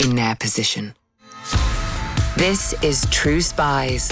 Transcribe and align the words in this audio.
in 0.00 0.14
their 0.16 0.34
position? 0.36 0.94
This 2.36 2.74
is 2.82 3.06
True 3.10 3.40
Spies. 3.40 4.10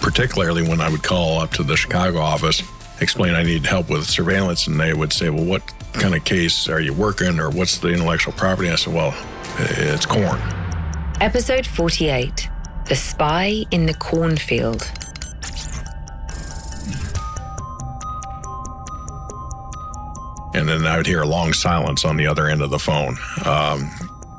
particularly 0.00 0.62
when 0.68 0.80
I 0.80 0.88
would 0.88 1.02
call 1.02 1.40
up 1.40 1.50
to 1.52 1.62
the 1.62 1.76
Chicago 1.76 2.18
office, 2.18 2.62
explain 3.00 3.34
I 3.34 3.42
need 3.42 3.64
help 3.66 3.88
with 3.88 4.04
surveillance, 4.06 4.66
and 4.66 4.78
they 4.78 4.92
would 4.94 5.12
say, 5.12 5.30
Well, 5.30 5.44
what 5.44 5.62
kind 5.92 6.14
of 6.14 6.24
case 6.24 6.68
are 6.68 6.80
you 6.80 6.92
working, 6.92 7.38
or 7.38 7.50
what's 7.50 7.78
the 7.78 7.88
intellectual 7.88 8.32
property? 8.32 8.68
I 8.70 8.76
said, 8.76 8.94
Well, 8.94 9.14
it's 9.58 10.06
corn. 10.06 10.40
Episode 11.20 11.66
48 11.66 12.48
The 12.88 12.96
Spy 12.96 13.64
in 13.70 13.86
the 13.86 13.94
Cornfield. 13.94 14.90
And 20.54 20.68
then 20.68 20.86
I 20.86 20.96
would 20.98 21.06
hear 21.06 21.22
a 21.22 21.26
long 21.26 21.52
silence 21.54 22.04
on 22.04 22.16
the 22.16 22.26
other 22.26 22.46
end 22.46 22.60
of 22.60 22.70
the 22.70 22.78
phone. 22.78 23.16
Um, 23.46 23.90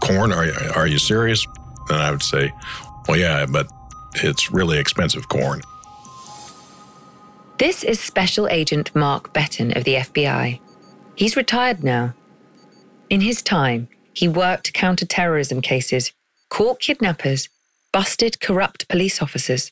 corn, 0.03 0.33
are 0.33 0.45
you, 0.45 0.53
are 0.75 0.87
you 0.87 0.99
serious? 0.99 1.47
And 1.89 1.97
I 1.97 2.11
would 2.11 2.23
say, 2.23 2.51
Well, 3.07 3.17
yeah, 3.17 3.45
but 3.45 3.67
it's 4.15 4.51
really 4.51 4.77
expensive 4.77 5.27
corn. 5.29 5.61
This 7.57 7.83
is 7.83 7.99
Special 7.99 8.47
Agent 8.49 8.93
Mark 8.93 9.33
Betten 9.33 9.75
of 9.75 9.85
the 9.85 9.95
FBI. 9.95 10.59
He's 11.15 11.37
retired 11.37 11.83
now. 11.83 12.13
In 13.09 13.21
his 13.21 13.41
time, 13.41 13.87
he 14.13 14.27
worked 14.27 14.73
counter-terrorism 14.73 15.61
cases, 15.61 16.11
caught 16.49 16.79
kidnappers, 16.79 17.49
busted 17.91 18.39
corrupt 18.39 18.87
police 18.89 19.21
officers. 19.21 19.71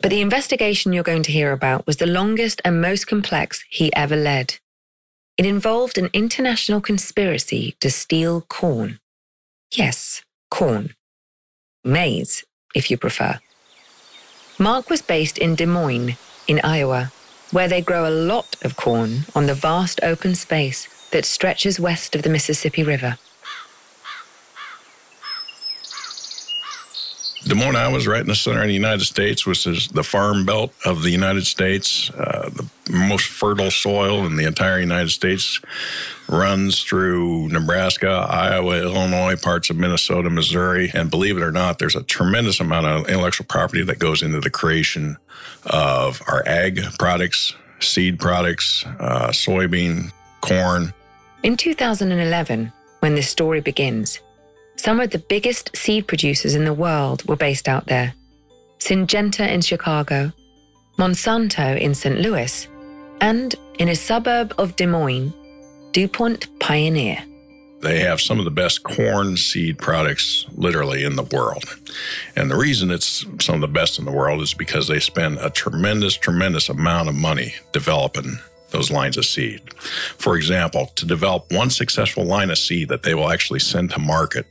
But 0.00 0.10
the 0.10 0.20
investigation 0.20 0.92
you're 0.92 1.02
going 1.02 1.24
to 1.24 1.32
hear 1.32 1.52
about 1.52 1.86
was 1.86 1.96
the 1.98 2.06
longest 2.06 2.62
and 2.64 2.80
most 2.80 3.06
complex 3.06 3.64
he 3.68 3.94
ever 3.94 4.16
led. 4.16 4.58
It 5.36 5.46
involved 5.46 5.98
an 5.98 6.08
international 6.12 6.80
conspiracy 6.80 7.76
to 7.80 7.90
steal 7.90 8.42
corn. 8.42 8.98
Yes, 9.72 10.22
corn. 10.50 10.94
Maize, 11.82 12.44
if 12.74 12.90
you 12.90 12.98
prefer. 12.98 13.40
Mark 14.58 14.90
was 14.90 15.00
based 15.00 15.38
in 15.38 15.54
Des 15.54 15.66
Moines, 15.66 16.16
in 16.46 16.60
Iowa, 16.62 17.10
where 17.52 17.68
they 17.68 17.80
grow 17.80 18.06
a 18.06 18.12
lot 18.12 18.56
of 18.62 18.76
corn 18.76 19.24
on 19.34 19.46
the 19.46 19.54
vast 19.54 19.98
open 20.02 20.34
space 20.34 20.86
that 21.10 21.24
stretches 21.24 21.80
west 21.80 22.14
of 22.14 22.22
the 22.22 22.28
Mississippi 22.28 22.82
River. 22.82 23.16
Des 27.44 27.54
Moines, 27.54 27.74
Iowa 27.74 27.96
is 27.96 28.06
right 28.06 28.20
in 28.20 28.28
the 28.28 28.34
center 28.34 28.60
of 28.60 28.68
the 28.68 28.74
United 28.74 29.04
States, 29.04 29.46
which 29.46 29.66
is 29.66 29.88
the 29.88 30.04
farm 30.04 30.44
belt 30.44 30.72
of 30.84 31.02
the 31.02 31.10
United 31.10 31.46
States. 31.46 32.10
Uh, 32.10 32.50
the 32.50 32.68
most 32.92 33.26
fertile 33.26 33.70
soil 33.70 34.24
in 34.26 34.36
the 34.36 34.44
entire 34.44 34.78
United 34.78 35.10
States 35.10 35.60
runs 36.32 36.82
through 36.82 37.48
Nebraska, 37.48 38.08
Iowa, 38.08 38.82
Illinois, 38.82 39.36
parts 39.36 39.70
of 39.70 39.76
Minnesota, 39.76 40.30
Missouri. 40.30 40.90
And 40.94 41.10
believe 41.10 41.36
it 41.36 41.42
or 41.42 41.52
not, 41.52 41.78
there's 41.78 41.94
a 41.94 42.02
tremendous 42.02 42.58
amount 42.58 42.86
of 42.86 43.08
intellectual 43.08 43.46
property 43.46 43.84
that 43.84 43.98
goes 43.98 44.22
into 44.22 44.40
the 44.40 44.50
creation 44.50 45.16
of 45.66 46.22
our 46.26 46.42
ag 46.48 46.80
products, 46.98 47.54
seed 47.80 48.18
products, 48.18 48.84
uh, 48.98 49.28
soybean, 49.28 50.10
corn. 50.40 50.92
In 51.42 51.56
2011, 51.56 52.72
when 53.00 53.14
this 53.14 53.28
story 53.28 53.60
begins, 53.60 54.20
some 54.76 54.98
of 55.00 55.10
the 55.10 55.18
biggest 55.18 55.76
seed 55.76 56.08
producers 56.08 56.54
in 56.54 56.64
the 56.64 56.74
world 56.74 57.28
were 57.28 57.36
based 57.36 57.68
out 57.68 57.86
there. 57.86 58.14
Syngenta 58.78 59.48
in 59.48 59.60
Chicago, 59.60 60.32
Monsanto 60.98 61.78
in 61.78 61.94
St. 61.94 62.20
Louis, 62.20 62.66
and 63.20 63.54
in 63.78 63.88
a 63.88 63.94
suburb 63.94 64.52
of 64.58 64.74
Des 64.76 64.86
Moines, 64.86 65.32
DuPont 65.92 66.58
Pioneer. 66.58 67.22
They 67.82 67.98
have 67.98 68.20
some 68.20 68.38
of 68.38 68.44
the 68.44 68.50
best 68.50 68.84
corn 68.84 69.36
seed 69.36 69.76
products 69.78 70.46
literally 70.54 71.04
in 71.04 71.16
the 71.16 71.24
world. 71.24 71.64
And 72.36 72.50
the 72.50 72.56
reason 72.56 72.90
it's 72.90 73.26
some 73.40 73.56
of 73.56 73.60
the 73.60 73.68
best 73.68 73.98
in 73.98 74.04
the 74.04 74.12
world 74.12 74.40
is 74.40 74.54
because 74.54 74.86
they 74.88 75.00
spend 75.00 75.38
a 75.38 75.50
tremendous, 75.50 76.16
tremendous 76.16 76.68
amount 76.68 77.08
of 77.08 77.14
money 77.14 77.54
developing 77.72 78.38
those 78.70 78.90
lines 78.90 79.16
of 79.16 79.26
seed. 79.26 79.74
For 79.74 80.36
example, 80.36 80.86
to 80.94 81.04
develop 81.04 81.52
one 81.52 81.70
successful 81.70 82.24
line 82.24 82.50
of 82.50 82.58
seed 82.58 82.88
that 82.88 83.02
they 83.02 83.14
will 83.14 83.30
actually 83.30 83.60
send 83.60 83.90
to 83.90 83.98
market, 83.98 84.46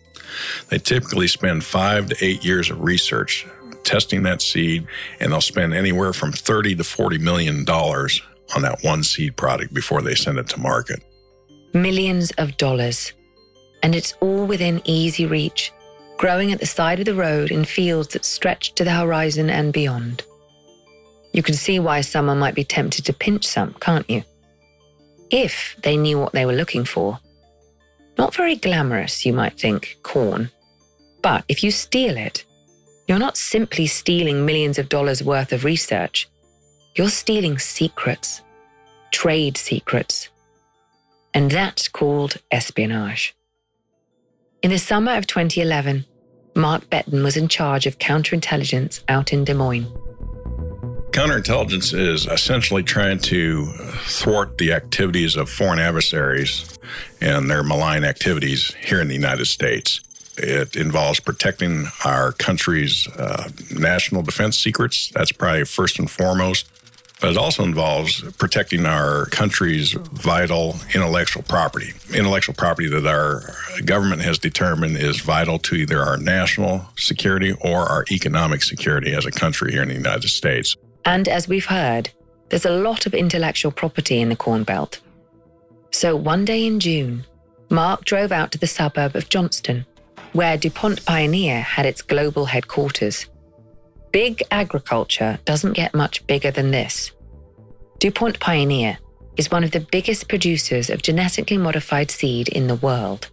they 0.69 0.78
typically 0.78 1.28
spend 1.28 1.63
five 1.63 2.09
to 2.09 2.25
eight 2.25 2.44
years 2.46 2.69
of 2.69 2.81
research 2.81 3.47
testing 3.84 4.23
that 4.23 4.41
seed, 4.41 4.85
and 5.19 5.31
they'll 5.31 5.41
spend 5.41 5.73
anywhere 5.73 6.13
from 6.13 6.31
30 6.31 6.75
to 6.75 6.84
40 6.84 7.18
million 7.18 7.66
dollars 7.66 8.22
on 8.56 8.62
that 8.62 8.84
one 8.84 9.03
seed 9.03 9.35
product 9.38 9.73
before 9.73 10.02
they 10.02 10.16
send 10.16 10.38
it 10.38 10.47
to 10.50 10.59
market. 10.59 11.02
Millions 11.74 12.32
of 12.32 12.58
dollars. 12.58 13.14
And 13.84 13.96
it's 13.96 14.14
all 14.20 14.46
within 14.46 14.82
easy 14.84 15.26
reach, 15.26 15.72
growing 16.18 16.52
at 16.52 16.59
the 16.59 16.66
side 16.66 17.00
of 17.00 17.06
the 17.06 17.16
road 17.16 17.52
in 17.52 17.66
fields 17.66 18.09
that 18.09 18.26
stretch 18.26 18.74
to 18.74 18.84
the 18.84 18.92
horizon 18.92 19.50
and 19.50 19.72
beyond. 19.72 20.24
You 21.34 21.42
can 21.42 21.56
see 21.56 21.80
why 21.80 22.02
someone 22.02 22.40
might 22.40 22.56
be 22.56 22.64
tempted 22.64 23.06
to 23.06 23.14
pinch 23.14 23.48
some, 23.48 23.74
can't 23.80 24.09
you? 24.09 24.24
If 25.30 25.78
they 25.82 25.96
knew 25.96 26.20
what 26.20 26.34
they 26.34 26.46
were 26.46 26.54
looking 26.54 26.84
for. 26.84 27.20
Not 28.18 28.36
very 28.36 28.56
glamorous, 28.56 29.26
you 29.26 29.32
might 29.32 29.58
think, 29.58 29.98
corn. 30.03 30.52
But 31.22 31.46
if 31.48 31.64
you 31.64 31.72
steal 31.72 32.18
it, 32.18 32.44
you're 33.08 33.18
not 33.18 33.38
simply 33.38 33.88
stealing 33.88 34.46
millions 34.46 34.78
of 34.78 34.90
dollars 34.90 35.24
worth 35.24 35.53
of 35.53 35.64
research. 35.64 36.28
You're 36.96 37.09
stealing 37.09 37.59
secrets, 37.59 38.42
trade 39.12 39.56
secrets. 39.56 40.30
And 41.34 41.50
that's 41.50 41.88
called 41.88 42.38
espionage. 42.52 43.36
In 44.62 44.69
the 44.69 44.78
summer 44.78 45.16
of 45.16 45.28
2011, 45.28 46.06
Mark 46.56 46.90
Betten 46.90 47.24
was 47.24 47.38
in 47.38 47.47
charge 47.47 47.88
of 47.88 47.97
counterintelligence 47.97 49.03
out 49.08 49.31
in 49.31 49.46
Des 49.46 49.53
Moines. 49.53 49.91
Counterintelligence 51.12 51.94
is 51.97 52.25
essentially 52.25 52.84
trying 52.84 53.20
to 53.20 53.66
thwart 54.06 54.58
the 54.58 54.72
activities 54.72 55.36
of 55.36 55.50
foreign 55.50 55.80
adversaries 55.80 56.78
and 57.20 57.50
their 57.50 57.64
malign 57.64 58.03
activities 58.03 58.74
here 58.75 59.02
in 59.02 59.08
the 59.08 59.14
United 59.14 59.46
States. 59.46 60.00
It 60.38 60.75
involves 60.75 61.20
protecting 61.20 61.88
our 62.06 62.31
country's 62.31 63.08
uh, 63.18 63.50
national 63.78 64.24
defense 64.24 64.58
secrets. 64.58 65.09
That's 65.14 65.31
probably 65.31 65.66
first 65.66 66.00
and 66.00 66.09
foremost. 66.09 66.70
But 67.22 67.32
it 67.32 67.38
also 67.38 67.64
involves 67.64 68.22
protecting 68.34 68.86
our 68.86 69.28
country's 69.28 69.94
vital 69.94 70.76
intellectual 70.96 71.44
property. 71.44 71.94
Intellectual 72.14 72.56
property 72.56 72.90
that 72.90 73.06
our 73.06 73.44
government 73.86 74.24
has 74.24 74.40
determined 74.40 74.98
is 74.98 75.22
vital 75.22 75.59
to 75.59 75.76
either 75.76 76.02
our 76.02 76.18
national 76.18 76.88
security 76.98 77.54
or 77.62 77.82
our 77.82 78.06
economic 78.12 78.64
security 78.64 79.14
as 79.14 79.26
a 79.26 79.32
country 79.32 79.72
here 79.72 79.84
in 79.84 79.90
the 79.90 79.94
United 79.94 80.30
States. 80.30 80.76
And 81.06 81.28
as 81.28 81.48
we've 81.48 81.68
heard, 81.68 82.09
there's 82.50 82.66
a 82.66 82.76
lot 82.76 83.06
of 83.06 83.14
intellectual 83.14 83.72
property 83.72 84.20
in 84.20 84.30
the 84.30 84.36
Corn 84.36 84.64
Belt. 84.64 85.00
So 85.92 86.16
one 86.16 86.44
day 86.44 86.66
in 86.66 86.80
June, 86.80 87.26
Mark 87.70 88.03
drove 88.03 88.32
out 88.32 88.52
to 88.52 88.58
the 88.58 88.68
suburb 88.68 89.16
of 89.16 89.30
Johnston, 89.30 89.86
where 90.34 90.58
DuPont 90.58 91.06
Pioneer 91.06 91.62
had 91.62 91.85
its 91.85 92.02
global 92.02 92.46
headquarters. 92.46 93.28
Big 94.11 94.43
agriculture 94.52 95.40
doesn't 95.46 95.73
get 95.73 95.93
much 95.93 96.25
bigger 96.28 96.52
than 96.52 96.72
this. 96.72 97.11
DuPont 97.99 98.40
Pioneer 98.40 98.97
is 99.37 99.49
one 99.49 99.63
of 99.63 99.72
the 99.72 99.79
biggest 99.79 100.28
producers 100.28 100.90
of 100.90 101.02
genetically 101.02 101.58
modified 101.58 102.11
seed 102.11 102.49
in 102.49 102.67
the 102.67 102.75
world. 102.75 103.29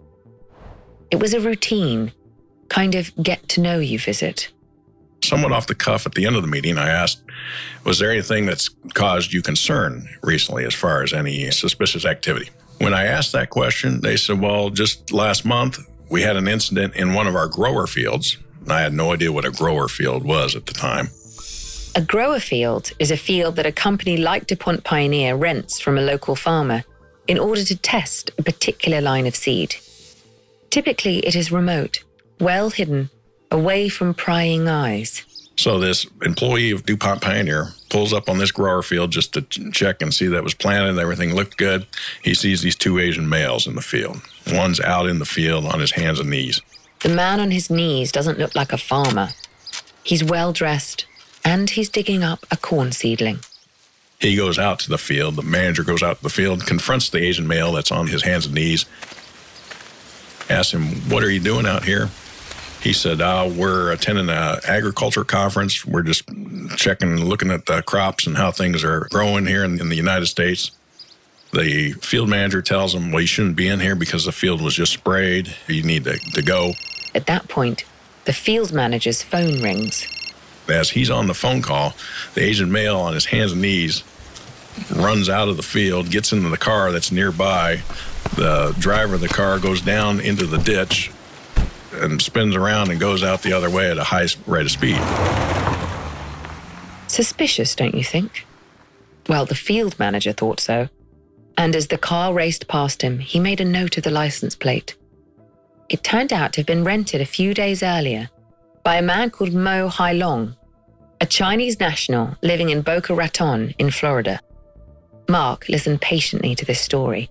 It 1.11 1.19
was 1.19 1.35
a 1.35 1.41
routine, 1.41 2.13
kind 2.69 2.95
of 2.95 3.13
get 3.23 3.49
to 3.51 3.61
know 3.61 3.79
you 3.81 3.99
visit. 3.99 4.51
Somewhat 5.23 5.51
off 5.51 5.67
the 5.67 5.75
cuff 5.75 6.07
at 6.07 6.15
the 6.15 6.27
end 6.27 6.37
of 6.37 6.43
the 6.43 6.49
meeting, 6.49 6.79
I 6.79 6.89
asked, 6.89 7.23
Was 7.85 7.99
there 7.99 8.13
anything 8.13 8.47
that's 8.47 8.69
caused 8.95 9.33
you 9.33 9.43
concern 9.43 10.09
recently 10.23 10.65
as 10.65 10.75
far 10.75 11.03
as 11.03 11.13
any 11.13 11.51
suspicious 11.51 12.05
activity? 12.05 12.51
When 12.79 12.95
I 12.95 13.07
asked 13.07 13.33
that 13.33 13.51
question, 13.51 14.01
they 14.01 14.17
said, 14.17 14.41
Well, 14.41 14.71
just 14.71 15.13
last 15.13 15.45
month, 15.45 15.79
we 16.09 16.23
had 16.23 16.37
an 16.37 16.47
incident 16.47 16.95
in 16.95 17.15
one 17.15 17.27
of 17.27 17.35
our 17.35 17.49
grower 17.49 17.89
fields. 17.89 18.39
I 18.73 18.81
had 18.81 18.93
no 18.93 19.13
idea 19.13 19.33
what 19.33 19.45
a 19.45 19.51
grower 19.51 19.89
field 19.89 20.25
was 20.25 20.57
at 20.57 20.67
the 20.67 20.75
time. 20.75 21.09
A 21.95 22.03
grower 22.03 22.39
field 22.39 22.93
is 22.99 23.11
a 23.11 23.17
field 23.17 23.57
that 23.57 23.67
a 23.67 23.73
company 23.73 24.17
like 24.17 24.47
DuPont 24.47 24.85
Pioneer 24.85 25.35
rents 25.35 25.81
from 25.81 25.99
a 25.99 26.03
local 26.03 26.37
farmer 26.37 26.85
in 27.27 27.39
order 27.39 27.65
to 27.65 27.77
test 27.77 28.31
a 28.39 28.43
particular 28.43 29.01
line 29.01 29.27
of 29.27 29.37
seed. 29.37 29.77
Typically, 30.71 31.19
it 31.21 31.35
is 31.35 31.51
remote, 31.51 32.05
well 32.41 32.71
hidden, 32.71 33.11
away 33.51 33.89
from 33.89 34.15
prying 34.15 34.69
eyes. 34.69 35.25
So 35.57 35.81
this 35.81 36.07
employee 36.23 36.71
of 36.71 36.87
DuPont 36.87 37.21
Pioneer 37.21 37.73
pulls 37.91 38.13
up 38.13 38.29
on 38.29 38.39
this 38.39 38.53
grower 38.53 38.83
field 38.83 39.11
just 39.11 39.33
to 39.33 39.43
check 39.73 40.01
and 40.01 40.15
see 40.15 40.29
that 40.29 40.37
it 40.37 40.45
was 40.45 40.55
planted, 40.55 40.91
and 40.91 40.99
everything 41.01 41.35
looked 41.35 41.57
good. 41.57 41.87
He 42.23 42.33
sees 42.35 42.63
these 42.63 42.77
two 42.77 42.99
Asian 42.99 43.29
males 43.29 43.67
in 43.67 43.75
the 43.75 43.81
field. 43.81 44.21
One's 44.53 44.79
out 44.79 45.07
in 45.07 45.19
the 45.19 45.25
field 45.25 45.65
on 45.65 45.81
his 45.81 45.91
hands 45.91 46.21
and 46.21 46.31
knees. 46.31 46.61
The 47.01 47.09
man 47.09 47.39
on 47.39 47.53
his 47.53 47.71
knees 47.71 48.11
doesn't 48.11 48.39
look 48.39 48.55
like 48.55 48.73
a 48.73 48.79
farmer. 48.79 49.29
He's 50.03 50.25
well 50.25 50.53
dressed, 50.53 51.07
and 51.45 51.71
he's 51.71 51.89
digging 51.89 52.25
up 52.25 52.45
a 52.51 52.57
corn 52.57 52.93
seedling. 52.93 53.41
He 54.19 54.35
goes 54.35 54.59
out 54.59 54.81
to 54.81 54.89
the 54.89 54.99
field. 54.99 55.37
The 55.37 55.43
manager 55.43 55.85
goes 55.85 56.03
out 56.03 56.17
to 56.17 56.23
the 56.23 56.31
field, 56.31 56.67
confronts 56.67 57.09
the 57.11 57.19
Asian 57.19 57.47
male 57.47 57.73
that's 57.73 57.93
on 57.93 58.09
his 58.09 58.23
hands 58.23 58.47
and 58.47 58.55
knees, 58.55 58.85
asks 60.51 60.75
him, 60.75 60.87
What 61.09 61.23
are 61.23 61.31
you 61.31 61.41
doing 61.41 61.67
out 61.67 61.85
here? 61.85 62.11
He 62.83 62.93
said, 62.93 63.21
uh, 63.21 63.49
We're 63.55 63.93
attending 63.93 64.29
an 64.29 64.59
agriculture 64.67 65.25
conference. 65.25 65.87
We're 65.87 66.03
just 66.03 66.25
checking 66.77 67.25
looking 67.25 67.53
at 67.53 67.67
the 67.67 67.83
crops 67.83 68.27
and 68.27 68.37
how 68.37 68.51
things 68.51 68.83
are 68.83 69.07
growing 69.11 69.47
here 69.47 69.65
in, 69.65 69.81
in 69.81 69.89
the 69.89 69.97
United 69.97 70.27
States. 70.27 70.73
The 71.53 71.93
field 71.93 72.29
manager 72.29 72.61
tells 72.61 72.95
him, 72.95 73.11
Well, 73.11 73.21
you 73.21 73.27
shouldn't 73.27 73.57
be 73.57 73.69
in 73.69 73.81
here 73.81 73.95
because 73.95 74.25
the 74.25 74.33
field 74.33 74.61
was 74.61 74.75
just 74.75 74.93
sprayed. 74.93 75.55
You 75.67 75.83
need 75.83 76.05
to, 76.05 76.19
to 76.19 76.43
go. 76.43 76.73
At 77.15 77.27
that 77.27 77.49
point, 77.49 77.85
the 78.25 78.33
field 78.33 78.73
manager's 78.73 79.23
phone 79.23 79.63
rings. 79.63 80.07
As 80.69 80.91
he's 80.91 81.09
on 81.09 81.27
the 81.27 81.35
phone 81.35 81.63
call, 81.63 81.95
the 82.35 82.43
Asian 82.43 82.71
male 82.71 82.99
on 82.99 83.15
his 83.15 83.27
hands 83.27 83.53
and 83.53 83.63
knees 83.63 84.05
runs 84.95 85.29
out 85.29 85.49
of 85.49 85.57
the 85.57 85.63
field, 85.63 86.11
gets 86.11 86.33
into 86.33 86.51
the 86.51 86.59
car 86.59 86.93
that's 86.93 87.11
nearby. 87.11 87.81
The 88.37 88.75
driver 88.79 89.15
of 89.15 89.23
the 89.23 89.29
car 89.29 89.59
goes 89.59 89.81
down 89.81 90.21
into 90.21 90.47
the 90.47 90.59
ditch 90.59 91.11
and 91.93 92.21
spins 92.21 92.55
around 92.55 92.91
and 92.91 93.01
goes 93.01 93.23
out 93.23 93.43
the 93.43 93.55
other 93.55 93.71
way 93.71 93.91
at 93.91 93.99
a 93.99 94.05
high 94.05 94.27
rate 94.47 94.67
of 94.67 94.71
speed. 94.71 95.01
Suspicious, 97.09 97.75
don't 97.75 97.95
you 97.95 98.05
think? 98.05 98.47
Well, 99.29 99.47
the 99.47 99.55
field 99.55 99.99
manager 99.99 100.33
thought 100.33 100.61
so. 100.61 100.89
And 101.59 101.75
as 101.75 101.89
the 101.89 101.99
car 101.99 102.33
raced 102.33 102.69
past 102.69 103.03
him, 103.03 103.19
he 103.19 103.41
made 103.41 103.61
a 103.61 103.65
note 103.65 103.99
of 103.99 104.05
the 104.05 104.13
license 104.13 104.55
plate. 104.55 104.95
It 105.89 106.05
turned 106.05 106.33
out 106.33 106.53
to 106.53 106.61
have 106.61 106.67
been 106.67 106.85
rented 106.85 107.21
a 107.21 107.27
few 107.27 107.53
days 107.53 107.83
earlier 107.83 108.31
by 108.85 108.97
a 108.97 109.03
man 109.03 109.31
called 109.31 109.53
Mo 109.53 109.89
Hai 109.89 110.13
Long, 110.13 110.57
a 111.21 111.27
Chinese 111.27 111.81
national 111.81 112.37
living 112.43 112.69
in 112.69 112.83
Boca 112.83 113.13
Raton 113.13 113.75
in 113.77 113.91
Florida. 113.91 114.41
Mark 115.29 115.69
listened 115.69 116.01
patiently 116.01 116.55
to 116.55 116.65
this 116.65 116.81
story, 116.81 117.29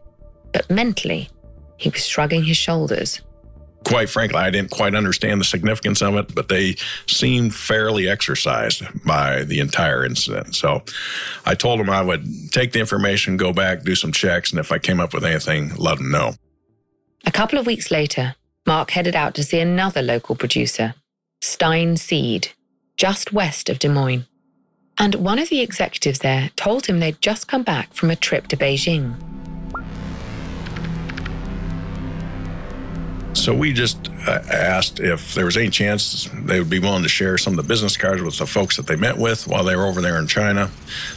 but 0.51 0.69
mentally, 0.69 1.29
he 1.77 1.89
was 1.89 2.05
shrugging 2.05 2.43
his 2.43 2.57
shoulders. 2.57 3.21
Quite 3.87 4.09
frankly, 4.09 4.37
I 4.37 4.49
didn't 4.49 4.71
quite 4.71 4.95
understand 4.95 5.39
the 5.39 5.45
significance 5.45 6.01
of 6.01 6.15
it, 6.15 6.35
but 6.35 6.49
they 6.49 6.75
seemed 7.07 7.55
fairly 7.55 8.09
exercised 8.09 8.83
by 9.05 9.43
the 9.43 9.61
entire 9.61 10.05
incident. 10.05 10.55
So 10.55 10.83
I 11.45 11.55
told 11.55 11.79
them 11.79 11.89
I 11.89 12.01
would 12.01 12.25
take 12.51 12.73
the 12.73 12.81
information, 12.81 13.37
go 13.37 13.53
back, 13.53 13.83
do 13.83 13.95
some 13.95 14.11
checks, 14.11 14.51
and 14.51 14.59
if 14.59 14.73
I 14.73 14.77
came 14.77 14.99
up 14.99 15.13
with 15.13 15.23
anything, 15.23 15.73
let 15.75 15.99
them 15.99 16.11
know. 16.11 16.33
A 17.25 17.31
couple 17.31 17.57
of 17.57 17.65
weeks 17.65 17.89
later, 17.89 18.35
Mark 18.65 18.91
headed 18.91 19.15
out 19.15 19.33
to 19.35 19.43
see 19.43 19.61
another 19.61 20.01
local 20.01 20.35
producer, 20.35 20.93
Stein 21.41 21.95
Seed, 21.95 22.49
just 22.97 23.31
west 23.31 23.69
of 23.69 23.79
Des 23.79 23.87
Moines. 23.87 24.25
And 24.99 25.15
one 25.15 25.39
of 25.39 25.47
the 25.47 25.61
executives 25.61 26.19
there 26.19 26.49
told 26.57 26.87
him 26.87 26.99
they'd 26.99 27.21
just 27.21 27.47
come 27.47 27.63
back 27.63 27.93
from 27.93 28.11
a 28.11 28.17
trip 28.17 28.47
to 28.47 28.57
Beijing. 28.57 29.15
So 33.47 33.53
we 33.53 33.71
just 33.71 34.09
uh, 34.27 34.41
asked 34.51 34.99
if 34.99 35.33
there 35.33 35.45
was 35.45 35.55
any 35.55 35.69
chance 35.69 36.29
they 36.33 36.59
would 36.59 36.69
be 36.69 36.79
willing 36.79 37.03
to 37.03 37.07
share 37.07 37.37
some 37.37 37.53
of 37.53 37.57
the 37.57 37.63
business 37.63 37.95
cards 37.95 38.21
with 38.21 38.37
the 38.37 38.45
folks 38.45 38.75
that 38.75 38.87
they 38.87 38.97
met 38.97 39.17
with 39.17 39.47
while 39.47 39.63
they 39.63 39.73
were 39.73 39.85
over 39.85 40.01
there 40.01 40.19
in 40.19 40.27
China. 40.27 40.69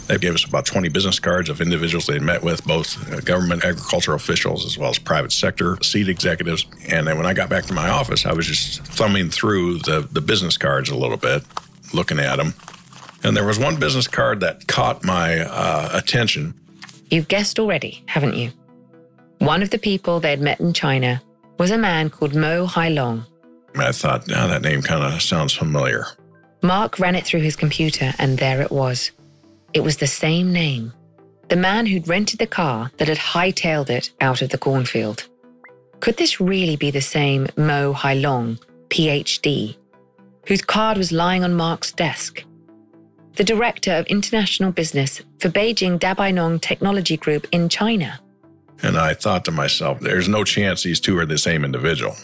They 0.06 0.16
gave 0.16 0.34
us 0.34 0.44
about 0.44 0.64
20 0.64 0.90
business 0.90 1.18
cards 1.18 1.50
of 1.50 1.60
individuals 1.60 2.06
they 2.06 2.20
met 2.20 2.44
with, 2.44 2.64
both 2.64 3.12
uh, 3.12 3.18
government 3.22 3.64
agricultural 3.64 4.14
officials 4.14 4.64
as 4.64 4.78
well 4.78 4.90
as 4.90 4.98
private 5.00 5.32
sector 5.32 5.76
seed 5.82 6.08
executives. 6.08 6.66
And 6.88 7.08
then 7.08 7.16
when 7.16 7.26
I 7.26 7.34
got 7.34 7.48
back 7.48 7.64
to 7.64 7.74
my 7.74 7.88
office, 7.88 8.24
I 8.24 8.32
was 8.32 8.46
just 8.46 8.80
thumbing 8.84 9.30
through 9.30 9.78
the, 9.78 10.08
the 10.12 10.20
business 10.20 10.56
cards 10.56 10.88
a 10.88 10.96
little 10.96 11.16
bit, 11.16 11.42
looking 11.92 12.20
at 12.20 12.36
them. 12.36 12.54
And 13.24 13.36
there 13.36 13.44
was 13.44 13.58
one 13.58 13.76
business 13.80 14.06
card 14.06 14.38
that 14.38 14.68
caught 14.68 15.02
my 15.02 15.40
uh, 15.40 15.90
attention. 15.94 16.54
You've 17.10 17.26
guessed 17.26 17.58
already, 17.58 18.04
haven't 18.06 18.36
you? 18.36 18.52
One 19.38 19.64
of 19.64 19.70
the 19.70 19.78
people 19.78 20.20
they'd 20.20 20.40
met 20.40 20.60
in 20.60 20.72
China 20.72 21.20
was 21.60 21.70
a 21.70 21.76
man 21.76 22.08
called 22.08 22.34
Mo 22.34 22.64
Hai 22.64 22.88
Long. 22.88 23.26
I 23.76 23.92
thought, 23.92 24.26
now 24.26 24.46
that 24.46 24.62
name 24.62 24.80
kind 24.80 25.04
of 25.04 25.20
sounds 25.20 25.52
familiar. 25.52 26.06
Mark 26.62 26.98
ran 26.98 27.14
it 27.14 27.26
through 27.26 27.42
his 27.42 27.54
computer, 27.54 28.14
and 28.18 28.38
there 28.38 28.62
it 28.62 28.70
was. 28.70 29.10
It 29.74 29.80
was 29.80 29.98
the 29.98 30.06
same 30.06 30.54
name. 30.54 30.94
The 31.48 31.56
man 31.56 31.84
who'd 31.84 32.08
rented 32.08 32.38
the 32.38 32.46
car 32.46 32.90
that 32.96 33.08
had 33.08 33.18
hightailed 33.18 33.90
it 33.90 34.10
out 34.22 34.40
of 34.40 34.48
the 34.48 34.56
cornfield. 34.56 35.28
Could 36.00 36.16
this 36.16 36.40
really 36.40 36.76
be 36.76 36.90
the 36.90 37.02
same 37.02 37.46
Mo 37.58 37.92
Hai 37.92 38.14
Long, 38.14 38.58
PhD, 38.88 39.76
whose 40.46 40.62
card 40.62 40.96
was 40.96 41.12
lying 41.12 41.44
on 41.44 41.52
Mark's 41.52 41.92
desk? 41.92 42.42
The 43.36 43.44
director 43.44 43.92
of 43.92 44.06
international 44.06 44.72
business 44.72 45.20
for 45.38 45.50
Beijing 45.50 45.98
Dabeinong 45.98 46.62
Technology 46.62 47.18
Group 47.18 47.46
in 47.52 47.68
China. 47.68 48.18
And 48.82 48.96
I 48.96 49.14
thought 49.14 49.44
to 49.44 49.50
myself, 49.50 50.00
there's 50.00 50.28
no 50.28 50.44
chance 50.44 50.82
these 50.82 51.00
two 51.00 51.18
are 51.18 51.26
the 51.26 51.38
same 51.38 51.64
individual. 51.64 52.16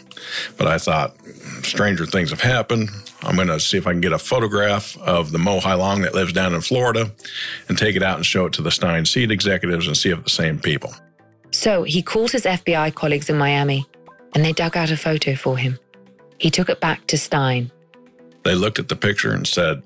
But 0.57 0.67
I 0.67 0.79
thought, 0.79 1.17
stranger 1.63 2.07
things 2.07 2.31
have 2.31 2.41
happened. 2.41 2.91
I'm 3.23 3.37
going 3.37 3.49
to 3.49 3.61
see 3.61 3.77
if 3.77 3.87
I 3.87 3.93
can 3.93 4.01
get 4.01 4.13
a 4.13 4.19
photograph 4.19 4.97
of 4.99 5.33
the 5.33 5.39
Mo 5.39 5.61
Hailong 5.61 6.03
that 6.03 6.15
lives 6.15 6.33
down 6.33 6.55
in 6.55 6.61
Florida 6.61 7.11
and 7.69 7.77
take 7.77 7.97
it 7.97 8.03
out 8.03 8.17
and 8.17 8.25
show 8.25 8.47
it 8.47 8.53
to 8.55 8.63
the 8.63 8.71
Stein 8.71 9.05
Seed 9.05 9.31
executives 9.31 9.87
and 9.87 9.97
see 9.97 10.11
if 10.11 10.23
the 10.23 10.31
same 10.31 10.59
people. 10.59 10.95
So 11.51 11.83
he 11.83 12.03
called 12.03 12.31
his 12.31 12.45
FBI 12.45 12.95
colleagues 12.95 13.29
in 13.29 13.37
Miami 13.37 13.87
and 14.35 14.45
they 14.45 14.53
dug 14.53 14.77
out 14.77 14.91
a 14.91 14.97
photo 14.97 15.35
for 15.35 15.57
him. 15.57 15.79
He 16.39 16.51
took 16.51 16.69
it 16.69 16.81
back 16.81 17.07
to 17.09 17.19
Stein. 17.19 17.71
They 18.45 18.55
looked 18.55 18.79
at 18.79 18.89
the 18.89 18.97
picture 18.97 19.33
and 19.33 19.47
said, 19.47 19.83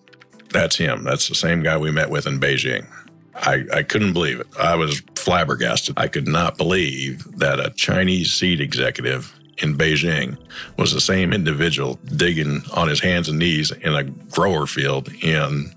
That's 0.50 0.76
him. 0.76 1.04
That's 1.04 1.28
the 1.28 1.34
same 1.34 1.62
guy 1.62 1.78
we 1.78 1.90
met 1.90 2.10
with 2.10 2.26
in 2.26 2.40
Beijing. 2.40 2.86
I, 3.34 3.64
I 3.72 3.82
couldn't 3.82 4.12
believe 4.12 4.40
it. 4.40 4.46
I 4.58 4.74
was 4.74 5.00
flabbergasted. 5.14 5.94
I 5.96 6.08
could 6.08 6.28
not 6.28 6.56
believe 6.56 7.24
that 7.38 7.60
a 7.60 7.70
Chinese 7.70 8.32
seed 8.32 8.60
executive 8.60 9.32
in 9.58 9.76
Beijing 9.76 10.36
was 10.76 10.92
the 10.92 11.00
same 11.00 11.32
individual 11.32 11.98
digging 12.16 12.62
on 12.74 12.88
his 12.88 13.00
hands 13.00 13.28
and 13.28 13.38
knees 13.38 13.70
in 13.70 13.94
a 13.94 14.04
grower 14.04 14.66
field 14.66 15.12
in 15.22 15.74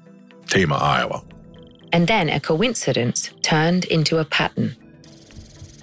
Tama, 0.48 0.76
Iowa. 0.76 1.24
And 1.92 2.08
then 2.08 2.30
a 2.30 2.40
coincidence 2.40 3.32
turned 3.42 3.86
into 3.86 4.18
a 4.18 4.26
pattern. 4.26 4.76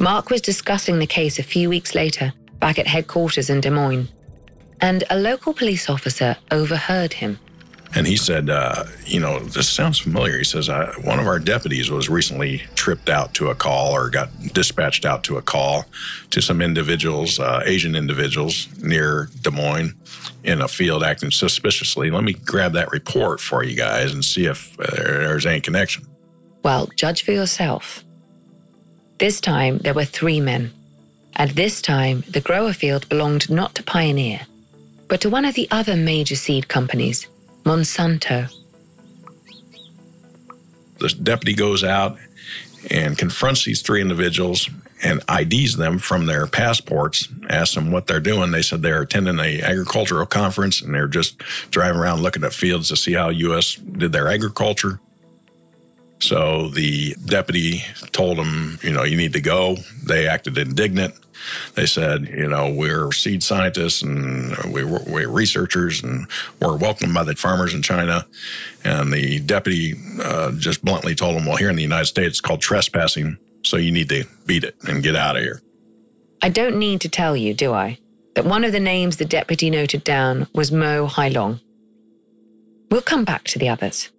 Mark 0.00 0.30
was 0.30 0.40
discussing 0.40 0.98
the 0.98 1.06
case 1.06 1.38
a 1.38 1.42
few 1.42 1.68
weeks 1.68 1.94
later 1.94 2.32
back 2.58 2.78
at 2.78 2.86
headquarters 2.86 3.50
in 3.50 3.60
Des 3.60 3.70
Moines, 3.70 4.08
and 4.80 5.04
a 5.10 5.18
local 5.18 5.52
police 5.52 5.90
officer 5.90 6.36
overheard 6.50 7.14
him. 7.14 7.38
And 7.94 8.06
he 8.06 8.16
said, 8.16 8.50
uh, 8.50 8.84
You 9.04 9.20
know, 9.20 9.40
this 9.40 9.68
sounds 9.68 9.98
familiar. 9.98 10.38
He 10.38 10.44
says, 10.44 10.68
One 11.02 11.18
of 11.18 11.26
our 11.26 11.38
deputies 11.38 11.90
was 11.90 12.08
recently 12.08 12.62
tripped 12.74 13.08
out 13.08 13.34
to 13.34 13.48
a 13.48 13.54
call 13.54 13.92
or 13.92 14.10
got 14.10 14.28
dispatched 14.52 15.04
out 15.04 15.24
to 15.24 15.36
a 15.36 15.42
call 15.42 15.84
to 16.30 16.40
some 16.40 16.62
individuals, 16.62 17.40
uh, 17.40 17.62
Asian 17.64 17.96
individuals 17.96 18.68
near 18.80 19.28
Des 19.42 19.50
Moines 19.50 19.94
in 20.44 20.60
a 20.60 20.68
field 20.68 21.02
acting 21.02 21.30
suspiciously. 21.30 22.10
Let 22.10 22.24
me 22.24 22.34
grab 22.34 22.72
that 22.74 22.92
report 22.92 23.40
for 23.40 23.64
you 23.64 23.76
guys 23.76 24.12
and 24.12 24.24
see 24.24 24.46
if 24.46 24.78
uh, 24.78 24.86
there's 24.94 25.46
any 25.46 25.60
connection. 25.60 26.06
Well, 26.62 26.88
judge 26.94 27.24
for 27.24 27.32
yourself. 27.32 28.04
This 29.18 29.40
time 29.40 29.78
there 29.78 29.94
were 29.94 30.04
three 30.04 30.40
men. 30.40 30.72
And 31.36 31.50
this 31.52 31.82
time 31.82 32.22
the 32.28 32.40
grower 32.40 32.72
field 32.72 33.08
belonged 33.08 33.50
not 33.50 33.74
to 33.76 33.82
Pioneer, 33.82 34.42
but 35.08 35.20
to 35.22 35.30
one 35.30 35.44
of 35.44 35.54
the 35.54 35.68
other 35.70 35.96
major 35.96 36.36
seed 36.36 36.68
companies 36.68 37.26
Monsanto. 37.64 38.52
The 40.98 41.08
deputy 41.08 41.54
goes 41.54 41.82
out 41.82 42.18
and 42.90 43.16
confronts 43.16 43.64
these 43.64 43.82
three 43.82 44.00
individuals 44.00 44.68
and 45.02 45.22
IDs 45.30 45.76
them 45.76 45.98
from 45.98 46.26
their 46.26 46.46
passports, 46.46 47.28
asks 47.48 47.74
them 47.74 47.90
what 47.90 48.06
they're 48.06 48.20
doing. 48.20 48.50
They 48.50 48.62
said 48.62 48.82
they're 48.82 49.02
attending 49.02 49.38
a 49.38 49.62
agricultural 49.62 50.26
conference 50.26 50.82
and 50.82 50.94
they're 50.94 51.08
just 51.08 51.38
driving 51.70 51.98
around 51.98 52.22
looking 52.22 52.44
at 52.44 52.52
fields 52.52 52.88
to 52.88 52.96
see 52.96 53.14
how 53.14 53.30
U.S. 53.30 53.76
did 53.76 54.12
their 54.12 54.28
agriculture. 54.28 55.00
So 56.18 56.68
the 56.68 57.14
deputy 57.24 57.82
told 58.12 58.36
them, 58.36 58.78
you 58.82 58.92
know, 58.92 59.04
you 59.04 59.16
need 59.16 59.32
to 59.32 59.40
go. 59.40 59.76
They 60.04 60.28
acted 60.28 60.58
indignant. 60.58 61.14
They 61.74 61.86
said, 61.86 62.28
you 62.28 62.48
know, 62.48 62.72
we're 62.72 63.12
seed 63.12 63.42
scientists 63.42 64.02
and 64.02 64.56
we, 64.72 64.84
we're 64.84 65.28
researchers 65.28 66.02
and 66.02 66.26
we're 66.60 66.76
welcomed 66.76 67.14
by 67.14 67.24
the 67.24 67.34
farmers 67.34 67.74
in 67.74 67.82
China. 67.82 68.26
And 68.84 69.12
the 69.12 69.40
deputy 69.40 69.94
uh, 70.22 70.52
just 70.52 70.84
bluntly 70.84 71.14
told 71.14 71.36
them, 71.36 71.46
well, 71.46 71.56
here 71.56 71.70
in 71.70 71.76
the 71.76 71.82
United 71.82 72.06
States, 72.06 72.28
it's 72.28 72.40
called 72.40 72.60
trespassing. 72.60 73.38
So 73.62 73.76
you 73.76 73.92
need 73.92 74.08
to 74.08 74.24
beat 74.46 74.64
it 74.64 74.76
and 74.88 75.02
get 75.02 75.16
out 75.16 75.36
of 75.36 75.42
here. 75.42 75.62
I 76.42 76.48
don't 76.48 76.78
need 76.78 77.00
to 77.02 77.08
tell 77.08 77.36
you, 77.36 77.52
do 77.52 77.72
I? 77.74 77.98
that 78.34 78.44
one 78.44 78.64
of 78.64 78.72
the 78.72 78.80
names 78.80 79.16
the 79.16 79.24
deputy 79.24 79.70
noted 79.70 80.04
down 80.04 80.46
was 80.54 80.72
Mo 80.72 81.06
Hailong. 81.06 81.60
We'll 82.90 83.02
come 83.02 83.24
back 83.24 83.44
to 83.44 83.58
the 83.58 83.68
others. 83.68 84.10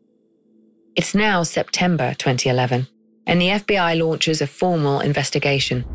It's 0.95 1.15
now 1.15 1.43
September 1.43 2.13
2011, 2.13 2.87
and 3.25 3.41
the 3.41 3.47
FBI 3.47 3.99
launches 3.99 4.41
a 4.41 4.47
formal 4.47 4.99
investigation. 4.99 5.85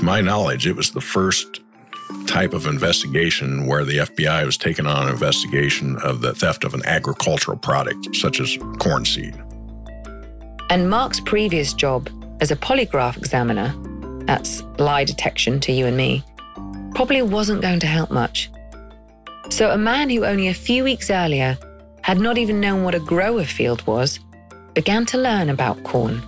To 0.00 0.06
my 0.06 0.22
knowledge, 0.22 0.66
it 0.66 0.74
was 0.74 0.92
the 0.92 1.00
first 1.02 1.60
type 2.26 2.54
of 2.54 2.64
investigation 2.64 3.66
where 3.66 3.84
the 3.84 3.98
FBI 3.98 4.46
was 4.46 4.56
taking 4.56 4.86
on 4.86 5.02
an 5.02 5.12
investigation 5.12 5.98
of 5.98 6.22
the 6.22 6.32
theft 6.32 6.64
of 6.64 6.72
an 6.72 6.80
agricultural 6.86 7.58
product, 7.58 8.16
such 8.16 8.40
as 8.40 8.56
corn 8.78 9.04
seed. 9.04 9.36
And 10.70 10.88
Mark's 10.88 11.20
previous 11.20 11.74
job 11.74 12.08
as 12.40 12.50
a 12.50 12.56
polygraph 12.56 13.18
examiner, 13.18 13.74
that's 14.24 14.62
lie 14.78 15.04
detection 15.04 15.60
to 15.60 15.72
you 15.72 15.84
and 15.84 15.98
me, 15.98 16.24
probably 16.94 17.20
wasn't 17.20 17.60
going 17.60 17.80
to 17.80 17.86
help 17.86 18.10
much. 18.10 18.50
So, 19.50 19.70
a 19.70 19.76
man 19.76 20.08
who 20.08 20.24
only 20.24 20.48
a 20.48 20.54
few 20.54 20.82
weeks 20.82 21.10
earlier 21.10 21.58
had 22.00 22.18
not 22.18 22.38
even 22.38 22.58
known 22.58 22.84
what 22.84 22.94
a 22.94 23.00
grower 23.00 23.44
field 23.44 23.86
was 23.86 24.18
began 24.72 25.04
to 25.04 25.18
learn 25.18 25.50
about 25.50 25.84
corn 25.84 26.22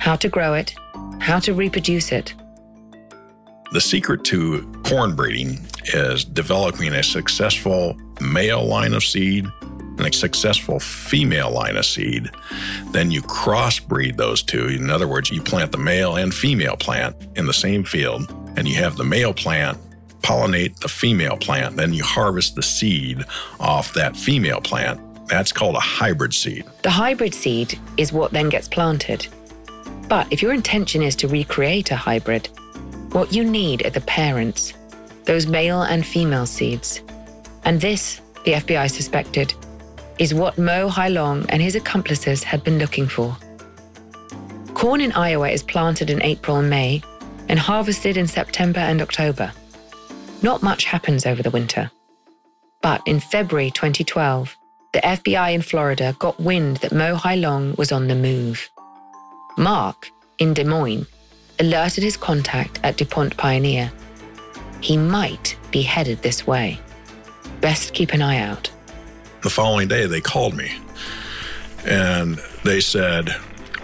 how 0.00 0.16
to 0.16 0.28
grow 0.28 0.54
it, 0.54 0.74
how 1.20 1.38
to 1.38 1.54
reproduce 1.54 2.10
it. 2.10 2.34
The 3.72 3.80
secret 3.80 4.22
to 4.24 4.70
corn 4.84 5.14
breeding 5.14 5.58
is 5.94 6.24
developing 6.24 6.92
a 6.92 7.02
successful 7.02 7.96
male 8.20 8.62
line 8.64 8.92
of 8.92 9.02
seed 9.02 9.46
and 9.62 10.00
a 10.00 10.12
successful 10.12 10.78
female 10.78 11.50
line 11.50 11.76
of 11.76 11.86
seed. 11.86 12.30
Then 12.90 13.10
you 13.10 13.22
crossbreed 13.22 14.18
those 14.18 14.42
two. 14.42 14.68
In 14.68 14.90
other 14.90 15.08
words, 15.08 15.30
you 15.30 15.40
plant 15.40 15.72
the 15.72 15.78
male 15.78 16.16
and 16.16 16.34
female 16.34 16.76
plant 16.76 17.16
in 17.34 17.46
the 17.46 17.54
same 17.54 17.82
field, 17.82 18.30
and 18.56 18.68
you 18.68 18.74
have 18.76 18.96
the 18.96 19.04
male 19.04 19.32
plant 19.32 19.78
pollinate 20.20 20.78
the 20.80 20.88
female 20.88 21.38
plant. 21.38 21.76
Then 21.76 21.94
you 21.94 22.04
harvest 22.04 22.54
the 22.54 22.62
seed 22.62 23.24
off 23.58 23.94
that 23.94 24.16
female 24.16 24.60
plant. 24.60 25.00
That's 25.28 25.50
called 25.50 25.76
a 25.76 25.80
hybrid 25.80 26.34
seed. 26.34 26.66
The 26.82 26.90
hybrid 26.90 27.32
seed 27.32 27.78
is 27.96 28.12
what 28.12 28.32
then 28.32 28.50
gets 28.50 28.68
planted. 28.68 29.26
But 30.08 30.30
if 30.30 30.42
your 30.42 30.52
intention 30.52 31.02
is 31.02 31.16
to 31.16 31.28
recreate 31.28 31.90
a 31.90 31.96
hybrid, 31.96 32.50
what 33.12 33.32
you 33.32 33.44
need 33.44 33.84
are 33.86 33.90
the 33.90 34.00
parents, 34.02 34.72
those 35.24 35.46
male 35.46 35.82
and 35.82 36.04
female 36.04 36.46
seeds. 36.46 37.02
And 37.64 37.80
this, 37.80 38.20
the 38.44 38.54
FBI 38.54 38.90
suspected, 38.90 39.54
is 40.18 40.34
what 40.34 40.58
Mo 40.58 40.88
Hai 40.88 41.08
Long 41.08 41.44
and 41.48 41.62
his 41.62 41.74
accomplices 41.74 42.42
had 42.42 42.64
been 42.64 42.78
looking 42.78 43.06
for. 43.06 43.36
Corn 44.74 45.00
in 45.00 45.12
Iowa 45.12 45.48
is 45.48 45.62
planted 45.62 46.10
in 46.10 46.22
April 46.22 46.56
and 46.56 46.70
May 46.70 47.02
and 47.48 47.58
harvested 47.58 48.16
in 48.16 48.26
September 48.26 48.80
and 48.80 49.02
October. 49.02 49.52
Not 50.42 50.62
much 50.62 50.84
happens 50.84 51.26
over 51.26 51.42
the 51.42 51.50
winter. 51.50 51.90
But 52.80 53.02
in 53.06 53.20
February 53.20 53.70
2012, 53.70 54.56
the 54.92 55.00
FBI 55.00 55.54
in 55.54 55.62
Florida 55.62 56.16
got 56.18 56.40
wind 56.40 56.78
that 56.78 56.92
Mo 56.92 57.14
Hai 57.14 57.36
Long 57.36 57.74
was 57.76 57.92
on 57.92 58.08
the 58.08 58.14
move. 58.14 58.68
Mark, 59.56 60.10
in 60.38 60.52
Des 60.54 60.64
Moines, 60.64 61.06
alerted 61.62 62.02
his 62.02 62.16
contact 62.16 62.80
at 62.82 62.96
DuPont 62.96 63.36
Pioneer. 63.36 63.90
He 64.80 64.96
might 64.96 65.56
be 65.70 65.82
headed 65.82 66.20
this 66.22 66.44
way. 66.44 66.80
Best 67.60 67.94
keep 67.94 68.12
an 68.12 68.20
eye 68.20 68.38
out. 68.38 68.70
The 69.42 69.50
following 69.50 69.86
day, 69.86 70.06
they 70.06 70.20
called 70.20 70.54
me 70.56 70.72
and 71.84 72.40
they 72.64 72.80
said, 72.80 73.30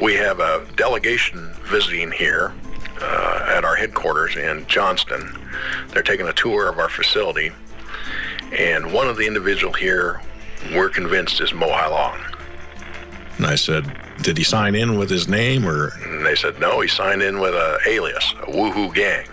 We 0.01 0.15
have 0.15 0.41
a 0.41 0.67
delegation 0.77 1.55
visiting 1.65 2.11
here 2.11 2.53
uh, 3.01 3.55
at 3.57 3.65
our 3.65 3.77
headquarters 3.77 4.37
in 4.37 4.67
Johnston. 4.67 5.39
They're 5.91 6.03
taking 6.03 6.27
a 6.27 6.33
tour 6.33 6.69
of 6.69 6.79
our 6.79 6.89
facility, 6.89 7.53
and 8.53 8.93
one 8.93 9.09
of 9.09 9.17
the 9.17 9.27
individual 9.27 9.73
here, 9.73 10.21
we're 10.73 10.91
convinced 10.91 11.41
is 11.41 11.55
Mo 11.55 11.69
Long. 11.69 12.19
And 13.37 13.47
I 13.47 13.55
said, 13.55 13.85
did 14.23 14.37
he 14.37 14.45
sign 14.45 14.75
in 14.75 14.99
with 14.99 15.11
his 15.11 15.29
name 15.29 15.67
or? 15.67 15.93
And 16.05 16.25
they 16.25 16.35
said, 16.35 16.59
no, 16.61 16.81
he 16.81 16.89
signed 16.89 17.23
in 17.23 17.41
with 17.41 17.55
a 17.55 17.79
alias, 17.87 18.35
a 18.43 18.47
Woohoo 18.51 18.95
Gang. 18.95 19.27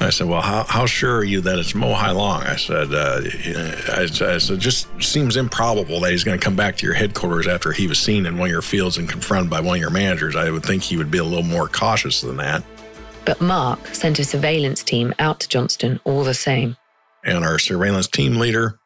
I 0.00 0.10
said, 0.10 0.28
well, 0.28 0.42
how, 0.42 0.64
how 0.68 0.86
sure 0.86 1.16
are 1.16 1.24
you 1.24 1.40
that 1.40 1.58
it's 1.58 1.74
Mo 1.74 1.92
Hailong? 1.92 2.46
I 2.46 2.54
said, 2.54 2.94
uh, 2.94 3.20
I, 3.96 4.34
I 4.34 4.38
said, 4.38 4.60
just 4.60 4.86
seems 5.02 5.36
improbable 5.36 5.98
that 6.00 6.12
he's 6.12 6.22
going 6.22 6.38
to 6.38 6.44
come 6.44 6.54
back 6.54 6.76
to 6.76 6.86
your 6.86 6.94
headquarters 6.94 7.48
after 7.48 7.72
he 7.72 7.88
was 7.88 7.98
seen 7.98 8.24
in 8.24 8.38
one 8.38 8.46
of 8.46 8.52
your 8.52 8.62
fields 8.62 8.96
and 8.96 9.08
confronted 9.08 9.50
by 9.50 9.60
one 9.60 9.74
of 9.74 9.80
your 9.80 9.90
managers. 9.90 10.36
I 10.36 10.50
would 10.50 10.62
think 10.62 10.84
he 10.84 10.96
would 10.96 11.10
be 11.10 11.18
a 11.18 11.24
little 11.24 11.42
more 11.42 11.66
cautious 11.66 12.20
than 12.20 12.36
that. 12.36 12.62
But 13.24 13.40
Mark 13.40 13.88
sent 13.88 14.20
a 14.20 14.24
surveillance 14.24 14.84
team 14.84 15.14
out 15.18 15.40
to 15.40 15.48
Johnston 15.48 15.98
all 16.04 16.22
the 16.22 16.32
same. 16.32 16.76
And 17.24 17.44
our 17.44 17.58
surveillance 17.58 18.06
team 18.06 18.36
leader 18.36 18.78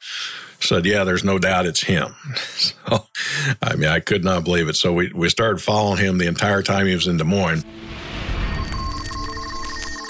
said, 0.62 0.86
Yeah, 0.86 1.04
there's 1.04 1.24
no 1.24 1.38
doubt 1.38 1.66
it's 1.66 1.82
him. 1.82 2.14
So, 2.88 3.06
I 3.62 3.76
mean, 3.76 3.88
I 3.88 4.00
could 4.00 4.24
not 4.24 4.44
believe 4.44 4.68
it. 4.68 4.76
So 4.76 4.92
we, 4.92 5.10
we 5.14 5.28
started 5.28 5.60
following 5.60 5.98
him 5.98 6.18
the 6.18 6.26
entire 6.26 6.62
time 6.62 6.86
he 6.86 6.94
was 6.94 7.06
in 7.06 7.16
Des 7.16 7.24
Moines. 7.24 7.64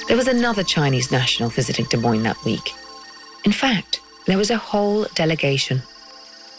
There 0.08 0.16
was 0.16 0.26
another 0.26 0.62
Chinese 0.64 1.10
national 1.10 1.48
visiting 1.50 1.86
Des 1.86 1.96
Moines 1.96 2.24
that 2.24 2.42
week. 2.44 2.72
In 3.44 3.52
fact, 3.52 4.00
there 4.26 4.38
was 4.38 4.50
a 4.50 4.56
whole 4.56 5.04
delegation, 5.14 5.82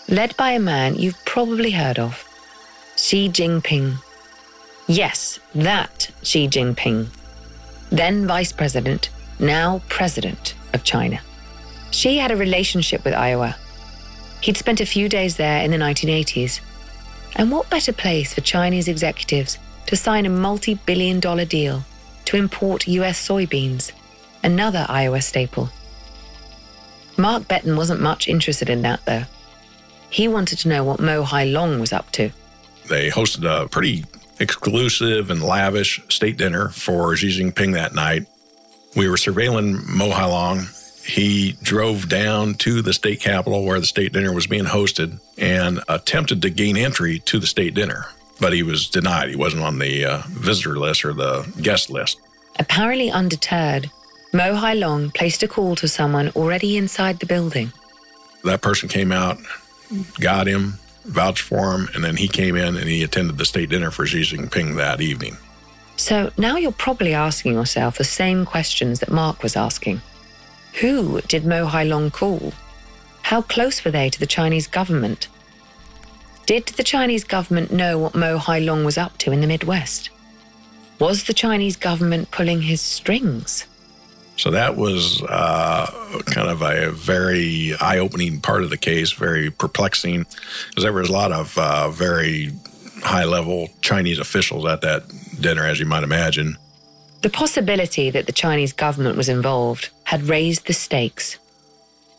led 0.08 0.36
by 0.38 0.52
a 0.52 0.60
man 0.60 0.96
you've 0.96 1.24
probably 1.26 1.72
heard 1.72 2.00
of 2.00 2.26
Xi 2.96 3.30
Jinping. 3.30 3.98
Yes, 4.88 5.40
that 5.56 6.10
Xi 6.24 6.48
Jinping, 6.48 7.08
then 7.90 8.28
vice 8.28 8.52
president, 8.52 9.10
now 9.40 9.82
president 9.90 10.56
of 10.74 10.84
China. 10.84 11.20
Xi 11.92 12.18
had 12.18 12.32
a 12.32 12.36
relationship 12.36 13.06
with 13.06 13.14
Iowa. 13.14 13.56
He'd 14.44 14.58
spent 14.58 14.82
a 14.82 14.86
few 14.86 15.08
days 15.08 15.38
there 15.38 15.64
in 15.64 15.72
the 15.72 15.78
1980s. 15.78 16.60
And 17.38 17.50
what 17.50 17.70
better 17.70 17.94
place 17.94 18.34
for 18.34 18.42
Chinese 18.42 18.90
executives 18.90 19.58
to 19.86 19.96
sign 19.96 20.26
a 20.26 20.30
multi 20.30 20.74
billion 20.74 21.22
dollar 21.22 21.46
deal 21.46 21.86
to 22.26 22.36
import 22.36 22.86
US 22.86 23.26
soybeans, 23.26 23.94
another 24.44 24.86
Iowa 24.90 25.22
staple. 25.22 25.70
Mark 27.16 27.44
Betten 27.44 27.78
wasn't 27.78 28.02
much 28.02 28.28
interested 28.28 28.70
in 28.70 28.82
that, 28.82 29.06
though. 29.06 29.24
He 30.10 30.28
wanted 30.28 30.60
to 30.60 30.68
know 30.68 30.84
what 30.84 31.00
Mo 31.00 31.24
Hai 31.24 31.46
Long 31.46 31.80
was 31.80 31.94
up 31.94 32.12
to. 32.12 32.30
They 32.90 33.10
hosted 33.10 33.46
a 33.46 33.70
pretty 33.70 34.04
exclusive 34.42 35.32
and 35.32 35.42
lavish 35.42 36.02
state 36.10 36.36
dinner 36.36 36.68
for 36.68 37.16
Xi 37.16 37.30
Jinping 37.30 37.76
that 37.76 37.96
night. 37.96 38.26
We 38.94 39.08
were 39.08 39.16
surveilling 39.16 39.88
Mo 39.88 40.10
Hailong. 40.12 40.68
He 41.06 41.58
drove 41.62 42.08
down 42.08 42.56
to 42.56 42.82
the 42.82 42.94
state 42.94 43.20
capitol 43.20 43.66
where 43.66 43.80
the 43.80 43.86
state 43.86 44.14
dinner 44.14 44.34
was 44.34 44.48
being 44.48 44.66
hosted 44.66 45.20
and 45.38 45.82
attempted 45.90 46.42
to 46.42 46.50
gain 46.50 46.78
entry 46.78 47.20
to 47.20 47.40
the 47.40 47.48
state 47.48 47.74
dinner 47.74 48.08
but 48.40 48.54
he 48.54 48.62
was 48.62 48.90
denied. 48.90 49.30
He 49.30 49.36
wasn't 49.36 49.64
on 49.64 49.80
the 49.80 50.06
uh, 50.06 50.22
visitor 50.28 50.78
list 50.78 51.06
or 51.06 51.14
the 51.14 51.50
guest 51.62 51.90
list. 51.90 52.20
Apparently 52.60 53.10
undeterred, 53.10 53.90
Mo 54.34 54.56
Hailong 54.56 55.14
placed 55.14 55.44
a 55.44 55.48
call 55.48 55.76
to 55.78 55.88
someone 55.88 56.30
already 56.36 56.76
inside 56.78 57.20
the 57.20 57.26
building. 57.26 57.72
That 58.44 58.62
person 58.62 58.90
came 58.90 59.14
out, 59.14 59.38
got 60.20 60.48
him, 60.48 60.74
vouched 61.06 61.44
for 61.44 61.74
him, 61.74 61.88
and 61.96 62.04
then 62.04 62.18
he 62.18 62.28
came 62.28 62.58
in 62.58 62.76
and 62.76 62.90
he 62.90 63.02
attended 63.02 63.38
the 63.38 63.46
state 63.46 63.70
dinner 63.70 63.92
for 63.92 64.06
Xi 64.06 64.22
Jinping 64.22 64.76
that 64.76 65.00
evening. 65.00 65.38
So 65.96 66.32
now 66.38 66.58
you're 66.58 66.72
probably 66.72 67.14
asking 67.14 67.54
yourself 67.54 67.98
the 67.98 68.04
same 68.04 68.46
questions 68.46 69.00
that 69.00 69.12
Mark 69.12 69.42
was 69.42 69.56
asking. 69.56 70.02
Who 70.82 71.22
did 71.22 71.46
Mo 71.46 71.66
Hai 71.66 71.84
Long 71.84 72.10
call? 72.12 72.54
How 73.22 73.42
close 73.42 73.84
were 73.84 73.92
they 73.92 74.10
to 74.10 74.20
the 74.20 74.26
Chinese 74.26 74.68
government? 74.68 75.28
Did 76.46 76.68
the 76.68 76.84
Chinese 76.84 77.24
government 77.24 77.72
know 77.72 77.98
what 77.98 78.16
Mo 78.16 78.38
Hai 78.38 78.60
Long 78.60 78.84
was 78.84 78.98
up 78.98 79.18
to 79.20 79.32
in 79.32 79.42
the 79.42 79.48
Midwest? 79.48 80.10
Was 81.00 81.24
the 81.24 81.34
Chinese 81.34 81.76
government 81.76 82.32
pulling 82.32 82.64
his 82.64 82.82
strings? 82.82 83.66
So 84.36 84.50
that 84.52 84.76
was 84.76 85.22
uh, 85.24 86.22
kind 86.26 86.50
of 86.50 86.62
a 86.62 86.92
very 86.92 87.76
eye 87.80 88.00
opening 88.00 88.42
part 88.42 88.64
of 88.64 88.72
the 88.72 88.78
case, 88.78 89.12
very 89.12 89.52
perplexing, 89.52 90.26
because 90.70 90.84
there 90.84 90.92
was 90.92 91.10
a 91.10 91.14
lot 91.14 91.32
of 91.32 91.58
uh, 91.58 91.90
very 91.92 92.52
high 93.04 93.26
level 93.26 93.70
Chinese 93.82 94.18
officials 94.18 94.66
at 94.66 94.82
that 94.82 95.04
dinner, 95.40 95.66
as 95.66 95.80
you 95.80 95.86
might 95.86 96.04
imagine. 96.04 96.58
The 97.22 97.30
possibility 97.30 98.10
that 98.10 98.26
the 98.26 98.32
Chinese 98.32 98.74
government 98.74 99.16
was 99.16 99.30
involved 99.30 99.92
had 100.06 100.30
raised 100.30 100.68
the 100.68 100.74
stakes. 100.74 101.38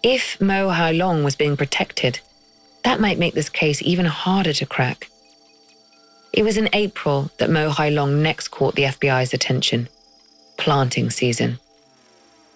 If 0.02 0.40
Mo 0.40 0.70
Hailong 0.70 1.24
was 1.24 1.36
being 1.36 1.56
protected, 1.56 2.20
that 2.82 3.00
might 3.00 3.18
make 3.18 3.34
this 3.34 3.48
case 3.48 3.80
even 3.82 4.06
harder 4.06 4.52
to 4.52 4.66
crack. 4.66 5.08
It 6.32 6.42
was 6.42 6.56
in 6.56 6.68
April 6.72 7.30
that 7.38 7.50
Mo 7.50 7.70
Hailong 7.70 8.20
next 8.20 8.48
caught 8.48 8.74
the 8.74 8.82
FBI's 8.82 9.32
attention 9.32 9.88
planting 10.56 11.10
season. 11.10 11.58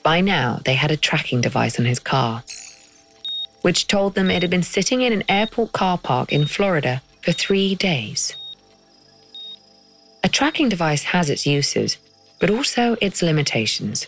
By 0.03 0.21
now, 0.21 0.61
they 0.65 0.75
had 0.75 0.91
a 0.91 0.97
tracking 0.97 1.41
device 1.41 1.79
on 1.79 1.85
his 1.85 1.99
car, 1.99 2.43
which 3.63 3.87
told 3.87 4.15
them 4.15 4.31
it 4.31 4.43
had 4.43 4.51
been 4.51 4.63
sitting 4.63 5.03
in 5.03 5.13
an 5.13 5.25
airport 5.29 5.73
car 5.73 5.99
park 5.99 6.33
in 6.33 6.47
Florida 6.47 7.03
for 7.23 7.33
three 7.33 7.75
days. 7.75 8.37
A 10.25 10.29
tracking 10.29 10.69
device 10.69 11.05
has 11.05 11.31
its 11.31 11.47
uses, 11.47 11.99
but 12.41 12.51
also 12.51 12.97
its 13.01 13.23
limitations. 13.23 14.07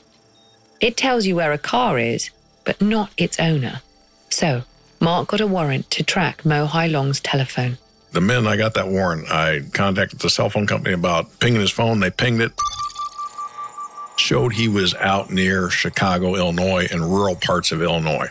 It 0.81 0.97
tells 0.97 1.27
you 1.27 1.37
where 1.37 1.53
a 1.53 1.59
car 1.59 1.99
is, 1.99 2.31
but 2.65 2.81
not 2.81 3.11
its 3.17 3.39
owner. 3.39 3.83
So, 4.31 4.63
Mark 4.99 5.29
got 5.29 5.41
a 5.41 5.47
warrant 5.47 5.91
to 5.91 6.03
track 6.03 6.45
Mo 6.45 6.67
Hai 6.67 6.87
Long's 6.87 7.21
telephone. 7.21 7.79
The 8.13 8.21
minute 8.21 8.49
I 8.49 8.57
got 8.57 8.75
that 8.75 8.89
warrant, 8.89 9.31
I 9.31 9.61
contacted 9.73 10.19
the 10.21 10.31
cell 10.31 10.51
phone 10.51 10.67
company 10.67 10.95
about 10.95 11.39
pinging 11.39 11.61
his 11.61 11.71
phone. 11.71 12.01
They 12.01 12.11
pinged 12.11 12.41
it, 12.41 12.53
showed 14.17 14.55
he 14.55 14.69
was 14.69 14.95
out 14.95 15.31
near 15.31 15.71
Chicago, 15.71 16.35
Illinois, 16.35 16.89
and 16.91 17.03
rural 17.03 17.37
parts 17.37 17.73
of 17.73 17.83
Illinois. 17.83 18.29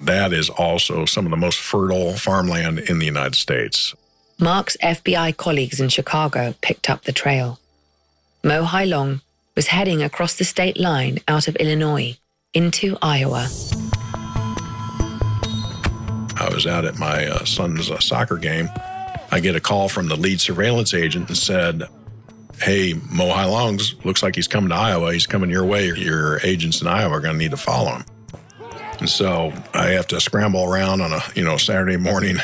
That 0.00 0.32
is 0.32 0.50
also 0.50 1.04
some 1.04 1.26
of 1.26 1.30
the 1.30 1.36
most 1.36 1.58
fertile 1.58 2.14
farmland 2.14 2.78
in 2.78 2.98
the 2.98 3.06
United 3.06 3.34
States. 3.36 3.94
Mark's 4.38 4.76
FBI 4.82 5.36
colleagues 5.36 5.78
in 5.78 5.88
Chicago 5.88 6.54
picked 6.60 6.90
up 6.90 7.04
the 7.04 7.12
trail. 7.12 7.60
Mo 8.42 8.64
Hai 8.64 8.84
Long 8.84 9.20
was 9.54 9.66
heading 9.68 10.02
across 10.02 10.36
the 10.36 10.44
state 10.44 10.78
line 10.78 11.18
out 11.28 11.48
of 11.48 11.56
Illinois 11.56 12.16
into 12.54 12.96
Iowa. 13.02 13.48
I 16.36 16.48
was 16.52 16.66
out 16.66 16.84
at 16.84 16.98
my 16.98 17.26
uh, 17.26 17.44
son's 17.44 17.90
uh, 17.90 17.98
soccer 18.00 18.36
game. 18.36 18.68
I 19.30 19.40
get 19.40 19.56
a 19.56 19.60
call 19.60 19.88
from 19.88 20.08
the 20.08 20.16
lead 20.16 20.40
surveillance 20.40 20.94
agent 20.94 21.28
and 21.28 21.36
said, 21.36 21.84
Hey, 22.60 22.94
Mo 23.10 23.30
Hai 23.30 23.44
Long's 23.44 23.94
looks 24.04 24.22
like 24.22 24.34
he's 24.34 24.48
coming 24.48 24.70
to 24.70 24.76
Iowa. 24.76 25.12
He's 25.12 25.26
coming 25.26 25.50
your 25.50 25.64
way. 25.64 25.86
Your 25.86 26.40
agents 26.40 26.80
in 26.80 26.86
Iowa 26.86 27.16
are 27.16 27.20
going 27.20 27.34
to 27.34 27.38
need 27.38 27.50
to 27.50 27.56
follow 27.56 27.92
him. 27.92 28.04
And 29.02 29.10
so 29.10 29.52
I 29.74 29.88
have 29.88 30.06
to 30.06 30.20
scramble 30.20 30.62
around 30.62 31.00
on 31.00 31.10
a, 31.12 31.20
you 31.34 31.42
know, 31.42 31.56
Saturday 31.56 31.96
morning 31.96 32.36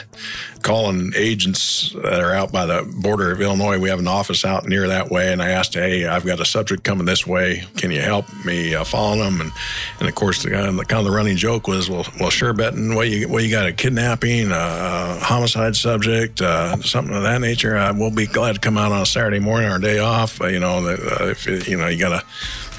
calling 0.63 1.13
agents 1.15 1.95
that 2.03 2.21
are 2.21 2.35
out 2.35 2.51
by 2.51 2.67
the 2.67 2.83
border 3.01 3.31
of 3.31 3.41
Illinois. 3.41 3.79
We 3.79 3.91
have 3.91 4.01
an 4.01 4.09
office 4.09 4.45
out 4.45 4.67
near 4.67 4.89
that 4.89 5.09
way. 5.09 5.33
And 5.33 5.41
I 5.41 5.51
asked, 5.51 5.75
hey, 5.75 6.07
I've 6.07 6.27
got 6.27 6.41
a 6.41 6.45
subject 6.45 6.83
coming 6.83 7.07
this 7.07 7.25
way. 7.25 7.63
Can 7.77 7.93
you 7.93 8.01
help 8.01 8.27
me 8.45 8.75
uh, 8.75 8.83
follow 8.83 9.19
them? 9.23 9.41
And, 9.41 9.53
and 10.01 10.09
of 10.09 10.17
course, 10.17 10.43
the, 10.43 10.53
uh, 10.53 10.73
kind 10.83 10.99
of 10.99 11.05
the 11.05 11.13
running 11.13 11.37
joke 11.37 11.69
was, 11.69 11.89
well, 11.89 12.05
well, 12.19 12.31
sure, 12.31 12.53
Betten, 12.53 12.97
what 12.97 13.09
you, 13.09 13.29
what 13.29 13.45
you 13.45 13.53
got, 13.53 13.69
a 13.69 13.73
kidnapping, 13.73 14.51
a 14.51 15.21
homicide 15.21 15.77
subject, 15.77 16.41
uh, 16.41 16.77
something 16.83 17.15
of 17.15 17.23
that 17.23 17.41
nature. 17.41 17.77
Uh, 17.77 17.95
we'll 17.97 18.11
be 18.11 18.27
glad 18.27 18.57
to 18.57 18.61
come 18.61 18.77
out 18.77 18.91
on 18.91 19.03
a 19.03 19.07
Saturday 19.07 19.39
morning 19.39 19.71
or 19.71 19.77
a 19.77 19.81
day 19.81 20.01
off. 20.01 20.41
Uh, 20.41 20.49
you 20.49 20.59
know, 20.59 20.85
uh, 20.89 21.27
if, 21.27 21.47
you 21.69 21.77
know, 21.77 21.87
you 21.87 22.01
got 22.01 22.21
to 22.21 22.27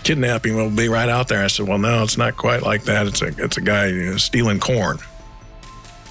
kidnapping 0.03 0.55
will 0.55 0.69
be 0.69 0.87
right 0.87 1.09
out 1.09 1.27
there. 1.27 1.43
I 1.43 1.47
said, 1.47 1.67
well, 1.67 1.77
no, 1.77 2.03
it's 2.03 2.17
not 2.17 2.37
quite 2.37 2.63
like 2.63 2.83
that. 2.83 3.07
It's 3.07 3.21
a, 3.21 3.27
it's 3.37 3.57
a 3.57 3.61
guy 3.61 3.91
uh, 4.07 4.17
stealing 4.17 4.59
corn. 4.59 4.97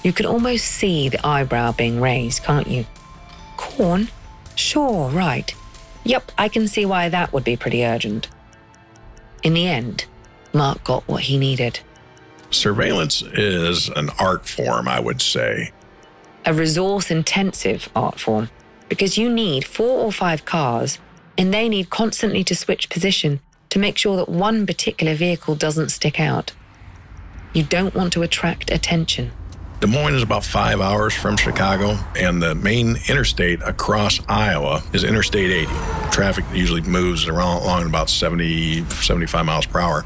You 0.03 0.13
can 0.13 0.25
almost 0.25 0.65
see 0.65 1.09
the 1.09 1.25
eyebrow 1.25 1.73
being 1.73 1.99
raised, 1.99 2.43
can't 2.43 2.67
you? 2.67 2.85
Corn? 3.57 4.09
Sure, 4.55 5.09
right. 5.09 5.53
Yep, 6.05 6.31
I 6.37 6.47
can 6.47 6.67
see 6.67 6.85
why 6.85 7.09
that 7.09 7.33
would 7.33 7.43
be 7.43 7.57
pretty 7.57 7.85
urgent. 7.85 8.29
In 9.43 9.53
the 9.53 9.67
end, 9.67 10.05
Mark 10.53 10.83
got 10.83 11.07
what 11.07 11.23
he 11.23 11.37
needed. 11.37 11.79
Surveillance 12.51 13.21
is 13.21 13.89
an 13.89 14.09
art 14.19 14.47
form, 14.47 14.87
I 14.87 14.99
would 14.99 15.21
say. 15.21 15.71
A 16.45 16.53
resource 16.53 17.11
intensive 17.11 17.89
art 17.95 18.19
form, 18.19 18.49
because 18.87 19.17
you 19.17 19.29
need 19.29 19.65
four 19.65 19.99
or 19.99 20.11
five 20.11 20.45
cars, 20.45 20.97
and 21.37 21.53
they 21.53 21.69
need 21.69 21.89
constantly 21.89 22.43
to 22.45 22.55
switch 22.55 22.89
position 22.89 23.39
to 23.69 23.79
make 23.79 23.97
sure 23.97 24.17
that 24.17 24.29
one 24.29 24.65
particular 24.65 25.15
vehicle 25.15 25.55
doesn't 25.55 25.89
stick 25.89 26.19
out. 26.19 26.53
You 27.53 27.63
don't 27.63 27.95
want 27.95 28.13
to 28.13 28.21
attract 28.21 28.71
attention. 28.71 29.31
Des 29.79 29.87
Moines 29.87 30.15
is 30.15 30.23
about 30.23 30.43
five 30.43 30.81
hours 30.81 31.13
from 31.13 31.37
Chicago, 31.37 31.97
and 32.17 32.41
the 32.41 32.53
main 32.53 32.97
interstate 33.07 33.61
across 33.61 34.19
Iowa 34.27 34.83
is 34.91 35.05
Interstate 35.05 35.49
80. 35.51 35.71
Traffic 36.11 36.43
usually 36.53 36.81
moves 36.81 37.27
around 37.27 37.61
along 37.61 37.85
about 37.85 38.09
70, 38.09 38.83
75 38.89 39.45
miles 39.45 39.65
per 39.65 39.79
hour. 39.79 40.05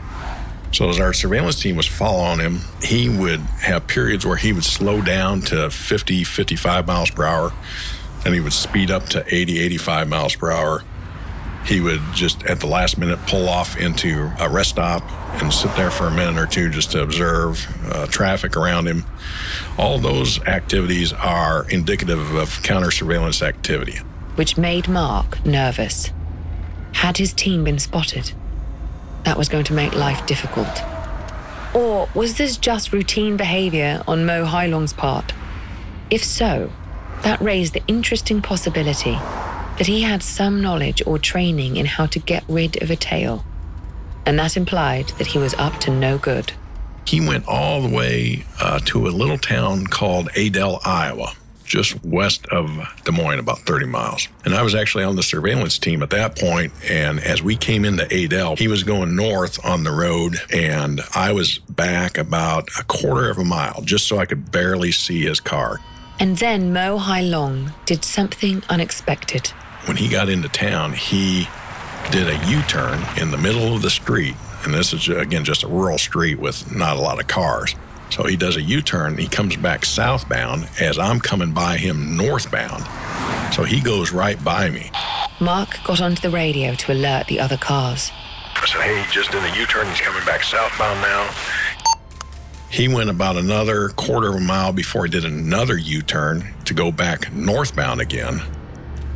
So 0.72 0.90
as 0.90 1.00
our 1.00 1.14
surveillance 1.14 1.60
team 1.60 1.76
was 1.76 1.88
following 1.88 2.40
him, 2.40 2.60
he 2.84 3.10
would 3.10 3.40
have 3.40 3.88
periods 3.88 4.26
where 4.26 4.36
he 4.36 4.54
would 4.54 4.64
slow 4.64 5.02
down 5.02 5.42
to 5.44 5.72
50, 5.72 6.24
55 6.24 6.86
miles 6.86 7.10
per 7.10 7.26
hour, 7.26 7.52
and 8.26 8.34
he 8.34 8.42
would 8.42 8.54
speed 8.54 8.92
up 8.92 9.06
to 9.10 9.26
80, 9.28 9.60
85 9.60 10.08
miles 10.08 10.36
per 10.36 10.52
hour 10.52 10.84
he 11.66 11.80
would 11.80 12.02
just 12.14 12.44
at 12.44 12.60
the 12.60 12.68
last 12.68 12.98
minute 12.98 13.20
pull 13.26 13.48
off 13.48 13.78
into 13.78 14.32
a 14.40 14.50
rest 14.50 14.72
stop 14.72 15.04
and 15.42 15.54
sit 15.54 15.74
there 15.76 15.90
for 15.90 16.08
a 16.08 16.12
minute 16.12 16.38
or 16.38 16.46
two 16.46 16.70
just 16.70 16.92
to 16.92 17.02
observe 17.02 17.66
uh, 17.92 18.06
traffic 18.08 18.58
around 18.58 18.88
him. 18.88 19.06
All 19.78 19.98
those 19.98 20.42
activities 20.42 21.14
are 21.14 21.70
indicative 21.70 22.34
of 22.36 22.62
counter 22.64 22.92
surveillance 22.92 23.42
activity. 23.42 23.98
Which 24.36 24.58
made 24.58 24.88
Mark 24.88 25.46
nervous. 25.46 26.12
Had 26.94 27.18
his 27.18 27.34
team 27.34 27.64
been 27.64 27.80
spotted? 27.80 28.34
That 29.24 29.38
was 29.38 29.48
going 29.48 29.66
to 29.66 29.74
make 29.74 29.96
life 29.96 30.26
difficult. 30.26 30.84
Or 31.74 32.10
was 32.14 32.38
this 32.38 32.58
just 32.58 32.94
routine 32.94 33.38
behavior 33.38 34.04
on 34.08 34.26
Mo 34.26 34.46
Hai 34.46 34.68
Long's 34.68 34.94
part? 34.94 35.34
If 36.12 36.24
so, 36.24 36.72
that 37.24 37.42
raised 37.42 37.74
the 37.74 37.84
interesting 37.88 38.42
possibility 38.42 39.18
that 39.78 39.88
he 39.88 40.02
had 40.02 40.22
some 40.22 40.62
knowledge 40.62 41.02
or 41.06 41.18
training 41.18 41.78
in 41.78 41.86
how 41.86 42.06
to 42.08 42.20
get 42.20 42.44
rid 42.48 42.82
of 42.82 42.92
a 42.92 42.96
tail, 42.96 43.44
and 44.26 44.38
that 44.40 44.56
implied 44.56 45.08
that 45.18 45.28
he 45.28 45.38
was 45.38 45.54
up 45.56 45.80
to 45.82 45.92
no 45.92 46.18
good. 46.18 46.54
He 47.06 47.20
went 47.20 47.48
all 47.48 47.82
the 47.82 47.94
way 47.94 48.46
uh, 48.62 48.80
to 48.86 49.08
a 49.08 49.10
little 49.10 49.38
town 49.38 49.88
called 49.88 50.30
Adel, 50.38 50.80
Iowa, 50.86 51.34
just 51.66 52.04
west 52.06 52.46
of 52.48 52.70
Des 53.04 53.12
Moines, 53.12 53.40
about 53.40 53.60
30 53.60 53.88
miles. 53.88 54.28
And 54.46 54.54
I 54.54 54.62
was 54.62 54.74
actually 54.74 55.04
on 55.04 55.16
the 55.16 55.24
surveillance 55.24 55.78
team 55.78 56.02
at 56.02 56.12
that 56.12 56.38
point. 56.38 56.72
And 56.90 57.20
as 57.20 57.44
we 57.44 57.58
came 57.58 57.84
into 57.84 58.06
Adel, 58.06 58.56
he 58.56 58.70
was 58.70 58.84
going 58.84 59.16
north 59.16 59.64
on 59.66 59.84
the 59.84 59.92
road, 59.92 60.38
and 60.54 61.02
I 61.14 61.34
was 61.34 61.58
back 61.58 62.18
about 62.18 62.70
a 62.80 62.84
quarter 62.84 63.30
of 63.30 63.38
a 63.38 63.44
mile 63.44 63.82
just 63.82 64.08
so 64.08 64.20
I 64.20 64.26
could 64.26 64.52
barely 64.52 64.92
see 64.92 65.24
his 65.24 65.42
car. 65.42 65.80
And 66.20 66.38
then 66.38 66.72
Mo 66.72 66.98
Hai 67.00 67.22
Long 67.22 67.74
did 67.86 68.06
something 68.06 68.64
unexpected 68.70 69.52
when 69.86 69.98
he 69.98 70.08
got 70.08 70.30
into 70.30 70.50
town, 70.50 70.94
he 70.94 71.48
did 72.12 72.28
a 72.28 72.46
U 72.48 72.62
turn 72.64 73.02
in 73.18 73.32
the 73.32 73.38
middle 73.38 73.76
of 73.76 73.82
the 73.82 73.90
street. 73.90 74.36
And 74.64 74.74
this 74.74 74.94
is, 74.94 75.10
again, 75.10 75.44
just 75.44 75.64
a 75.64 75.68
rural 75.68 75.98
street 75.98 76.40
with 76.40 76.74
not 76.74 76.98
a 76.98 77.02
lot 77.02 77.20
of 77.20 77.28
cars. 77.28 77.76
So 78.10 78.24
he 78.24 78.36
does 78.36 78.56
a 78.56 78.62
U 78.62 78.82
turn. 78.82 79.18
He 79.18 79.28
comes 79.28 79.58
back 79.58 79.86
southbound 79.86 80.70
as 80.80 81.00
I'm 81.00 81.20
coming 81.20 81.52
by 81.52 81.78
him 81.78 82.16
northbound. 82.16 82.84
So 83.54 83.64
he 83.64 83.82
goes 83.82 84.12
right 84.12 84.42
by 84.44 84.70
me. 84.70 84.92
Mark 85.40 85.80
got 85.84 86.00
onto 86.00 86.22
the 86.22 86.30
radio 86.30 86.76
to 86.76 86.94
alert 86.94 87.28
the 87.28 87.40
other 87.40 87.58
cars. 87.58 88.12
I 88.56 88.66
said, 88.66 88.82
hey, 88.82 89.04
he 89.04 89.12
just 89.12 89.32
did 89.32 89.44
a 89.44 89.60
U 89.60 89.66
turn. 89.66 89.88
He's 89.88 90.00
coming 90.00 90.24
back 90.26 90.44
southbound 90.44 91.02
now. 91.02 91.30
He 92.70 92.88
went 92.88 93.10
about 93.10 93.36
another 93.38 93.90
quarter 93.90 94.30
of 94.30 94.36
a 94.36 94.40
mile 94.40 94.74
before 94.74 95.06
he 95.06 95.12
did 95.12 95.26
another 95.26 95.78
U 95.78 96.02
turn 96.02 96.54
to 96.66 96.74
go 96.74 96.92
back 96.92 97.32
northbound 97.34 98.00
again. 98.00 98.42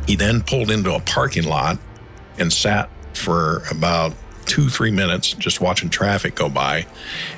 He 0.08 0.16
then 0.16 0.40
pulled 0.40 0.70
into 0.70 0.94
a 0.94 1.00
parking 1.00 1.44
lot 1.44 1.78
and 2.38 2.50
sat 2.50 2.88
for 3.12 3.62
about 3.70 4.14
two, 4.46 4.70
three 4.70 4.90
minutes 4.90 5.34
just 5.34 5.60
watching 5.60 5.90
traffic 5.90 6.34
go 6.34 6.48
by. 6.48 6.86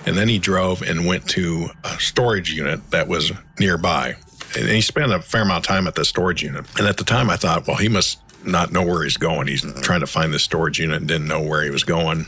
And 0.06 0.16
then 0.16 0.28
he 0.28 0.38
drove 0.38 0.80
and 0.80 1.04
went 1.04 1.28
to 1.30 1.70
a 1.82 1.98
storage 1.98 2.52
unit 2.52 2.92
that 2.92 3.08
was 3.08 3.32
nearby. 3.58 4.14
And 4.56 4.68
he 4.68 4.80
spent 4.82 5.12
a 5.12 5.20
fair 5.20 5.42
amount 5.42 5.64
of 5.64 5.68
time 5.68 5.88
at 5.88 5.96
the 5.96 6.04
storage 6.04 6.44
unit. 6.44 6.64
And 6.78 6.86
at 6.86 6.96
the 6.96 7.02
time, 7.02 7.28
I 7.28 7.34
thought, 7.34 7.66
well, 7.66 7.76
he 7.76 7.88
must 7.88 8.20
not 8.44 8.70
know 8.70 8.84
where 8.84 9.02
he's 9.02 9.16
going. 9.16 9.48
He's 9.48 9.62
mm-hmm. 9.62 9.80
trying 9.80 10.00
to 10.00 10.06
find 10.06 10.32
the 10.32 10.38
storage 10.38 10.78
unit 10.78 10.98
and 10.98 11.08
didn't 11.08 11.26
know 11.26 11.42
where 11.42 11.64
he 11.64 11.70
was 11.70 11.82
going. 11.82 12.26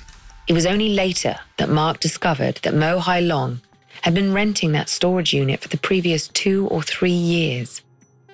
It 0.48 0.54
was 0.54 0.66
only 0.66 0.88
later 0.88 1.36
that 1.58 1.68
Mark 1.68 2.00
discovered 2.00 2.56
that 2.64 2.74
Mo 2.74 2.98
Hai 2.98 3.20
Long 3.20 3.60
had 4.00 4.12
been 4.12 4.34
renting 4.34 4.72
that 4.72 4.88
storage 4.88 5.32
unit 5.32 5.60
for 5.60 5.68
the 5.68 5.76
previous 5.76 6.26
two 6.26 6.66
or 6.66 6.82
three 6.82 7.12
years. 7.12 7.80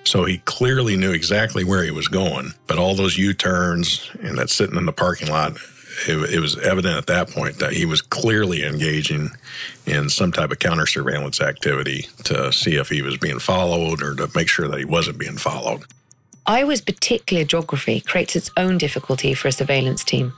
So 0.03 0.25
he 0.25 0.39
clearly 0.39 0.95
knew 0.95 1.11
exactly 1.11 1.63
where 1.63 1.83
he 1.83 1.91
was 1.91 2.07
going. 2.07 2.53
But 2.67 2.77
all 2.77 2.95
those 2.95 3.17
U 3.17 3.33
turns 3.33 4.09
and 4.21 4.37
that 4.37 4.49
sitting 4.49 4.77
in 4.77 4.85
the 4.85 4.91
parking 4.91 5.29
lot, 5.29 5.57
it, 6.07 6.33
it, 6.33 6.39
was 6.39 6.57
evident 6.59 6.97
at 6.97 7.07
that 7.07 7.29
point 7.29 7.59
that 7.59 7.73
he 7.73 7.85
was 7.85 8.01
clearly 8.01 8.63
engaging 8.63 9.31
in 9.85 10.09
some 10.09 10.31
type 10.31 10.51
of 10.51 10.59
counter 10.59 10.87
surveillance 10.87 11.41
activity 11.41 12.07
to 12.23 12.51
see 12.53 12.75
if 12.75 12.89
he 12.89 13.01
was 13.01 13.17
being 13.17 13.39
followed 13.39 14.01
or 14.01 14.15
to 14.15 14.29
make 14.33 14.47
sure 14.47 14.67
that 14.67 14.79
he 14.79 14.85
wasn't 14.85 15.17
being 15.17 15.37
followed. 15.37 15.83
Iowa's 16.45 16.81
particular 16.81 17.43
geography 17.43 18.01
creates 18.01 18.35
its 18.35 18.49
own 18.57 18.77
difficulty 18.77 19.33
for 19.33 19.49
a 19.49 19.51
surveillance 19.51 20.03
team. 20.03 20.33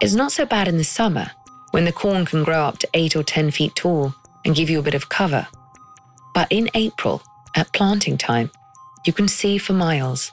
It's 0.00 0.14
not 0.14 0.32
so 0.32 0.46
bad 0.46 0.68
in 0.68 0.78
the 0.78 0.84
summer 0.84 1.30
when 1.72 1.84
the 1.84 1.92
corn 1.92 2.24
can 2.24 2.44
grow 2.44 2.64
up 2.64 2.78
to 2.78 2.88
8 2.94 3.16
or 3.16 3.22
10 3.22 3.50
feet 3.50 3.74
tall 3.74 4.14
and 4.44 4.54
give 4.54 4.70
you 4.70 4.78
a 4.78 4.82
bit 4.82 4.94
of 4.94 5.08
cover. 5.08 5.46
But 6.34 6.50
in 6.50 6.70
April, 6.74 7.22
at 7.54 7.72
planting 7.72 8.16
time, 8.16 8.50
you 9.04 9.12
can 9.12 9.28
see 9.28 9.58
for 9.58 9.72
miles. 9.72 10.32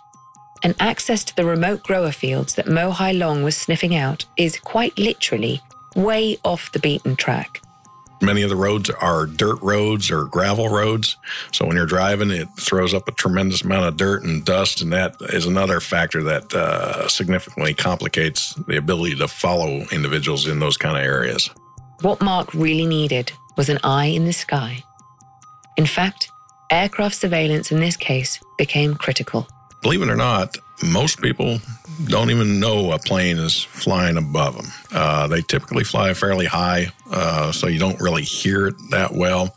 And 0.63 0.75
access 0.80 1.23
to 1.25 1.36
the 1.36 1.45
remote 1.45 1.84
grower 1.84 2.12
fields 2.12 2.56
that 2.56 2.65
Mohai 2.65 3.17
Long 3.17 3.43
was 3.43 3.56
sniffing 3.56 3.95
out 3.95 4.25
is 4.38 4.60
quite 4.60 4.97
literally 4.97 5.62
way 5.95 6.38
off 6.43 6.71
the 6.71 6.80
beaten 6.80 7.15
track. 7.15 7.62
Many 8.19 8.41
of 8.41 8.49
the 8.49 8.56
roads 8.56 8.89
are 8.89 9.27
dirt 9.27 9.62
roads 9.62 10.10
or 10.10 10.25
gravel 10.25 10.69
roads. 10.69 11.17
So 11.51 11.67
when 11.67 11.75
you're 11.75 11.86
driving, 11.86 12.32
it 12.32 12.47
throws 12.60 12.93
up 12.93 13.08
a 13.08 13.12
tremendous 13.12 13.62
amount 13.62 13.86
of 13.86 13.97
dirt 13.97 14.23
and 14.23 14.43
dust. 14.43 14.82
And 14.82 14.91
that 14.91 15.15
is 15.34 15.45
another 15.45 15.80
factor 15.80 16.23
that 16.23 16.51
uh, 16.53 17.08
significantly 17.08 17.75
complicates 17.75 18.56
the 18.67 18.77
ability 18.77 19.17
to 19.17 19.27
follow 19.27 19.86
individuals 19.91 20.47
in 20.47 20.60
those 20.60 20.77
kind 20.77 20.97
of 20.97 21.03
areas. 21.03 21.49
What 22.01 22.21
Mark 22.21 22.53
really 22.56 22.88
needed 22.88 23.32
was 23.56 23.69
an 23.69 23.80
eye 23.84 24.06
in 24.06 24.25
the 24.25 24.34
sky. 24.34 24.84
In 25.77 25.86
fact, 25.86 26.32
aircraft 26.69 27.15
surveillance 27.15 27.71
in 27.71 27.80
this 27.80 27.97
case 27.97 28.39
became 28.58 28.95
critical. 28.95 29.47
Believe 29.82 30.01
it 30.01 30.10
or 30.10 30.15
not, 30.15 30.58
most 30.84 31.21
people 31.21 31.60
don't 32.06 32.30
even 32.30 32.60
know 32.60 32.91
a 32.91 32.99
plane 32.99 33.38
is 33.38 33.63
flying 33.63 34.17
above 34.17 34.56
them. 34.56 34.67
Uh, 34.91 35.27
they 35.27 35.41
typically 35.41 35.84
fly 35.84 36.13
fairly 36.13 36.45
high, 36.45 36.91
uh, 37.12 37.51
so 37.51 37.67
you 37.67 37.80
don't 37.80 37.99
really 37.99 38.23
hear 38.23 38.67
it 38.67 38.75
that 38.91 39.13
well. 39.13 39.56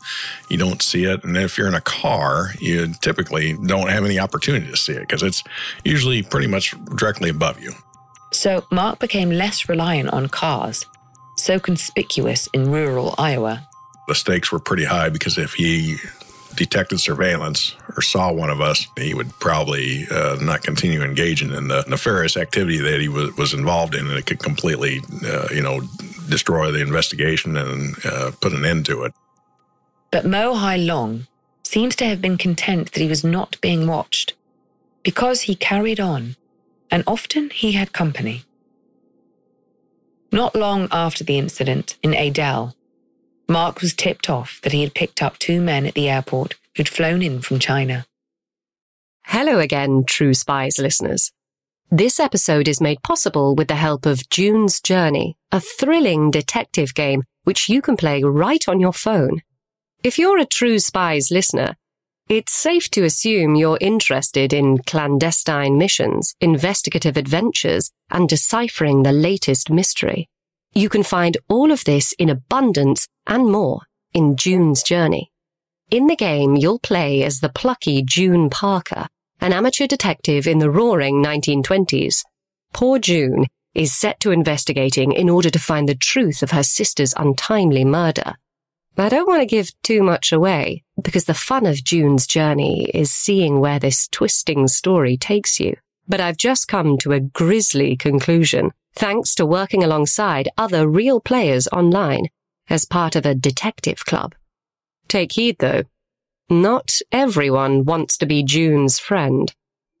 You 0.49 0.57
don't 0.57 0.81
see 0.81 1.05
it. 1.05 1.23
And 1.23 1.37
if 1.37 1.57
you're 1.57 1.67
in 1.67 1.75
a 1.75 1.81
car, 1.81 2.51
you 2.59 2.93
typically 3.01 3.53
don't 3.53 3.89
have 3.89 4.03
any 4.05 4.19
opportunity 4.19 4.67
to 4.67 4.77
see 4.77 4.93
it 4.93 5.01
because 5.01 5.21
it's 5.21 5.43
usually 5.83 6.23
pretty 6.23 6.47
much 6.47 6.73
directly 6.95 7.29
above 7.29 7.61
you. 7.61 7.73
So 8.33 8.65
Mark 8.71 8.99
became 8.99 9.29
less 9.29 9.69
reliant 9.69 10.09
on 10.09 10.27
cars, 10.27 10.85
so 11.35 11.59
conspicuous 11.59 12.47
in 12.53 12.71
rural 12.71 13.13
Iowa. 13.17 13.67
The 14.07 14.15
stakes 14.15 14.51
were 14.51 14.59
pretty 14.59 14.85
high 14.85 15.09
because 15.09 15.37
if 15.37 15.53
he 15.53 15.97
detected 16.55 16.99
surveillance 16.99 17.75
or 17.95 18.01
saw 18.01 18.31
one 18.31 18.49
of 18.49 18.61
us, 18.61 18.87
he 18.97 19.13
would 19.13 19.29
probably 19.39 20.05
uh, 20.11 20.37
not 20.41 20.63
continue 20.63 21.01
engaging 21.01 21.51
in 21.51 21.67
the 21.67 21.83
nefarious 21.87 22.37
activity 22.37 22.77
that 22.77 22.99
he 22.99 23.07
was, 23.07 23.35
was 23.37 23.53
involved 23.53 23.95
in, 23.95 24.07
and 24.07 24.17
it 24.17 24.25
could 24.25 24.39
completely, 24.39 24.99
uh, 25.25 25.47
you 25.51 25.61
know, 25.61 25.81
destroy 26.29 26.71
the 26.71 26.81
investigation 26.81 27.57
and 27.57 27.95
uh, 28.05 28.31
put 28.41 28.53
an 28.53 28.65
end 28.65 28.85
to 28.85 29.03
it. 29.03 29.13
But 30.11 30.25
Mo 30.25 30.53
Hai 30.55 30.77
Long 30.77 31.27
seems 31.63 31.95
to 31.97 32.05
have 32.05 32.21
been 32.21 32.37
content 32.37 32.91
that 32.91 33.01
he 33.01 33.07
was 33.07 33.23
not 33.23 33.59
being 33.61 33.87
watched 33.87 34.33
because 35.03 35.41
he 35.41 35.55
carried 35.55 35.99
on, 35.99 36.35
and 36.89 37.03
often 37.07 37.49
he 37.49 37.71
had 37.73 37.93
company. 37.93 38.43
Not 40.31 40.55
long 40.55 40.87
after 40.91 41.23
the 41.23 41.37
incident 41.37 41.97
in 42.03 42.13
Adel, 42.13 42.75
Mark 43.51 43.81
was 43.81 43.93
tipped 43.93 44.29
off 44.29 44.61
that 44.63 44.71
he 44.71 44.81
had 44.81 44.93
picked 44.93 45.21
up 45.21 45.37
two 45.37 45.59
men 45.59 45.85
at 45.85 45.93
the 45.93 46.07
airport 46.07 46.55
who'd 46.77 46.87
flown 46.87 47.21
in 47.21 47.41
from 47.41 47.59
China. 47.59 48.05
Hello 49.25 49.59
again, 49.59 50.05
True 50.07 50.33
Spies 50.33 50.79
listeners. 50.79 51.33
This 51.89 52.17
episode 52.17 52.69
is 52.69 52.79
made 52.79 53.03
possible 53.03 53.53
with 53.53 53.67
the 53.67 53.75
help 53.75 54.05
of 54.05 54.29
June's 54.29 54.79
Journey, 54.79 55.35
a 55.51 55.59
thrilling 55.59 56.31
detective 56.31 56.93
game 56.93 57.23
which 57.43 57.67
you 57.67 57.81
can 57.81 57.97
play 57.97 58.23
right 58.23 58.65
on 58.69 58.79
your 58.79 58.93
phone. 58.93 59.41
If 60.01 60.17
you're 60.17 60.39
a 60.39 60.45
True 60.45 60.79
Spies 60.79 61.29
listener, 61.29 61.75
it's 62.29 62.53
safe 62.53 62.89
to 62.91 63.03
assume 63.03 63.55
you're 63.55 63.77
interested 63.81 64.53
in 64.53 64.77
clandestine 64.77 65.77
missions, 65.77 66.35
investigative 66.39 67.17
adventures, 67.17 67.91
and 68.09 68.29
deciphering 68.29 69.03
the 69.03 69.11
latest 69.11 69.69
mystery. 69.69 70.29
You 70.73 70.87
can 70.87 71.03
find 71.03 71.35
all 71.49 71.69
of 71.73 71.83
this 71.83 72.13
in 72.13 72.29
abundance 72.29 73.09
and 73.27 73.51
more 73.51 73.81
in 74.13 74.35
June's 74.35 74.83
Journey. 74.83 75.31
In 75.89 76.07
the 76.07 76.15
game, 76.15 76.55
you'll 76.55 76.79
play 76.79 77.23
as 77.23 77.39
the 77.39 77.49
plucky 77.49 78.01
June 78.01 78.49
Parker, 78.49 79.07
an 79.39 79.53
amateur 79.53 79.87
detective 79.87 80.47
in 80.47 80.59
the 80.59 80.69
roaring 80.69 81.23
1920s. 81.23 82.23
Poor 82.73 82.99
June 82.99 83.47
is 83.73 83.93
set 83.93 84.19
to 84.19 84.31
investigating 84.31 85.11
in 85.11 85.29
order 85.29 85.49
to 85.49 85.59
find 85.59 85.87
the 85.87 85.95
truth 85.95 86.43
of 86.43 86.51
her 86.51 86.63
sister's 86.63 87.13
untimely 87.17 87.85
murder. 87.85 88.35
But 88.95 89.05
I 89.05 89.09
don't 89.09 89.27
want 89.27 89.41
to 89.41 89.45
give 89.45 89.71
too 89.83 90.03
much 90.03 90.31
away 90.31 90.83
because 91.01 91.25
the 91.25 91.33
fun 91.33 91.65
of 91.65 91.83
June's 91.83 92.27
journey 92.27 92.89
is 92.93 93.11
seeing 93.11 93.59
where 93.59 93.79
this 93.79 94.07
twisting 94.09 94.67
story 94.67 95.17
takes 95.17 95.59
you. 95.59 95.75
But 96.07 96.19
I've 96.19 96.37
just 96.37 96.67
come 96.67 96.97
to 96.99 97.13
a 97.13 97.21
grisly 97.21 97.95
conclusion 97.95 98.71
thanks 98.93 99.33
to 99.35 99.45
working 99.45 99.83
alongside 99.83 100.49
other 100.57 100.87
real 100.87 101.21
players 101.21 101.67
online 101.69 102.27
as 102.71 102.85
part 102.85 103.15
of 103.15 103.25
a 103.25 103.35
detective 103.35 104.05
club. 104.05 104.33
Take 105.07 105.33
heed 105.33 105.57
though. 105.59 105.83
Not 106.49 106.99
everyone 107.11 107.85
wants 107.85 108.17
to 108.17 108.25
be 108.25 108.43
June's 108.43 108.97
friend. 108.97 109.53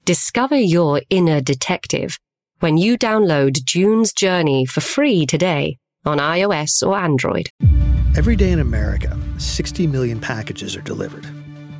Discover 0.05 0.55
your 0.55 1.01
inner 1.09 1.41
detective 1.41 2.17
when 2.61 2.77
you 2.77 2.97
download 2.97 3.63
June's 3.63 4.13
Journey 4.13 4.65
for 4.65 4.81
free 4.81 5.25
today 5.25 5.77
on 6.05 6.17
iOS 6.17 6.85
or 6.85 6.97
Android. 6.97 7.49
Every 8.15 8.35
day 8.35 8.51
in 8.51 8.59
America, 8.59 9.17
60 9.37 9.87
million 9.87 10.19
packages 10.19 10.75
are 10.75 10.81
delivered, 10.81 11.27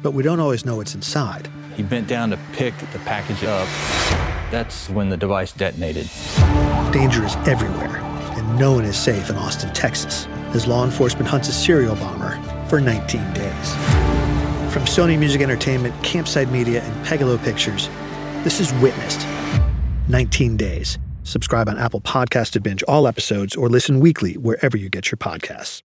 but 0.02 0.12
we 0.12 0.24
don't 0.24 0.40
always 0.40 0.66
know 0.66 0.76
what's 0.76 0.96
inside. 0.96 1.50
He 1.76 1.84
bent 1.84 2.08
down 2.08 2.30
to 2.32 2.40
pick 2.54 2.78
the 2.94 3.00
package 3.00 3.44
up. 3.44 3.68
That's 4.52 4.90
when 4.90 5.10
the 5.10 5.18
device 5.18 5.54
detonated. 5.54 6.10
Danger 6.92 7.26
is 7.26 7.36
everywhere, 7.48 8.02
one 8.60 8.86
is 8.86 8.98
safe 8.98 9.30
in 9.30 9.36
Austin, 9.36 9.72
Texas, 9.74 10.28
as 10.54 10.68
law 10.68 10.84
enforcement 10.84 11.28
hunts 11.28 11.48
a 11.48 11.54
serial 11.54 11.96
bomber 11.96 12.40
for 12.68 12.82
19 12.82 13.22
days. 13.34 13.74
From 14.72 14.84
Sony 14.84 15.18
Music 15.18 15.42
Entertainment, 15.42 15.94
Campside 16.04 16.52
Media, 16.52 16.82
and 16.82 17.06
Pegalo 17.06 17.42
Pictures, 17.44 17.90
this 18.44 18.60
is 18.60 18.74
Witnessed 18.74 19.26
19 20.08 20.58
Days. 20.58 20.98
Subscribe 21.24 21.70
on 21.70 21.78
Apple 21.78 22.02
Podcast 22.02 22.52
to 22.52 22.60
binge 22.60 22.84
all 22.84 23.08
episodes 23.08 23.56
or 23.56 23.70
listen 23.70 24.00
weekly 24.00 24.34
wherever 24.38 24.78
you 24.78 24.90
get 24.90 25.12
your 25.12 25.18
podcasts. 25.18 25.82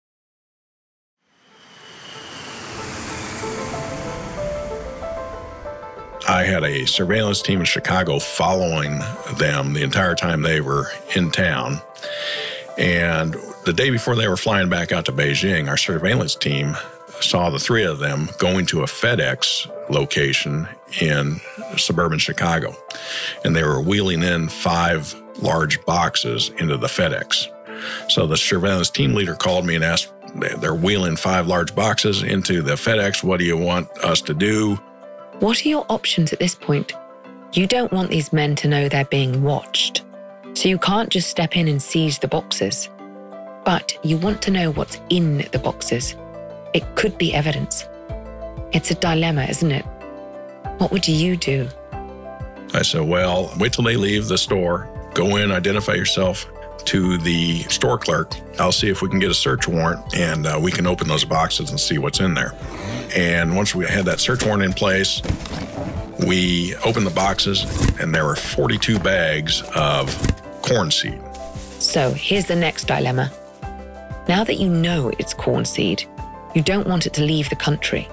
I 6.27 6.43
had 6.43 6.63
a 6.63 6.85
surveillance 6.87 7.43
team 7.43 7.59
in 7.59 7.65
Chicago 7.65 8.17
following 8.17 8.99
them 9.37 9.73
the 9.73 9.83
entire 9.83 10.15
time 10.15 10.41
they 10.41 10.59
were 10.59 10.87
in 11.15 11.29
town. 11.29 11.81
And 12.77 13.35
the 13.65 13.73
day 13.73 13.89
before 13.89 14.15
they 14.15 14.27
were 14.27 14.37
flying 14.37 14.69
back 14.69 14.91
out 14.91 15.05
to 15.05 15.11
Beijing, 15.11 15.69
our 15.69 15.77
surveillance 15.77 16.35
team 16.35 16.75
saw 17.21 17.49
the 17.49 17.59
three 17.59 17.83
of 17.83 17.99
them 17.99 18.29
going 18.37 18.65
to 18.67 18.81
a 18.81 18.85
FedEx 18.85 19.71
location 19.89 20.67
in 20.99 21.39
suburban 21.77 22.19
Chicago. 22.19 22.75
And 23.43 23.55
they 23.55 23.63
were 23.63 23.81
wheeling 23.81 24.23
in 24.23 24.49
five 24.49 25.15
large 25.41 25.83
boxes 25.85 26.49
into 26.57 26.77
the 26.77 26.87
FedEx. 26.87 27.47
So 28.09 28.27
the 28.27 28.37
surveillance 28.37 28.89
team 28.89 29.13
leader 29.13 29.35
called 29.35 29.65
me 29.65 29.75
and 29.75 29.83
asked, 29.83 30.11
they're 30.59 30.75
wheeling 30.75 31.15
five 31.15 31.47
large 31.47 31.73
boxes 31.73 32.23
into 32.23 32.61
the 32.61 32.73
FedEx. 32.73 33.23
What 33.23 33.39
do 33.39 33.45
you 33.45 33.57
want 33.57 33.89
us 33.99 34.19
to 34.21 34.33
do? 34.33 34.75
What 35.39 35.65
are 35.65 35.69
your 35.69 35.85
options 35.89 36.33
at 36.33 36.39
this 36.39 36.55
point? 36.55 36.93
You 37.53 37.67
don't 37.67 37.91
want 37.93 38.09
these 38.09 38.33
men 38.33 38.55
to 38.57 38.67
know 38.67 38.89
they're 38.89 39.05
being 39.05 39.43
watched, 39.43 40.03
so 40.55 40.69
you 40.69 40.77
can't 40.77 41.09
just 41.09 41.29
step 41.29 41.55
in 41.55 41.67
and 41.67 41.81
seize 41.81 42.17
the 42.17 42.27
boxes. 42.27 42.89
But 43.65 43.97
you 44.03 44.17
want 44.17 44.41
to 44.43 44.51
know 44.51 44.71
what's 44.71 44.99
in 45.09 45.47
the 45.51 45.59
boxes. 45.59 46.15
It 46.73 46.83
could 46.95 47.17
be 47.17 47.33
evidence. 47.33 47.85
It's 48.71 48.91
a 48.91 48.95
dilemma, 48.95 49.45
isn't 49.45 49.71
it? 49.71 49.85
What 50.77 50.91
would 50.91 51.07
you 51.07 51.35
do? 51.35 51.67
I 52.73 52.81
said, 52.81 53.07
Well, 53.07 53.53
wait 53.59 53.73
till 53.73 53.83
they 53.83 53.95
leave 53.95 54.27
the 54.27 54.37
store, 54.37 54.89
go 55.13 55.35
in, 55.37 55.51
identify 55.51 55.93
yourself 55.93 56.45
to 56.85 57.17
the 57.17 57.63
store 57.63 57.97
clerk. 57.97 58.33
I'll 58.59 58.71
see 58.71 58.89
if 58.89 59.01
we 59.01 59.09
can 59.09 59.19
get 59.19 59.31
a 59.31 59.35
search 59.35 59.67
warrant 59.67 60.15
and 60.15 60.45
uh, 60.45 60.59
we 60.61 60.71
can 60.71 60.85
open 60.85 61.07
those 61.07 61.25
boxes 61.25 61.69
and 61.69 61.79
see 61.79 61.97
what's 61.97 62.19
in 62.19 62.33
there. 62.33 62.53
And 63.15 63.55
once 63.55 63.73
we 63.73 63.85
had 63.85 64.05
that 64.05 64.19
search 64.19 64.45
warrant 64.45 64.63
in 64.63 64.73
place, 64.73 65.21
we 66.27 66.75
opened 66.85 67.05
the 67.05 67.13
boxes 67.15 67.63
and 67.99 68.13
there 68.13 68.25
were 68.25 68.35
42 68.35 68.99
bags 68.99 69.61
of 69.75 70.09
corn 70.65 70.89
seed. 70.91 71.21
So 71.79 72.11
here's 72.11 72.47
the 72.47 72.55
next 72.55 72.85
dilemma. 72.85 73.31
Now 74.27 74.43
that 74.43 74.55
you 74.55 74.69
know 74.69 75.11
it's 75.19 75.33
corn 75.33 75.65
seed, 75.65 76.03
you 76.55 76.61
don't 76.61 76.87
want 76.87 77.05
it 77.05 77.13
to 77.13 77.23
leave 77.23 77.49
the 77.49 77.55
country. 77.55 78.07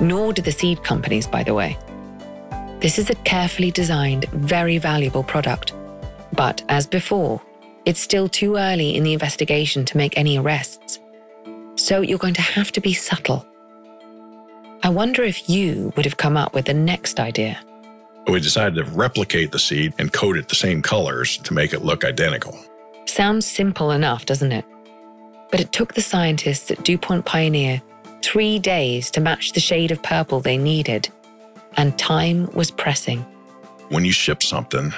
Nor 0.00 0.32
do 0.32 0.42
the 0.42 0.52
seed 0.52 0.84
companies, 0.84 1.26
by 1.26 1.42
the 1.42 1.54
way. 1.54 1.78
This 2.80 2.98
is 2.98 3.10
a 3.10 3.14
carefully 3.16 3.70
designed, 3.70 4.26
very 4.26 4.78
valuable 4.78 5.24
product. 5.24 5.72
But 6.32 6.62
as 6.68 6.86
before, 6.86 7.40
it's 7.84 8.00
still 8.00 8.28
too 8.28 8.56
early 8.56 8.94
in 8.94 9.02
the 9.02 9.14
investigation 9.14 9.84
to 9.86 9.96
make 9.96 10.16
any 10.16 10.38
arrests. 10.38 11.00
So 11.76 12.02
you're 12.02 12.18
going 12.18 12.34
to 12.34 12.42
have 12.42 12.70
to 12.72 12.80
be 12.80 12.92
subtle. 12.92 13.46
I 14.82 14.90
wonder 14.90 15.22
if 15.24 15.48
you 15.48 15.92
would 15.96 16.04
have 16.04 16.18
come 16.18 16.36
up 16.36 16.54
with 16.54 16.66
the 16.66 16.74
next 16.74 17.18
idea. 17.18 17.58
So 18.28 18.32
we 18.34 18.40
decided 18.40 18.74
to 18.74 18.84
replicate 18.92 19.52
the 19.52 19.58
seed 19.58 19.94
and 19.98 20.12
coat 20.12 20.36
it 20.36 20.50
the 20.50 20.54
same 20.54 20.82
colors 20.82 21.38
to 21.38 21.54
make 21.54 21.72
it 21.72 21.82
look 21.82 22.04
identical. 22.04 22.62
Sounds 23.06 23.46
simple 23.46 23.90
enough, 23.90 24.26
doesn't 24.26 24.52
it? 24.52 24.66
But 25.50 25.60
it 25.60 25.72
took 25.72 25.94
the 25.94 26.02
scientists 26.02 26.70
at 26.70 26.84
DuPont 26.84 27.24
Pioneer 27.24 27.80
three 28.20 28.58
days 28.58 29.10
to 29.12 29.22
match 29.22 29.52
the 29.52 29.60
shade 29.60 29.90
of 29.92 30.02
purple 30.02 30.40
they 30.40 30.58
needed, 30.58 31.08
and 31.78 31.98
time 31.98 32.50
was 32.52 32.70
pressing. 32.70 33.20
When 33.88 34.04
you 34.04 34.12
ship 34.12 34.42
something, 34.42 34.92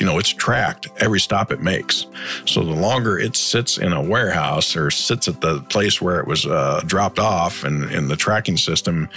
you 0.00 0.06
know, 0.06 0.18
it's 0.18 0.28
tracked 0.28 0.88
every 0.98 1.20
stop 1.20 1.50
it 1.50 1.60
makes. 1.60 2.06
So 2.46 2.62
the 2.62 2.72
longer 2.72 3.18
it 3.18 3.36
sits 3.36 3.78
in 3.78 3.92
a 3.92 4.02
warehouse 4.02 4.76
or 4.76 4.90
sits 4.90 5.28
at 5.28 5.40
the 5.40 5.60
place 5.62 6.00
where 6.00 6.20
it 6.20 6.26
was 6.26 6.46
uh, 6.46 6.82
dropped 6.86 7.18
off 7.18 7.64
and, 7.64 7.84
and 7.90 8.08
the 8.08 8.16
tracking 8.16 8.56
system 8.56 9.08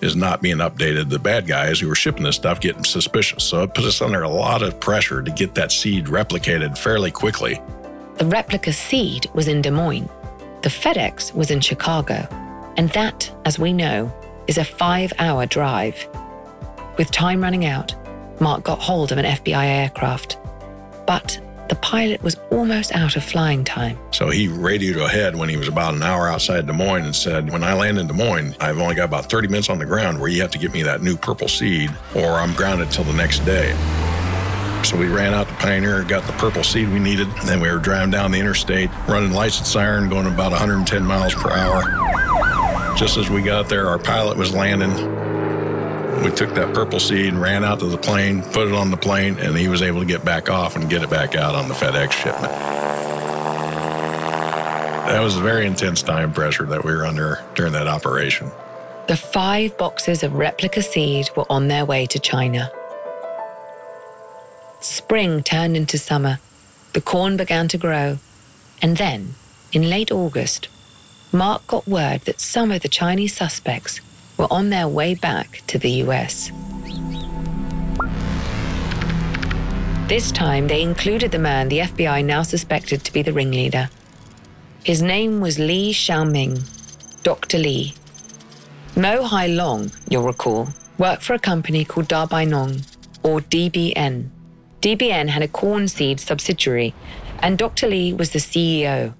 is 0.00 0.16
not 0.16 0.42
being 0.42 0.58
updated, 0.58 1.10
the 1.10 1.18
bad 1.18 1.46
guys 1.46 1.80
who 1.80 1.90
are 1.90 1.94
shipping 1.94 2.22
this 2.22 2.36
stuff 2.36 2.60
get 2.60 2.86
suspicious. 2.86 3.44
So 3.44 3.62
it 3.62 3.74
puts 3.74 3.86
us 3.86 4.02
under 4.02 4.22
a 4.22 4.28
lot 4.28 4.62
of 4.62 4.78
pressure 4.80 5.22
to 5.22 5.30
get 5.30 5.54
that 5.54 5.72
seed 5.72 6.06
replicated 6.06 6.76
fairly 6.78 7.10
quickly. 7.10 7.60
The 8.18 8.26
replica 8.26 8.72
seed 8.72 9.26
was 9.34 9.48
in 9.48 9.62
Des 9.62 9.70
Moines. 9.70 10.08
The 10.62 10.68
FedEx 10.68 11.34
was 11.34 11.50
in 11.50 11.60
Chicago. 11.60 12.26
And 12.76 12.88
that, 12.90 13.30
as 13.44 13.58
we 13.58 13.72
know, 13.72 14.12
is 14.46 14.58
a 14.58 14.64
five 14.64 15.12
hour 15.18 15.46
drive. 15.46 16.08
With 16.96 17.10
time 17.12 17.40
running 17.40 17.64
out, 17.64 17.94
Mark 18.40 18.64
got 18.64 18.78
hold 18.78 19.12
of 19.12 19.18
an 19.18 19.24
FBI 19.24 19.64
aircraft. 19.64 20.38
But 21.06 21.40
the 21.68 21.74
pilot 21.76 22.22
was 22.22 22.36
almost 22.50 22.92
out 22.92 23.16
of 23.16 23.24
flying 23.24 23.64
time. 23.64 23.98
So 24.10 24.30
he 24.30 24.48
radioed 24.48 24.96
ahead 24.96 25.36
when 25.36 25.48
he 25.48 25.56
was 25.56 25.68
about 25.68 25.94
an 25.94 26.02
hour 26.02 26.28
outside 26.28 26.66
Des 26.66 26.72
Moines 26.72 27.04
and 27.04 27.14
said, 27.14 27.50
When 27.50 27.62
I 27.62 27.74
land 27.74 27.98
in 27.98 28.06
Des 28.06 28.14
Moines, 28.14 28.56
I've 28.60 28.78
only 28.78 28.94
got 28.94 29.04
about 29.04 29.30
30 29.30 29.48
minutes 29.48 29.68
on 29.68 29.78
the 29.78 29.86
ground 29.86 30.18
where 30.20 30.28
you 30.28 30.40
have 30.40 30.50
to 30.52 30.58
get 30.58 30.72
me 30.72 30.82
that 30.82 31.02
new 31.02 31.16
purple 31.16 31.48
seed, 31.48 31.90
or 32.14 32.34
I'm 32.34 32.54
grounded 32.54 32.90
till 32.90 33.04
the 33.04 33.12
next 33.12 33.40
day. 33.40 33.74
So 34.84 34.96
we 34.96 35.08
ran 35.08 35.34
out 35.34 35.48
to 35.48 35.54
Pioneer, 35.54 36.04
got 36.04 36.24
the 36.26 36.32
purple 36.34 36.62
seed 36.62 36.88
we 36.90 36.98
needed. 37.00 37.26
and 37.26 37.48
Then 37.48 37.60
we 37.60 37.70
were 37.70 37.78
driving 37.78 38.10
down 38.10 38.30
the 38.30 38.38
interstate, 38.38 38.90
running 39.06 39.32
lights 39.32 39.58
and 39.58 39.66
siren, 39.66 40.08
going 40.08 40.26
about 40.26 40.52
110 40.52 41.04
miles 41.04 41.34
per 41.34 41.50
hour. 41.50 42.96
Just 42.96 43.16
as 43.16 43.28
we 43.28 43.42
got 43.42 43.68
there, 43.68 43.88
our 43.88 43.98
pilot 43.98 44.38
was 44.38 44.54
landing. 44.54 44.90
We 46.24 46.30
took 46.32 46.54
that 46.54 46.74
purple 46.74 47.00
seed 47.00 47.26
and 47.26 47.40
ran 47.40 47.64
out 47.64 47.80
to 47.80 47.86
the 47.86 47.98
plane, 47.98 48.42
put 48.42 48.68
it 48.68 48.74
on 48.74 48.90
the 48.90 48.96
plane, 48.96 49.38
and 49.38 49.56
he 49.56 49.68
was 49.68 49.82
able 49.82 50.00
to 50.00 50.06
get 50.06 50.24
back 50.24 50.50
off 50.50 50.76
and 50.76 50.90
get 50.90 51.02
it 51.02 51.10
back 51.10 51.34
out 51.34 51.54
on 51.54 51.68
the 51.68 51.74
FedEx 51.74 52.12
shipment. 52.12 52.52
That 55.08 55.20
was 55.22 55.36
a 55.36 55.40
very 55.40 55.66
intense 55.66 56.02
time 56.02 56.32
pressure 56.32 56.66
that 56.66 56.84
we 56.84 56.92
were 56.92 57.06
under 57.06 57.42
during 57.54 57.72
that 57.72 57.86
operation. 57.86 58.50
The 59.06 59.16
five 59.16 59.78
boxes 59.78 60.22
of 60.22 60.34
replica 60.34 60.82
seed 60.82 61.30
were 61.34 61.46
on 61.50 61.68
their 61.68 61.86
way 61.86 62.04
to 62.06 62.18
China. 62.18 62.70
Spring 64.80 65.42
turned 65.42 65.76
into 65.76 65.96
summer. 65.96 66.40
The 66.92 67.00
corn 67.00 67.36
began 67.36 67.68
to 67.68 67.78
grow. 67.78 68.18
And 68.82 68.96
then, 68.96 69.34
in 69.72 69.88
late 69.88 70.12
August, 70.12 70.68
Mark 71.32 71.66
got 71.66 71.86
word 71.88 72.22
that 72.22 72.40
some 72.40 72.70
of 72.70 72.82
the 72.82 72.88
Chinese 72.88 73.34
suspects 73.36 74.00
were 74.38 74.50
on 74.50 74.70
their 74.70 74.88
way 74.88 75.14
back 75.14 75.62
to 75.66 75.78
the 75.78 75.90
US. 76.04 76.50
This 80.08 80.32
time, 80.32 80.68
they 80.68 80.80
included 80.80 81.32
the 81.32 81.38
man 81.38 81.68
the 81.68 81.80
FBI 81.80 82.24
now 82.24 82.42
suspected 82.42 83.04
to 83.04 83.12
be 83.12 83.20
the 83.20 83.34
ringleader. 83.34 83.90
His 84.82 85.02
name 85.02 85.40
was 85.40 85.58
Li 85.58 85.92
Shaoming, 85.92 86.62
Dr. 87.22 87.58
Li. 87.58 87.94
Mo 88.96 89.22
Hai 89.24 89.48
Long, 89.48 89.90
you'll 90.08 90.22
recall, 90.22 90.68
worked 90.96 91.22
for 91.22 91.34
a 91.34 91.38
company 91.38 91.84
called 91.84 92.10
Nong, 92.10 92.80
or 93.22 93.40
DBN. 93.40 94.30
DBN 94.80 95.28
had 95.28 95.42
a 95.42 95.48
corn 95.48 95.88
seed 95.88 96.20
subsidiary, 96.20 96.94
and 97.40 97.58
Dr. 97.58 97.86
Li 97.86 98.14
was 98.14 98.30
the 98.30 98.38
CEO. 98.38 99.12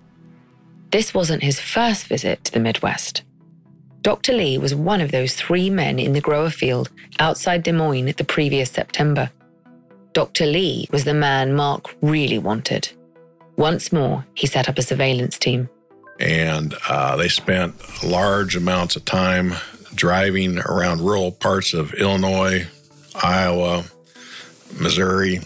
This 0.90 1.12
wasn't 1.12 1.42
his 1.42 1.60
first 1.60 2.06
visit 2.06 2.44
to 2.44 2.52
the 2.52 2.60
Midwest. 2.60 3.24
Dr. 4.08 4.32
Lee 4.32 4.56
was 4.56 4.74
one 4.74 5.02
of 5.02 5.10
those 5.12 5.34
three 5.34 5.68
men 5.68 5.98
in 5.98 6.14
the 6.14 6.20
grower 6.22 6.48
field 6.48 6.88
outside 7.18 7.62
Des 7.62 7.74
Moines 7.74 8.14
the 8.14 8.24
previous 8.24 8.70
September. 8.70 9.30
Dr. 10.14 10.46
Lee 10.46 10.88
was 10.90 11.04
the 11.04 11.12
man 11.12 11.52
Mark 11.52 11.94
really 12.00 12.38
wanted. 12.38 12.88
Once 13.58 13.92
more, 13.92 14.24
he 14.32 14.46
set 14.46 14.66
up 14.66 14.78
a 14.78 14.82
surveillance 14.82 15.38
team. 15.38 15.68
And 16.18 16.74
uh, 16.88 17.16
they 17.16 17.28
spent 17.28 17.74
large 18.02 18.56
amounts 18.56 18.96
of 18.96 19.04
time 19.04 19.52
driving 19.94 20.58
around 20.58 21.02
rural 21.02 21.30
parts 21.30 21.74
of 21.74 21.92
Illinois, 21.92 22.66
Iowa, 23.22 23.84
Missouri, 24.80 25.40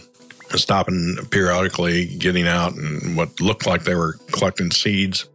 stopping 0.51 1.17
periodically, 1.33 2.07
getting 2.15 2.47
out, 2.47 2.75
and 2.77 3.17
what 3.17 3.41
looked 3.41 3.67
like 3.67 3.83
they 3.83 3.97
were 3.97 4.19
collecting 4.31 4.71
seeds. 4.71 5.29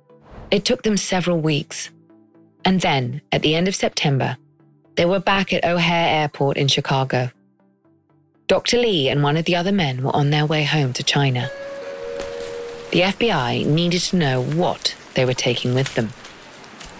It 0.49 0.63
took 0.63 0.83
them 0.83 0.95
several 0.95 1.41
weeks. 1.41 1.89
And 2.67 2.81
then, 2.81 3.21
at 3.31 3.43
the 3.43 3.55
end 3.55 3.69
of 3.69 3.75
September, 3.75 4.35
they 4.95 5.05
were 5.05 5.21
back 5.21 5.53
at 5.53 5.63
O'Hare 5.63 6.21
Airport 6.23 6.57
in 6.57 6.67
Chicago. 6.67 7.31
Dr. 8.47 8.77
Lee 8.77 9.07
and 9.07 9.23
one 9.23 9.37
of 9.37 9.45
the 9.45 9.55
other 9.55 9.71
men 9.71 10.03
were 10.03 10.13
on 10.13 10.31
their 10.31 10.45
way 10.45 10.65
home 10.65 10.91
to 10.91 11.01
China. 11.01 11.49
The 12.91 13.03
FBI 13.03 13.65
needed 13.65 14.01
to 14.01 14.17
know 14.17 14.43
what 14.43 14.97
they 15.13 15.23
were 15.23 15.33
taking 15.33 15.75
with 15.75 15.95
them. 15.95 16.09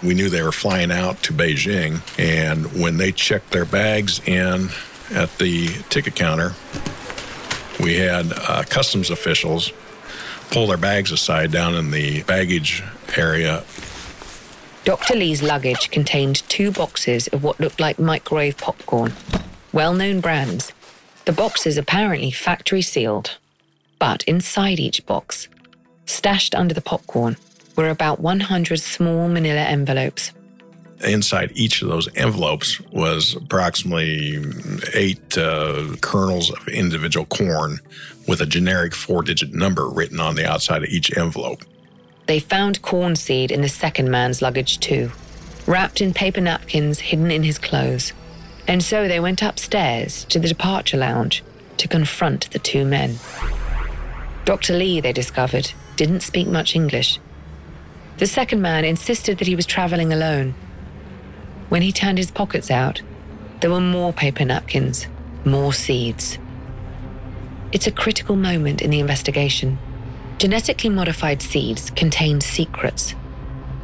We 0.02 0.14
knew 0.14 0.30
they 0.30 0.40
were 0.40 0.52
flying 0.52 0.90
out 0.90 1.22
to 1.24 1.34
Beijing, 1.34 2.00
and 2.18 2.64
when 2.82 2.96
they 2.96 3.12
checked 3.12 3.50
their 3.50 3.66
bags 3.66 4.26
in 4.26 4.70
at 5.10 5.36
the 5.36 5.68
ticket 5.90 6.16
counter, 6.16 6.54
we 7.78 7.98
had 7.98 8.32
uh, 8.32 8.62
customs 8.70 9.10
officials 9.10 9.70
pull 10.50 10.68
their 10.68 10.78
bags 10.78 11.12
aside 11.12 11.52
down 11.52 11.74
in 11.74 11.90
the 11.90 12.22
baggage 12.22 12.82
area. 13.18 13.64
Dr. 14.88 15.16
Lee's 15.16 15.42
luggage 15.42 15.90
contained 15.90 16.36
two 16.48 16.72
boxes 16.72 17.26
of 17.26 17.42
what 17.42 17.60
looked 17.60 17.78
like 17.78 17.98
microwave 17.98 18.56
popcorn, 18.56 19.12
well 19.70 19.92
known 19.92 20.20
brands. 20.20 20.72
The 21.26 21.32
boxes 21.32 21.76
apparently 21.76 22.30
factory 22.30 22.80
sealed, 22.80 23.36
but 23.98 24.24
inside 24.24 24.80
each 24.80 25.04
box, 25.04 25.46
stashed 26.06 26.54
under 26.54 26.72
the 26.72 26.80
popcorn, 26.80 27.36
were 27.76 27.90
about 27.90 28.20
100 28.20 28.80
small 28.80 29.28
manila 29.28 29.60
envelopes 29.60 30.32
inside 31.04 31.52
each 31.54 31.80
of 31.82 31.88
those 31.88 32.08
envelopes 32.16 32.80
was 32.90 33.36
approximately 33.36 34.42
eight 34.94 35.38
uh, 35.38 35.94
kernels 36.00 36.50
of 36.50 36.66
individual 36.66 37.24
corn 37.26 37.78
with 38.26 38.40
a 38.40 38.46
generic 38.46 38.94
four 38.94 39.22
digit 39.22 39.52
number 39.52 39.88
written 39.88 40.18
on 40.18 40.34
the 40.34 40.44
outside 40.44 40.82
of 40.82 40.88
each 40.88 41.16
envelope. 41.16 41.62
They 42.28 42.38
found 42.38 42.82
corn 42.82 43.16
seed 43.16 43.50
in 43.50 43.62
the 43.62 43.68
second 43.68 44.08
man's 44.08 44.40
luggage 44.40 44.78
too, 44.78 45.10
wrapped 45.66 46.00
in 46.00 46.14
paper 46.14 46.40
napkins 46.40 47.00
hidden 47.00 47.32
in 47.32 47.42
his 47.42 47.58
clothes. 47.58 48.12
And 48.68 48.80
so 48.80 49.08
they 49.08 49.18
went 49.18 49.42
upstairs 49.42 50.24
to 50.26 50.38
the 50.38 50.46
departure 50.46 50.98
lounge 50.98 51.42
to 51.78 51.88
confront 51.88 52.48
the 52.52 52.60
two 52.60 52.84
men. 52.84 53.18
Dr. 54.44 54.74
Lee, 54.74 55.00
they 55.00 55.12
discovered, 55.12 55.72
didn't 55.96 56.20
speak 56.20 56.46
much 56.46 56.76
English. 56.76 57.18
The 58.18 58.26
second 58.28 58.62
man 58.62 58.84
insisted 58.84 59.38
that 59.38 59.48
he 59.48 59.56
was 59.56 59.66
traveling 59.66 60.12
alone 60.12 60.54
when 61.68 61.82
he 61.82 61.92
turned 61.92 62.18
his 62.18 62.30
pockets 62.30 62.70
out, 62.70 63.02
there 63.60 63.70
were 63.70 63.80
more 63.80 64.12
paper 64.12 64.44
napkins, 64.44 65.06
more 65.44 65.72
seeds. 65.72 66.38
It's 67.72 67.86
a 67.86 67.92
critical 67.92 68.36
moment 68.36 68.80
in 68.80 68.90
the 68.90 69.00
investigation. 69.00 69.78
Genetically 70.38 70.88
modified 70.88 71.42
seeds 71.42 71.90
contain 71.90 72.40
secrets. 72.40 73.16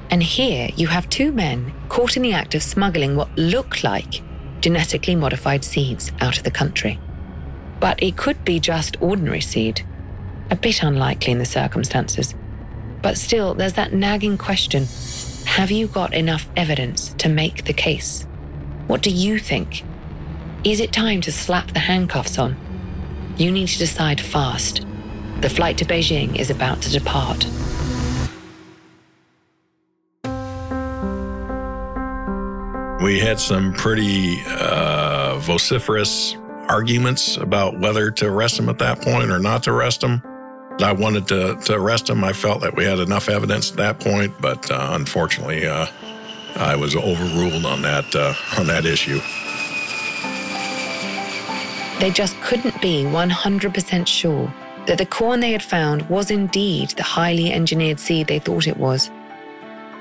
And 0.09 0.23
here 0.23 0.71
you 0.77 0.87
have 0.87 1.09
two 1.09 1.33
men 1.33 1.73
caught 1.89 2.17
in 2.17 2.23
the 2.23 2.33
act 2.33 2.55
of 2.55 2.63
smuggling 2.63 3.17
what 3.17 3.37
look 3.37 3.83
like 3.83 4.23
genetically 4.61 5.17
modified 5.17 5.65
seeds 5.65 6.13
out 6.21 6.39
of 6.39 6.45
the 6.45 6.51
country. 6.51 6.99
But 7.81 8.03
it 8.03 8.17
could 8.17 8.45
be 8.45 8.61
just 8.61 8.97
ordinary 9.03 9.41
seed, 9.41 9.85
a 10.49 10.57
bit 10.57 10.83
unlikely 10.83 11.33
in 11.33 11.39
the 11.39 11.45
circumstances. 11.45 12.37
But 13.03 13.19
still, 13.19 13.55
there's 13.55 13.75
that 13.75 13.93
nagging 13.93 14.39
question 14.39 14.87
have 15.45 15.71
you 15.71 15.89
got 15.89 16.15
enough 16.15 16.49
evidence 16.57 17.13
to 17.19 17.29
make 17.29 17.65
the 17.65 17.73
case? 17.73 18.27
What 18.87 19.03
do 19.03 19.11
you 19.11 19.39
think? 19.39 19.85
Is 20.65 20.81
it 20.81 20.93
time 20.93 21.21
to 21.23 21.33
slap 21.33 21.73
the 21.73 21.81
handcuffs 21.81 22.39
on? 22.39 22.57
You 23.37 23.51
need 23.51 23.69
to 23.69 23.79
decide 23.79 24.21
fast. 24.21 24.87
The 25.45 25.51
flight 25.51 25.77
to 25.77 25.85
Beijing 25.85 26.41
is 26.41 26.49
about 26.49 26.81
to 26.81 26.91
depart. 26.91 27.45
We 33.03 33.21
had 33.21 33.39
some 33.39 33.75
pretty 33.75 34.39
uh, 34.47 35.37
vociferous 35.41 36.35
arguments 36.67 37.37
about 37.37 37.79
whether 37.79 38.11
to 38.11 38.27
arrest 38.27 38.59
him 38.59 38.71
at 38.71 38.79
that 38.79 39.03
point 39.03 39.31
or 39.31 39.39
not 39.39 39.65
to 39.65 39.73
arrest 39.73 40.03
him. 40.03 40.23
I 40.81 40.93
wanted 40.93 41.29
to, 41.29 41.57
to 41.67 41.75
arrest 41.75 42.09
him. 42.09 42.25
I 42.25 42.33
felt 42.33 42.63
that 42.63 42.75
we 42.75 42.87
had 42.87 42.99
enough 42.99 43.29
evidence 43.29 43.71
at 43.71 43.77
that 43.77 44.01
point, 44.01 44.33
but 44.41 44.71
uh, 44.71 44.93
unfortunately, 44.93 45.67
uh, 45.67 45.85
I 46.57 46.75
was 46.75 46.97
overruled 46.97 47.67
on 47.67 47.83
that 47.83 48.17
uh, 48.17 48.33
on 48.59 48.67
that 48.69 48.87
issue. 48.87 49.21
They 52.01 52.11
just 52.11 52.35
couldn't 52.41 52.81
be 52.81 53.05
100% 53.05 54.07
sure 54.07 54.51
that 54.87 54.99
the 54.99 55.07
corn 55.07 55.41
they 55.41 55.53
had 55.53 55.63
found 55.63 56.09
was 56.09 56.31
indeed 56.31 56.91
the 56.91 57.03
highly 57.03 57.53
engineered 57.53 58.01
seed 58.01 58.27
they 58.27 58.39
thought 58.39 58.67
it 58.67 58.77
was. 58.77 59.11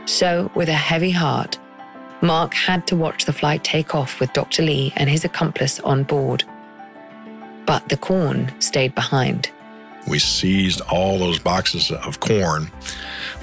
So, 0.05 0.51
with 0.55 0.67
a 0.69 0.73
heavy 0.73 1.11
heart, 1.11 1.57
Mark 2.21 2.53
had 2.53 2.85
to 2.87 2.95
watch 2.95 3.25
the 3.25 3.33
flight 3.33 3.63
take 3.63 3.95
off 3.95 4.19
with 4.19 4.33
Dr. 4.33 4.63
Lee 4.63 4.93
and 4.95 5.09
his 5.09 5.25
accomplice 5.25 5.79
on 5.81 6.03
board. 6.03 6.43
but 7.65 7.87
the 7.87 7.97
corn 7.97 8.51
stayed 8.59 8.93
behind. 8.93 9.49
We 10.07 10.19
seized 10.19 10.81
all 10.81 11.17
those 11.17 11.39
boxes 11.39 11.91
of 11.91 12.19
corn, 12.19 12.69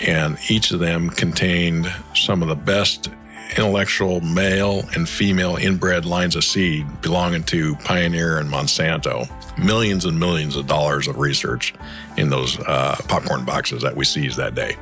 and 0.07 0.37
each 0.49 0.73
of 0.73 0.81
them 0.81 1.09
contained 1.09 1.91
some 2.15 2.43
of 2.43 2.49
the 2.49 2.55
best 2.55 3.09
intellectual 3.57 4.21
male 4.21 4.85
and 4.95 5.09
female 5.09 5.57
inbred 5.57 6.05
lines 6.05 6.37
of 6.37 6.45
seed 6.45 6.87
belonging 7.01 7.45
to 7.45 7.75
Pioneer 7.77 8.39
and 8.39 8.51
Monsanto. 8.51 9.27
Millions 9.65 10.05
and 10.05 10.19
millions 10.19 10.57
of 10.57 10.67
dollars 10.67 11.07
of 11.07 11.19
research 11.19 11.75
in 12.17 12.31
those 12.31 12.59
uh, 12.61 12.97
popcorn 13.09 13.45
boxes 13.45 13.83
that 13.83 13.95
we 13.95 14.05
seized 14.05 14.37
that 14.37 14.55
day. 14.55 14.77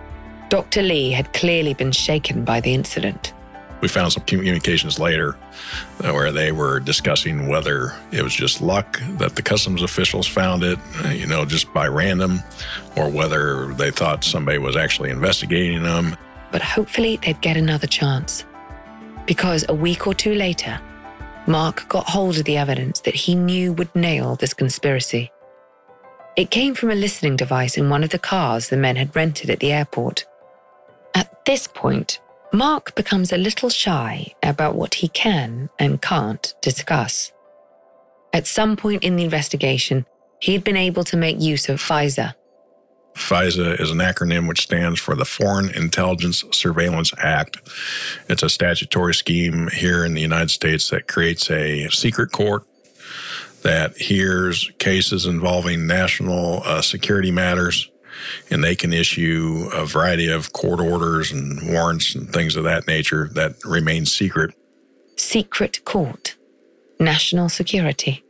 Dr. 0.48 0.82
Lee 0.82 1.10
had 1.10 1.32
clearly 1.34 1.74
been 1.74 1.92
shaken 1.92 2.44
by 2.44 2.60
the 2.60 2.72
incident. 2.72 3.34
We 3.80 3.88
found 3.88 4.12
some 4.12 4.24
communications 4.24 4.98
later 4.98 5.32
where 6.00 6.32
they 6.32 6.50
were 6.50 6.80
discussing 6.80 7.46
whether 7.48 7.94
it 8.10 8.22
was 8.22 8.34
just 8.34 8.60
luck 8.60 9.00
that 9.18 9.36
the 9.36 9.42
customs 9.42 9.82
officials 9.82 10.26
found 10.26 10.64
it, 10.64 10.78
you 11.12 11.26
know, 11.26 11.44
just 11.44 11.72
by 11.72 11.86
random, 11.86 12.42
or 12.96 13.08
whether 13.08 13.72
they 13.74 13.90
thought 13.90 14.24
somebody 14.24 14.58
was 14.58 14.76
actually 14.76 15.10
investigating 15.10 15.82
them. 15.82 16.16
But 16.50 16.62
hopefully 16.62 17.18
they'd 17.22 17.40
get 17.40 17.56
another 17.56 17.86
chance. 17.86 18.44
Because 19.26 19.64
a 19.68 19.74
week 19.74 20.06
or 20.06 20.14
two 20.14 20.34
later, 20.34 20.80
Mark 21.48 21.88
got 21.88 22.10
hold 22.10 22.36
of 22.36 22.44
the 22.44 22.58
evidence 22.58 23.00
that 23.00 23.14
he 23.14 23.34
knew 23.34 23.72
would 23.72 23.94
nail 23.96 24.36
this 24.36 24.52
conspiracy. 24.52 25.32
It 26.36 26.50
came 26.50 26.74
from 26.74 26.90
a 26.90 26.94
listening 26.94 27.36
device 27.36 27.78
in 27.78 27.88
one 27.88 28.04
of 28.04 28.10
the 28.10 28.18
cars 28.18 28.68
the 28.68 28.76
men 28.76 28.96
had 28.96 29.16
rented 29.16 29.48
at 29.48 29.58
the 29.58 29.72
airport. 29.72 30.26
At 31.14 31.46
this 31.46 31.66
point, 31.66 32.20
Mark 32.52 32.94
becomes 32.94 33.32
a 33.32 33.38
little 33.38 33.70
shy 33.70 34.34
about 34.42 34.74
what 34.74 34.96
he 34.96 35.08
can 35.08 35.70
and 35.78 36.02
can't 36.02 36.54
discuss. 36.60 37.32
At 38.34 38.46
some 38.46 38.76
point 38.76 39.02
in 39.02 39.16
the 39.16 39.24
investigation, 39.24 40.04
he 40.40 40.52
had 40.52 40.64
been 40.64 40.76
able 40.76 41.04
to 41.04 41.16
make 41.16 41.40
use 41.40 41.70
of 41.70 41.80
FISA. 41.80 42.34
FISA 43.18 43.80
is 43.80 43.90
an 43.90 43.98
acronym 43.98 44.48
which 44.48 44.62
stands 44.62 45.00
for 45.00 45.14
the 45.14 45.24
Foreign 45.24 45.70
Intelligence 45.70 46.44
Surveillance 46.52 47.12
Act. 47.18 47.58
It's 48.28 48.42
a 48.42 48.48
statutory 48.48 49.14
scheme 49.14 49.68
here 49.68 50.04
in 50.04 50.14
the 50.14 50.20
United 50.20 50.50
States 50.50 50.88
that 50.90 51.08
creates 51.08 51.50
a 51.50 51.88
secret 51.88 52.32
court 52.32 52.64
that 53.62 53.96
hears 53.96 54.70
cases 54.78 55.26
involving 55.26 55.86
national 55.86 56.62
uh, 56.64 56.80
security 56.80 57.30
matters 57.30 57.90
and 58.50 58.62
they 58.62 58.74
can 58.74 58.92
issue 58.92 59.68
a 59.74 59.84
variety 59.84 60.28
of 60.28 60.52
court 60.52 60.80
orders 60.80 61.30
and 61.32 61.60
warrants 61.68 62.14
and 62.14 62.32
things 62.32 62.56
of 62.56 62.64
that 62.64 62.86
nature 62.86 63.28
that 63.34 63.54
remain 63.64 64.06
secret. 64.06 64.54
Secret 65.16 65.84
court, 65.84 66.36
national 66.98 67.48
security. 67.48 68.24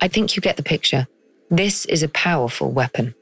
I 0.00 0.08
think 0.08 0.36
you 0.36 0.42
get 0.42 0.56
the 0.56 0.62
picture. 0.62 1.06
This 1.50 1.84
is 1.86 2.02
a 2.02 2.08
powerful 2.08 2.70
weapon. 2.70 3.14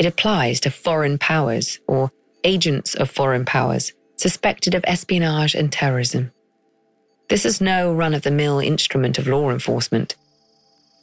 It 0.00 0.06
applies 0.06 0.60
to 0.60 0.70
foreign 0.70 1.18
powers 1.18 1.78
or 1.86 2.10
agents 2.42 2.94
of 2.94 3.10
foreign 3.10 3.44
powers 3.44 3.92
suspected 4.16 4.74
of 4.74 4.82
espionage 4.86 5.54
and 5.54 5.70
terrorism. 5.70 6.32
This 7.28 7.44
is 7.44 7.60
no 7.60 7.92
run 7.92 8.14
of 8.14 8.22
the 8.22 8.30
mill 8.30 8.60
instrument 8.60 9.18
of 9.18 9.26
law 9.26 9.50
enforcement. 9.50 10.16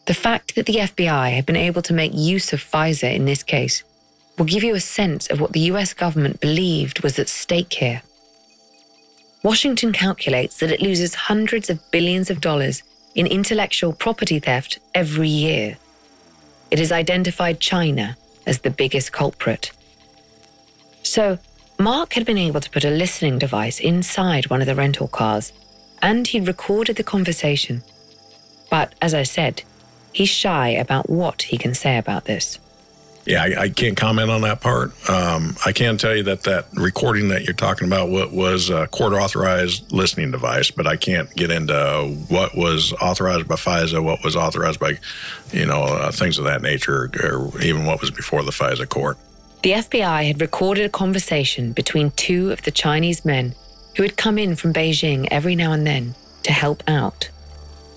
The 0.08 0.16
fact 0.16 0.56
that 0.56 0.66
the 0.66 0.78
FBI 0.78 1.32
had 1.32 1.46
been 1.46 1.56
able 1.56 1.84
to 1.84 1.94
make 1.94 2.12
use 2.16 2.54
of 2.54 2.60
FISA 2.60 3.14
in 3.14 3.26
this 3.26 3.44
case 3.44 3.84
will 4.36 4.46
give 4.46 4.64
you 4.64 4.74
a 4.74 4.80
sense 4.80 5.28
of 5.28 5.40
what 5.40 5.54
the 5.54 5.70
US 5.72 5.94
government 5.94 6.42
believed 6.42 7.04
was 7.04 7.20
at 7.20 7.30
stake 7.30 7.74
here. 7.74 8.02
Washington 9.44 9.92
calculates 9.92 10.58
that 10.58 10.72
it 10.72 10.82
loses 10.82 11.14
hundreds 11.14 11.70
of 11.70 11.92
billions 11.92 12.32
of 12.32 12.42
dollars 12.42 12.82
in 13.14 13.28
intellectual 13.28 13.94
property 13.94 14.40
theft 14.40 14.80
every 14.96 15.30
year. 15.30 15.78
It 16.72 16.80
has 16.80 16.92
identified 16.92 17.60
China 17.60 18.18
as 18.48 18.60
the 18.60 18.72
biggest 18.72 19.12
culprit. 19.12 19.72
So, 21.04 21.38
Mark 21.78 22.14
had 22.14 22.26
been 22.26 22.40
able 22.40 22.62
to 22.62 22.70
put 22.72 22.84
a 22.84 22.90
listening 22.90 23.38
device 23.38 23.80
inside 23.80 24.50
one 24.50 24.62
of 24.62 24.68
the 24.68 24.74
rental 24.74 25.08
cars, 25.08 25.54
and 26.02 26.26
he'd 26.26 26.48
recorded 26.48 26.96
the 26.96 27.04
conversation. 27.04 27.84
But 28.72 28.96
as 29.00 29.14
I 29.14 29.24
said, 29.24 29.62
he's 30.12 30.30
shy 30.30 30.70
about 30.70 31.10
what 31.10 31.44
he 31.44 31.58
can 31.60 31.76
say 31.76 31.98
about 31.98 32.26
this 32.26 32.58
yeah, 33.28 33.44
I, 33.44 33.62
I, 33.64 33.70
can't 33.70 33.98
comment 33.98 34.32
on 34.32 34.42
that 34.42 34.62
part. 34.62 34.92
Um, 35.10 35.58
I 35.66 35.74
can 35.74 35.98
tell 35.98 36.16
you 36.16 36.24
that 36.24 36.44
that 36.44 36.68
recording 36.74 37.28
that 37.28 37.44
you're 37.44 37.54
talking 37.54 37.86
about 37.86 38.10
what 38.10 38.32
was 38.32 38.70
a 38.70 38.88
court 38.88 39.12
authorized 39.12 39.92
listening 39.92 40.32
device, 40.32 40.72
but 40.72 40.88
I 40.88 40.96
can't 40.96 41.30
get 41.36 41.52
into 41.52 42.16
what 42.30 42.56
was 42.56 42.94
authorized 42.94 43.46
by 43.46 43.56
FISA, 43.56 44.02
what 44.02 44.24
was 44.24 44.38
authorized 44.38 44.80
by, 44.80 44.98
you 45.52 45.66
know, 45.66 45.84
uh, 45.84 46.10
things 46.10 46.38
of 46.38 46.46
that 46.46 46.62
nature, 46.62 47.12
or 47.22 47.62
even 47.62 47.84
what 47.84 48.00
was 48.00 48.12
before 48.12 48.44
the 48.44 48.52
FISA 48.52 48.88
court. 48.88 49.18
The 49.62 49.72
FBI 49.72 50.26
had 50.26 50.40
recorded 50.40 50.86
a 50.86 50.90
conversation 50.90 51.74
between 51.74 52.12
two 52.12 52.52
of 52.52 52.62
the 52.62 52.72
Chinese 52.72 53.26
men 53.26 53.56
who 53.98 54.04
had 54.04 54.16
come 54.16 54.38
in 54.38 54.56
from 54.56 54.72
Beijing 54.72 55.28
every 55.32 55.56
now 55.56 55.74
and 55.74 55.86
then 55.86 56.16
to 56.44 56.54
help 56.54 56.82
out. 56.88 57.30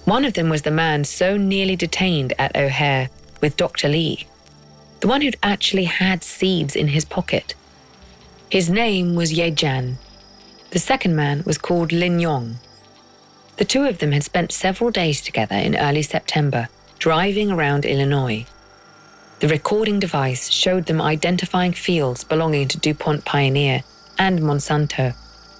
One 0.06 0.24
of 0.24 0.32
them 0.34 0.48
was 0.48 0.62
the 0.62 0.72
man 0.72 1.04
so 1.04 1.36
nearly 1.36 1.76
detained 1.76 2.32
at 2.36 2.56
O'Hare 2.56 3.10
with 3.40 3.56
Dr. 3.56 3.88
Li 3.88 4.26
the 5.00 5.08
one 5.08 5.22
who'd 5.22 5.36
actually 5.42 5.84
had 5.84 6.22
seeds 6.22 6.76
in 6.76 6.88
his 6.88 7.04
pocket. 7.04 7.54
His 8.50 8.68
name 8.68 9.14
was 9.14 9.32
Ye 9.32 9.50
Jian. 9.50 9.96
The 10.70 10.78
second 10.78 11.16
man 11.16 11.42
was 11.44 11.58
called 11.58 11.92
Lin 11.92 12.20
Yong. 12.20 12.58
The 13.56 13.64
two 13.64 13.84
of 13.84 13.98
them 13.98 14.12
had 14.12 14.24
spent 14.24 14.52
several 14.52 14.90
days 14.90 15.20
together 15.20 15.56
in 15.56 15.76
early 15.76 16.02
September, 16.02 16.68
driving 16.98 17.50
around 17.50 17.84
Illinois. 17.84 18.46
The 19.40 19.48
recording 19.48 19.98
device 19.98 20.50
showed 20.50 20.86
them 20.86 21.00
identifying 21.00 21.72
fields 21.72 22.24
belonging 22.24 22.68
to 22.68 22.78
DuPont 22.78 23.24
Pioneer 23.24 23.84
and 24.18 24.40
Monsanto 24.40 25.14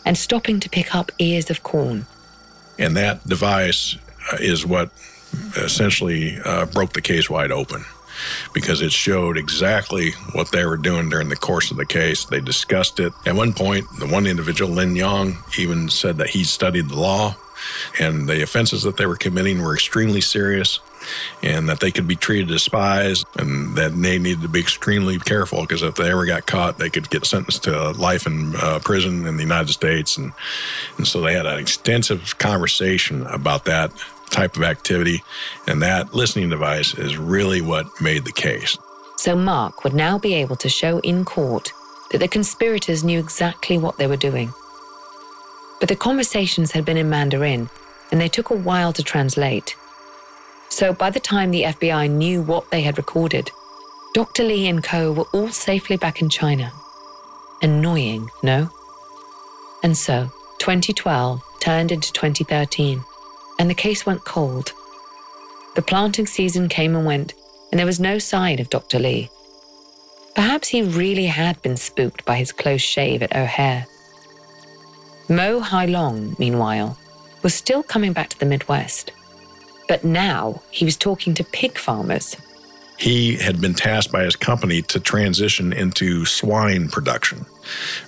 and 0.05 0.19
stopping 0.19 0.61
to 0.61 0.69
pick 0.69 0.95
up 0.95 1.11
ears 1.19 1.51
of 1.51 1.63
corn. 1.63 2.07
And 2.79 2.97
that 2.97 3.27
device 3.27 3.97
is 4.39 4.67
what 4.67 4.91
essentially 5.57 6.39
uh, 6.45 6.67
broke 6.67 6.93
the 6.93 7.01
case 7.01 7.31
wide 7.31 7.53
open 7.53 7.85
because 8.53 8.83
it 8.83 8.93
showed 8.93 9.37
exactly 9.37 10.13
what 10.33 10.51
they 10.51 10.65
were 10.65 10.77
doing 10.77 11.09
during 11.09 11.29
the 11.29 11.37
course 11.37 11.71
of 11.71 11.77
the 11.77 11.87
case. 11.87 12.25
They 12.25 12.41
discussed 12.41 13.01
it. 13.01 13.13
At 13.27 13.35
one 13.35 13.53
point, 13.53 13.87
the 13.99 14.07
one 14.07 14.27
individual, 14.27 14.73
Lin 14.73 14.97
Yong, 14.97 15.39
even 15.59 15.89
said 15.89 16.17
that 16.19 16.31
he 16.31 16.45
studied 16.45 16.89
the 16.89 16.99
law 16.99 17.37
and 17.99 18.29
the 18.29 18.43
offenses 18.43 18.83
that 18.83 18.97
they 18.97 19.07
were 19.07 19.17
committing 19.17 19.63
were 19.63 19.75
extremely 19.75 20.21
serious 20.21 20.81
and 21.43 21.69
that 21.69 21.81
they 21.81 21.91
could 21.91 22.07
be 22.07 22.17
treated 22.17 22.51
as 22.51 22.63
spies 22.63 23.25
and 23.37 23.77
that 23.77 23.91
they 23.93 24.19
needed 24.19 24.43
to 24.43 24.49
be 24.49 24.61
extremely 24.61 25.19
careful 25.19 25.63
because 25.63 25.83
if 25.83 25.95
they 25.95 26.11
ever 26.11 26.27
got 26.27 26.47
caught, 26.47 26.79
they 26.79 26.91
could 26.91 27.09
get 27.11 27.25
sentenced 27.25 27.65
to 27.65 27.91
life 27.93 28.27
in 28.27 28.55
uh, 28.57 28.79
prison 28.85 29.27
in 29.27 29.37
the 29.37 29.43
United 29.43 29.73
States. 29.73 30.17
And, 30.17 30.33
and 30.99 31.07
so 31.07 31.21
they 31.21 31.35
had 31.35 31.47
an 31.47 31.59
extensive 31.59 32.37
conversation 32.39 33.27
about 33.27 33.65
that 33.65 33.93
type 34.31 34.57
of 34.57 34.63
activity. 34.63 35.23
And 35.67 35.83
that 35.83 36.15
listening 36.15 36.49
device 36.49 36.95
is 36.95 37.17
really 37.17 37.61
what 37.61 37.87
made 38.01 38.25
the 38.25 38.33
case. 38.33 38.79
So 39.17 39.37
Mark 39.37 39.85
would 39.85 39.93
now 39.93 40.19
be 40.19 40.35
able 40.35 40.57
to 40.57 40.69
show 40.69 40.99
in 41.01 41.25
court 41.25 41.73
that 42.11 42.19
the 42.19 42.29
conspirators 42.29 43.05
knew 43.05 43.19
exactly 43.19 43.77
what 43.79 43.99
they 43.99 44.07
were 44.07 44.17
doing. 44.17 44.53
But 45.79 45.89
the 45.89 45.97
conversations 45.97 46.73
had 46.73 46.85
been 46.85 46.97
in 46.97 47.11
Mandarin, 47.11 47.69
and 48.11 48.21
they 48.21 48.29
took 48.29 48.51
a 48.51 48.57
while 48.57 48.93
to 48.93 49.03
translate. 49.03 49.77
So 50.69 50.93
by 50.93 51.11
the 51.11 51.21
time 51.21 51.51
the 51.51 51.65
FBI 51.65 52.11
knew 52.11 52.43
what 52.43 52.71
they 52.71 52.83
had 52.83 52.99
recorded, 52.99 53.51
Dr. 54.15 54.45
Li 54.45 54.67
and 54.67 54.83
co 54.83 55.13
were 55.13 55.29
all 55.33 55.49
safely 55.49 55.97
back 55.97 56.21
in 56.21 56.29
China. 56.29 56.73
Annoying, 57.63 58.29
no? 58.43 58.71
And 59.83 59.97
so, 59.97 60.31
2012 60.59 61.43
turned 61.61 61.93
into 61.93 62.13
2013 62.13 63.05
and 63.61 63.69
the 63.69 63.75
case 63.75 64.07
went 64.07 64.25
cold. 64.25 64.73
The 65.77 65.83
planting 65.83 66.27
season 66.27 66.71
came 66.71 66.97
and 66.97 67.05
went, 67.05 67.35
and 67.71 67.79
there 67.79 67.87
was 67.87 68.01
no 68.01 68.19
sign 68.19 68.59
of 68.59 68.71
Dr. 68.71 68.99
Li. 68.99 69.29
Perhaps 70.35 70.69
he 70.69 70.81
really 70.81 71.27
had 71.27 71.61
been 71.61 71.77
spooked 71.77 72.25
by 72.25 72.37
his 72.37 72.53
close 72.53 72.81
shave 72.81 73.23
at 73.23 73.37
O'Hare. 73.37 73.87
Mo 75.29 75.61
Hai 75.61 75.85
Long, 75.85 76.35
meanwhile, 76.39 76.97
was 77.43 77.55
still 77.55 77.83
coming 77.83 78.15
back 78.15 78.31
to 78.31 78.39
the 78.41 78.47
Midwest. 78.47 79.13
But 79.89 80.05
now 80.05 80.63
he 80.71 80.87
was 80.87 80.97
talking 80.97 81.35
to 81.35 81.45
pig 81.45 81.77
farmers 81.77 82.37
he 83.01 83.37
had 83.37 83.61
been 83.63 83.73
tasked 83.73 84.13
by 84.13 84.25
his 84.25 84.37
company 84.37 84.83
to 84.83 85.01
transition 85.01 85.73
into 85.73 86.27
swine 86.27 86.87
production 86.89 87.47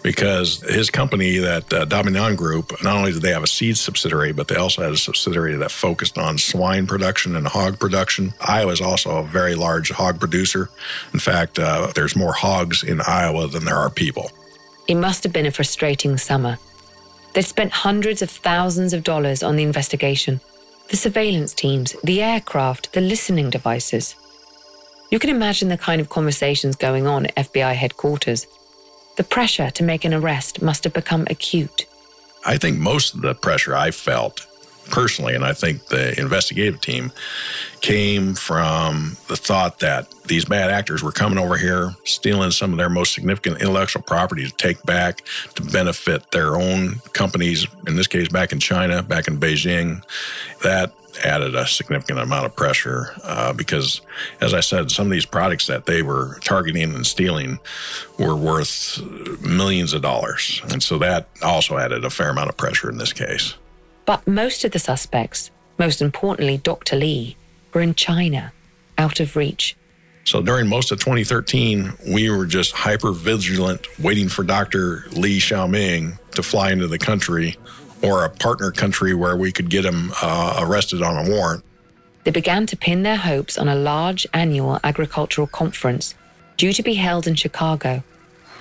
because 0.02 0.60
his 0.62 0.90
company, 0.90 1.38
that 1.38 1.72
uh, 1.72 1.86
Dabeinong 1.86 2.36
Group, 2.36 2.72
not 2.84 2.96
only 2.96 3.12
did 3.12 3.22
they 3.22 3.32
have 3.32 3.42
a 3.42 3.46
seed 3.46 3.78
subsidiary, 3.78 4.32
but 4.32 4.48
they 4.48 4.56
also 4.56 4.82
had 4.82 4.92
a 4.92 4.96
subsidiary 4.96 5.56
that 5.56 5.70
focused 5.70 6.18
on 6.18 6.36
swine 6.36 6.86
production 6.86 7.36
and 7.36 7.46
hog 7.46 7.78
production. 7.78 8.34
Iowa 8.46 8.72
is 8.72 8.82
also 8.82 9.16
a 9.16 9.24
very 9.24 9.54
large 9.54 9.90
hog 9.90 10.20
producer. 10.20 10.68
In 11.14 11.20
fact, 11.20 11.58
uh, 11.58 11.90
there's 11.94 12.14
more 12.14 12.34
hogs 12.34 12.82
in 12.82 13.00
Iowa 13.00 13.46
than 13.48 13.64
there 13.64 13.76
are 13.76 13.88
people. 13.88 14.30
It 14.88 14.96
must 14.96 15.22
have 15.22 15.32
been 15.32 15.46
a 15.46 15.52
frustrating 15.52 16.18
summer. 16.18 16.58
They'd 17.32 17.42
spent 17.42 17.72
hundreds 17.72 18.20
of 18.20 18.28
thousands 18.30 18.92
of 18.92 19.04
dollars 19.04 19.42
on 19.42 19.56
the 19.56 19.62
investigation, 19.62 20.40
the 20.90 20.98
surveillance 20.98 21.54
teams, 21.54 21.96
the 22.04 22.20
aircraft, 22.20 22.92
the 22.92 23.00
listening 23.00 23.48
devices. 23.48 24.16
You 25.12 25.18
can 25.18 25.28
imagine 25.28 25.68
the 25.68 25.76
kind 25.76 26.00
of 26.00 26.08
conversations 26.08 26.74
going 26.74 27.06
on 27.06 27.26
at 27.26 27.34
FBI 27.52 27.74
headquarters. 27.74 28.46
The 29.18 29.24
pressure 29.24 29.68
to 29.68 29.82
make 29.82 30.06
an 30.06 30.14
arrest 30.14 30.62
must 30.62 30.84
have 30.84 30.94
become 30.94 31.26
acute. 31.28 31.84
I 32.46 32.56
think 32.56 32.78
most 32.78 33.14
of 33.14 33.20
the 33.20 33.34
pressure 33.34 33.76
I 33.76 33.90
felt 33.90 34.46
personally, 34.90 35.34
and 35.34 35.44
I 35.44 35.52
think 35.52 35.88
the 35.88 36.18
investigative 36.18 36.80
team 36.80 37.12
came 37.82 38.34
from 38.34 39.18
the 39.28 39.36
thought 39.36 39.80
that 39.80 40.10
these 40.24 40.46
bad 40.46 40.70
actors 40.70 41.02
were 41.02 41.12
coming 41.12 41.38
over 41.38 41.58
here, 41.58 41.94
stealing 42.04 42.50
some 42.50 42.72
of 42.72 42.78
their 42.78 42.88
most 42.88 43.12
significant 43.12 43.60
intellectual 43.60 44.00
property 44.00 44.46
to 44.46 44.56
take 44.56 44.82
back 44.84 45.24
to 45.56 45.62
benefit 45.62 46.30
their 46.30 46.56
own 46.56 47.00
companies, 47.12 47.66
in 47.86 47.96
this 47.96 48.06
case, 48.06 48.28
back 48.28 48.50
in 48.50 48.58
China, 48.58 49.02
back 49.02 49.28
in 49.28 49.38
Beijing. 49.38 50.02
That 50.62 50.94
added 51.24 51.54
a 51.54 51.66
significant 51.66 52.18
amount 52.18 52.46
of 52.46 52.56
pressure 52.56 53.14
uh, 53.24 53.52
because, 53.52 54.00
as 54.40 54.54
I 54.54 54.60
said, 54.60 54.90
some 54.90 55.06
of 55.06 55.12
these 55.12 55.26
products 55.26 55.66
that 55.66 55.86
they 55.86 56.02
were 56.02 56.38
targeting 56.42 56.94
and 56.94 57.06
stealing 57.06 57.58
were 58.18 58.36
worth 58.36 59.00
millions 59.40 59.92
of 59.92 60.02
dollars. 60.02 60.62
And 60.70 60.82
so 60.82 60.98
that 60.98 61.28
also 61.42 61.78
added 61.78 62.04
a 62.04 62.10
fair 62.10 62.30
amount 62.30 62.50
of 62.50 62.56
pressure 62.56 62.90
in 62.90 62.98
this 62.98 63.12
case. 63.12 63.54
But 64.04 64.26
most 64.26 64.64
of 64.64 64.72
the 64.72 64.78
suspects, 64.78 65.50
most 65.78 66.02
importantly 66.02 66.58
Dr. 66.58 66.96
Li, 66.96 67.36
were 67.72 67.80
in 67.80 67.94
China, 67.94 68.52
out 68.98 69.20
of 69.20 69.36
reach. 69.36 69.76
So 70.24 70.40
during 70.40 70.68
most 70.68 70.92
of 70.92 71.00
2013, 71.00 71.92
we 72.08 72.30
were 72.30 72.46
just 72.46 72.72
hyper 72.72 73.12
vigilant, 73.12 73.86
waiting 73.98 74.28
for 74.28 74.44
Dr. 74.44 75.04
Li 75.12 75.38
Shaoming 75.38 76.18
to 76.32 76.42
fly 76.42 76.70
into 76.70 76.86
the 76.86 76.98
country 76.98 77.56
or 78.02 78.24
a 78.24 78.30
partner 78.30 78.70
country 78.70 79.14
where 79.14 79.36
we 79.36 79.52
could 79.52 79.70
get 79.70 79.84
him 79.84 80.12
uh, 80.20 80.58
arrested 80.60 81.02
on 81.02 81.26
a 81.26 81.30
warrant. 81.30 81.64
They 82.24 82.30
began 82.30 82.66
to 82.66 82.76
pin 82.76 83.02
their 83.02 83.16
hopes 83.16 83.58
on 83.58 83.68
a 83.68 83.74
large 83.74 84.26
annual 84.32 84.78
agricultural 84.84 85.46
conference 85.48 86.14
due 86.56 86.72
to 86.72 86.82
be 86.82 86.94
held 86.94 87.26
in 87.26 87.34
Chicago, 87.34 88.02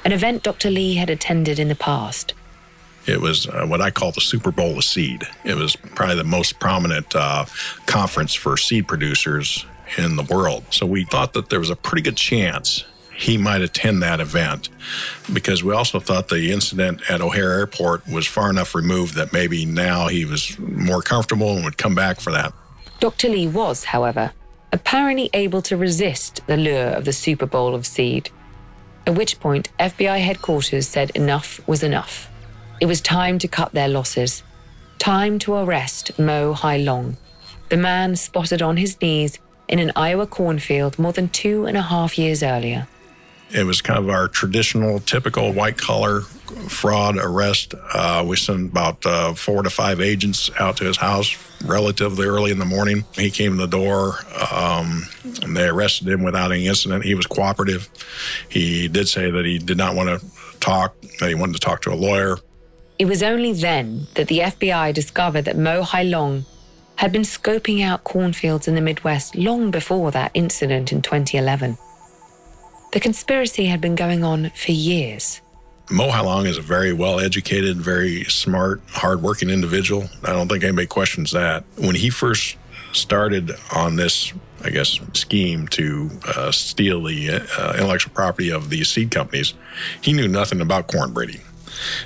an 0.04 0.12
event 0.12 0.44
Dr. 0.44 0.72
Li 0.72 0.96
had 0.96 1.10
attended 1.10 1.60
in 1.60 1.68
the 1.68 1.76
past. 1.76 2.34
It 3.06 3.22
was 3.22 3.48
uh, 3.48 3.66
what 3.66 3.82
I 3.82 3.92
call 3.92 4.12
the 4.12 4.22
Super 4.22 4.52
Bowl 4.52 4.78
of 4.78 4.84
seed. 4.84 5.28
It 5.44 5.56
was 5.56 5.76
probably 5.76 6.16
the 6.16 6.24
most 6.24 6.60
prominent 6.60 7.16
uh, 7.16 7.46
conference 7.86 8.34
for 8.34 8.58
seed 8.58 8.88
producers 8.88 9.66
in 9.98 10.16
the 10.16 10.24
world. 10.24 10.64
So 10.70 10.86
we 10.86 11.06
thought 11.06 11.34
that 11.34 11.50
there 11.50 11.60
was 11.60 11.70
a 11.70 11.76
pretty 11.76 12.04
good 12.04 12.18
chance 12.18 12.86
he 13.16 13.38
might 13.38 13.62
attend 13.62 14.02
that 14.04 14.20
event 14.20 14.70
because 15.32 15.64
we 15.64 15.74
also 15.74 16.00
thought 16.00 16.30
the 16.30 16.52
incident 16.52 17.02
at 17.10 17.22
O'Hare 17.22 17.52
Airport 17.52 18.08
was 18.08 18.26
far 18.26 18.50
enough 18.50 18.74
removed 18.74 19.16
that 19.16 19.34
maybe 19.34 19.66
now 19.66 20.08
he 20.08 20.26
was 20.26 20.58
more 20.60 21.02
comfortable 21.02 21.56
and 21.56 21.64
would 21.66 21.78
come 21.78 21.96
back 21.96 22.20
for 22.20 22.32
that. 22.32 22.54
Dr. 23.00 23.30
Li 23.30 23.48
was, 23.48 23.84
however, 23.86 24.32
apparently 24.72 25.30
able 25.34 25.62
to 25.64 25.78
resist 25.78 26.42
the 26.48 26.58
lure 26.58 26.90
of 26.90 27.06
the 27.06 27.14
Super 27.14 27.46
Bowl 27.46 27.76
of 27.76 27.86
seed. 27.86 28.30
At 29.06 29.16
which 29.16 29.40
point, 29.40 29.72
FBI 29.80 30.20
headquarters 30.20 30.88
said 30.88 31.12
enough 31.12 31.66
was 31.68 31.84
enough. 31.84 32.30
It 32.80 32.86
was 32.86 33.02
time 33.02 33.40
to 33.40 33.48
cut 33.48 33.72
their 33.74 33.88
losses. 33.88 34.44
Time 35.00 35.40
to 35.40 35.56
arrest 35.56 36.18
Mo 36.20 36.54
Hai 36.54 36.78
Long, 36.78 37.18
the 37.70 37.78
man 37.78 38.16
spotted 38.16 38.62
on 38.62 38.78
his 38.78 39.02
knees 39.02 39.40
in 39.68 39.80
an 39.80 39.92
Iowa 39.96 40.28
cornfield 40.28 41.00
more 41.00 41.14
than 41.14 41.30
two 41.30 41.66
and 41.66 41.78
a 41.78 41.82
half 41.82 42.18
years 42.20 42.44
earlier. 42.44 42.88
It 43.54 43.66
was 43.66 43.82
kind 43.82 44.00
of 44.00 44.10
our 44.10 44.28
traditional, 44.28 45.00
typical 45.00 45.54
white 45.54 45.78
collar 45.78 46.22
fraud 46.22 47.18
arrest. 47.18 47.74
Uh, 47.94 48.24
we 48.28 48.36
sent 48.36 48.72
about 48.72 49.06
uh, 49.06 49.34
four 49.34 49.64
to 49.64 49.70
five 49.70 50.00
agents 50.00 50.50
out 50.60 50.78
to 50.78 50.86
his 50.86 50.98
house 50.98 51.36
relatively 51.66 52.28
early 52.28 52.52
in 52.52 52.60
the 52.60 52.66
morning. 52.66 53.06
He 53.14 53.30
came 53.30 53.58
to 53.58 53.66
the 53.66 53.68
door. 53.68 54.16
Um, 54.52 55.08
and 55.42 55.56
they 55.56 55.68
arrested 55.68 56.08
him 56.08 56.24
without 56.24 56.52
any 56.52 56.68
incident. 56.68 57.04
He 57.04 57.16
was 57.16 57.26
cooperative. 57.26 57.90
He 58.50 58.88
did 58.88 59.08
say 59.08 59.32
that 59.32 59.46
he 59.46 59.60
did 59.60 59.78
not 59.78 59.96
want 59.96 60.22
to 60.22 60.26
talk, 60.60 61.00
that 61.20 61.30
he 61.30 61.36
wanted 61.36 61.54
to 61.54 61.60
talk 61.60 61.82
to 61.84 61.94
a 61.94 61.96
lawyer. 61.96 62.38
It 63.00 63.06
was 63.06 63.24
only 63.24 63.54
then 63.54 64.08
that 64.14 64.28
the 64.28 64.40
FBI 64.40 64.94
discovered 64.94 65.44
that 65.44 65.58
Mo 65.58 65.82
Hai 65.82 66.04
Long 66.04 66.46
had 66.98 67.12
been 67.12 67.24
scoping 67.24 67.84
out 67.84 68.04
cornfields 68.04 68.68
in 68.68 68.76
the 68.76 68.82
Midwest 68.82 69.36
long 69.36 69.72
before 69.72 70.12
that 70.12 70.32
incident 70.36 70.92
in 70.92 71.02
2011. 71.02 71.78
The 72.92 73.00
conspiracy 73.00 73.66
had 73.66 73.80
been 73.80 73.96
going 73.96 74.24
on 74.24 74.50
for 74.50 74.74
years. 74.74 75.42
Mo 75.90 76.10
Hai 76.10 76.22
Long 76.22 76.46
is 76.46 76.58
a 76.58 76.62
very 76.62 76.92
well 76.94 77.20
educated, 77.20 77.78
very 77.78 78.26
smart, 78.26 78.82
hardworking 78.90 79.50
individual. 79.50 80.10
I 80.24 80.34
don't 80.34 80.50
think 80.50 80.64
anybody 80.64 80.88
questions 80.88 81.32
that. 81.32 81.64
When 81.78 81.96
he 81.96 82.10
first 82.10 82.58
started 82.92 83.52
on 83.74 83.96
this, 83.96 84.34
I 84.64 84.70
guess, 84.70 85.00
scheme 85.14 85.68
to 85.70 86.10
uh, 86.36 86.52
steal 86.52 87.04
the 87.04 87.42
uh, 87.58 87.74
intellectual 87.76 88.14
property 88.14 88.52
of 88.52 88.70
these 88.70 88.90
seed 88.90 89.12
companies, 89.12 89.54
he 90.02 90.12
knew 90.12 90.28
nothing 90.28 90.60
about 90.60 90.88
corn 90.88 91.14
breeding. 91.14 91.42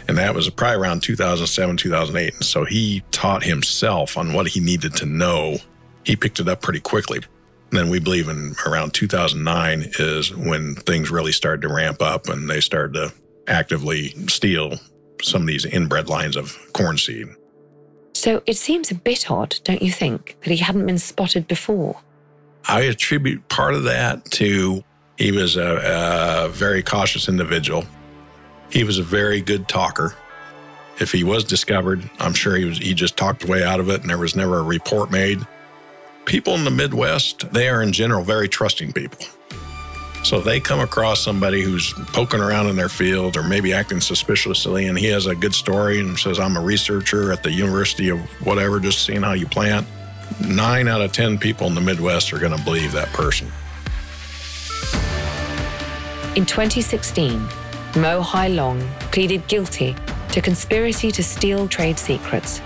And 0.07 0.17
that 0.17 0.35
was 0.35 0.49
probably 0.49 0.77
around 0.77 1.01
2007, 1.01 1.77
2008. 1.77 2.33
And 2.35 2.45
so 2.45 2.63
he 2.63 3.03
taught 3.11 3.43
himself 3.43 4.17
on 4.17 4.33
what 4.33 4.49
he 4.49 4.59
needed 4.59 4.95
to 4.97 5.05
know. 5.05 5.57
He 6.03 6.15
picked 6.15 6.39
it 6.39 6.47
up 6.47 6.61
pretty 6.61 6.79
quickly. 6.79 7.21
And 7.75 7.83
then 7.83 7.91
we 7.91 7.99
believe 7.99 8.29
in 8.29 8.55
around 8.65 8.93
2009 8.93 9.91
is 9.99 10.33
when 10.33 10.75
things 10.75 11.11
really 11.11 11.33
started 11.33 11.67
to 11.67 11.73
ramp 11.73 12.01
up 12.01 12.29
and 12.29 12.49
they 12.49 12.61
started 12.61 12.93
to 12.93 13.13
actively 13.51 14.11
steal 14.29 14.75
some 15.21 15.41
of 15.41 15.47
these 15.49 15.65
inbred 15.65 16.07
lines 16.07 16.37
of 16.37 16.57
corn 16.71 16.97
seed. 16.97 17.27
So 18.13 18.41
it 18.45 18.55
seems 18.55 18.91
a 18.91 18.95
bit 18.95 19.29
odd, 19.29 19.59
don't 19.65 19.81
you 19.81 19.91
think, 19.91 20.37
that 20.43 20.51
he 20.51 20.55
hadn't 20.55 20.85
been 20.85 20.97
spotted 20.97 21.49
before? 21.49 21.99
I 22.63 22.83
attribute 22.83 23.49
part 23.49 23.73
of 23.73 23.83
that 23.83 24.23
to 24.31 24.81
he 25.17 25.33
was 25.33 25.57
a, 25.57 26.45
a 26.45 26.47
very 26.47 26.81
cautious 26.81 27.27
individual. 27.27 27.83
He 28.69 28.85
was 28.85 28.99
a 28.99 29.03
very 29.03 29.41
good 29.41 29.67
talker. 29.67 30.15
If 31.01 31.11
he 31.11 31.25
was 31.25 31.43
discovered, 31.43 32.09
I'm 32.19 32.33
sure 32.33 32.55
he 32.55 32.63
was 32.63 32.77
he 32.77 32.93
just 32.93 33.17
talked 33.17 33.41
his 33.41 33.51
way 33.51 33.65
out 33.65 33.81
of 33.81 33.89
it 33.89 33.99
and 33.99 34.09
there 34.09 34.17
was 34.17 34.33
never 34.33 34.59
a 34.59 34.63
report 34.63 35.11
made. 35.11 35.45
People 36.25 36.55
in 36.55 36.63
the 36.63 36.71
Midwest, 36.71 37.51
they 37.51 37.69
are 37.69 37.83
in 37.83 37.91
general 37.91 38.23
very 38.23 38.49
trusting 38.49 38.93
people. 38.93 39.19
So 40.23 40.39
if 40.39 40.43
they 40.43 40.59
come 40.59 40.79
across 40.79 41.21
somebody 41.21 41.61
who's 41.61 41.93
poking 41.93 42.39
around 42.39 42.67
in 42.67 42.75
their 42.75 42.89
field 42.89 43.37
or 43.37 43.43
maybe 43.43 43.73
acting 43.73 44.01
suspiciously 44.01 44.87
and 44.87 44.97
he 44.97 45.05
has 45.07 45.27
a 45.27 45.35
good 45.35 45.53
story 45.53 45.99
and 45.99 46.17
says, 46.17 46.39
I'm 46.39 46.57
a 46.57 46.61
researcher 46.61 47.31
at 47.31 47.43
the 47.43 47.51
University 47.51 48.09
of 48.09 48.19
whatever, 48.43 48.79
just 48.79 49.05
seeing 49.05 49.21
how 49.21 49.33
you 49.33 49.45
plant, 49.45 49.85
nine 50.41 50.87
out 50.87 51.01
of 51.01 51.11
10 51.11 51.37
people 51.37 51.67
in 51.67 51.75
the 51.75 51.81
Midwest 51.81 52.33
are 52.33 52.39
going 52.39 52.57
to 52.57 52.63
believe 52.63 52.91
that 52.93 53.09
person. 53.09 53.47
In 56.35 56.47
2016, 56.47 57.39
Mo 57.97 58.21
Hai 58.21 58.47
Long 58.47 58.81
pleaded 59.11 59.47
guilty 59.47 59.95
to 60.31 60.41
conspiracy 60.41 61.11
to 61.11 61.23
steal 61.23 61.67
trade 61.67 61.99
secrets. 61.99 62.61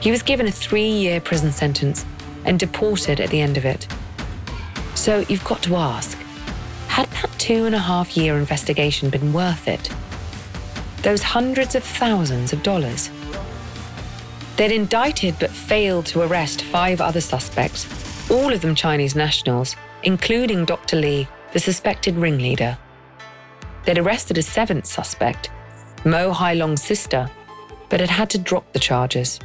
He 0.00 0.10
was 0.10 0.22
given 0.22 0.46
a 0.46 0.52
three 0.52 0.86
year 0.86 1.18
prison 1.18 1.50
sentence 1.50 2.04
and 2.46 2.58
deported 2.58 3.20
at 3.20 3.30
the 3.30 3.40
end 3.40 3.56
of 3.56 3.64
it. 3.64 3.86
So 4.94 5.24
you've 5.28 5.44
got 5.44 5.62
to 5.64 5.76
ask 5.76 6.18
had 6.96 7.10
that 7.10 7.30
two 7.38 7.66
and 7.66 7.74
a 7.74 7.78
half 7.78 8.16
year 8.16 8.38
investigation 8.38 9.10
been 9.10 9.30
worth 9.34 9.68
it? 9.68 9.90
Those 11.02 11.22
hundreds 11.22 11.74
of 11.74 11.84
thousands 11.84 12.54
of 12.54 12.62
dollars? 12.62 13.10
They'd 14.56 14.72
indicted 14.72 15.36
but 15.38 15.50
failed 15.50 16.06
to 16.06 16.22
arrest 16.22 16.62
five 16.62 17.02
other 17.02 17.20
suspects, 17.20 17.86
all 18.30 18.50
of 18.50 18.62
them 18.62 18.74
Chinese 18.74 19.14
nationals, 19.14 19.76
including 20.04 20.64
Dr. 20.64 20.96
Li, 20.96 21.28
the 21.52 21.58
suspected 21.58 22.16
ringleader. 22.16 22.78
They'd 23.84 23.98
arrested 23.98 24.38
a 24.38 24.42
seventh 24.42 24.86
suspect, 24.86 25.50
Mo 26.06 26.32
Hai 26.32 26.54
Long's 26.54 26.82
sister, 26.82 27.30
but 27.90 28.00
had 28.00 28.08
had 28.08 28.30
to 28.30 28.38
drop 28.38 28.72
the 28.72 28.78
charges. 28.78 29.38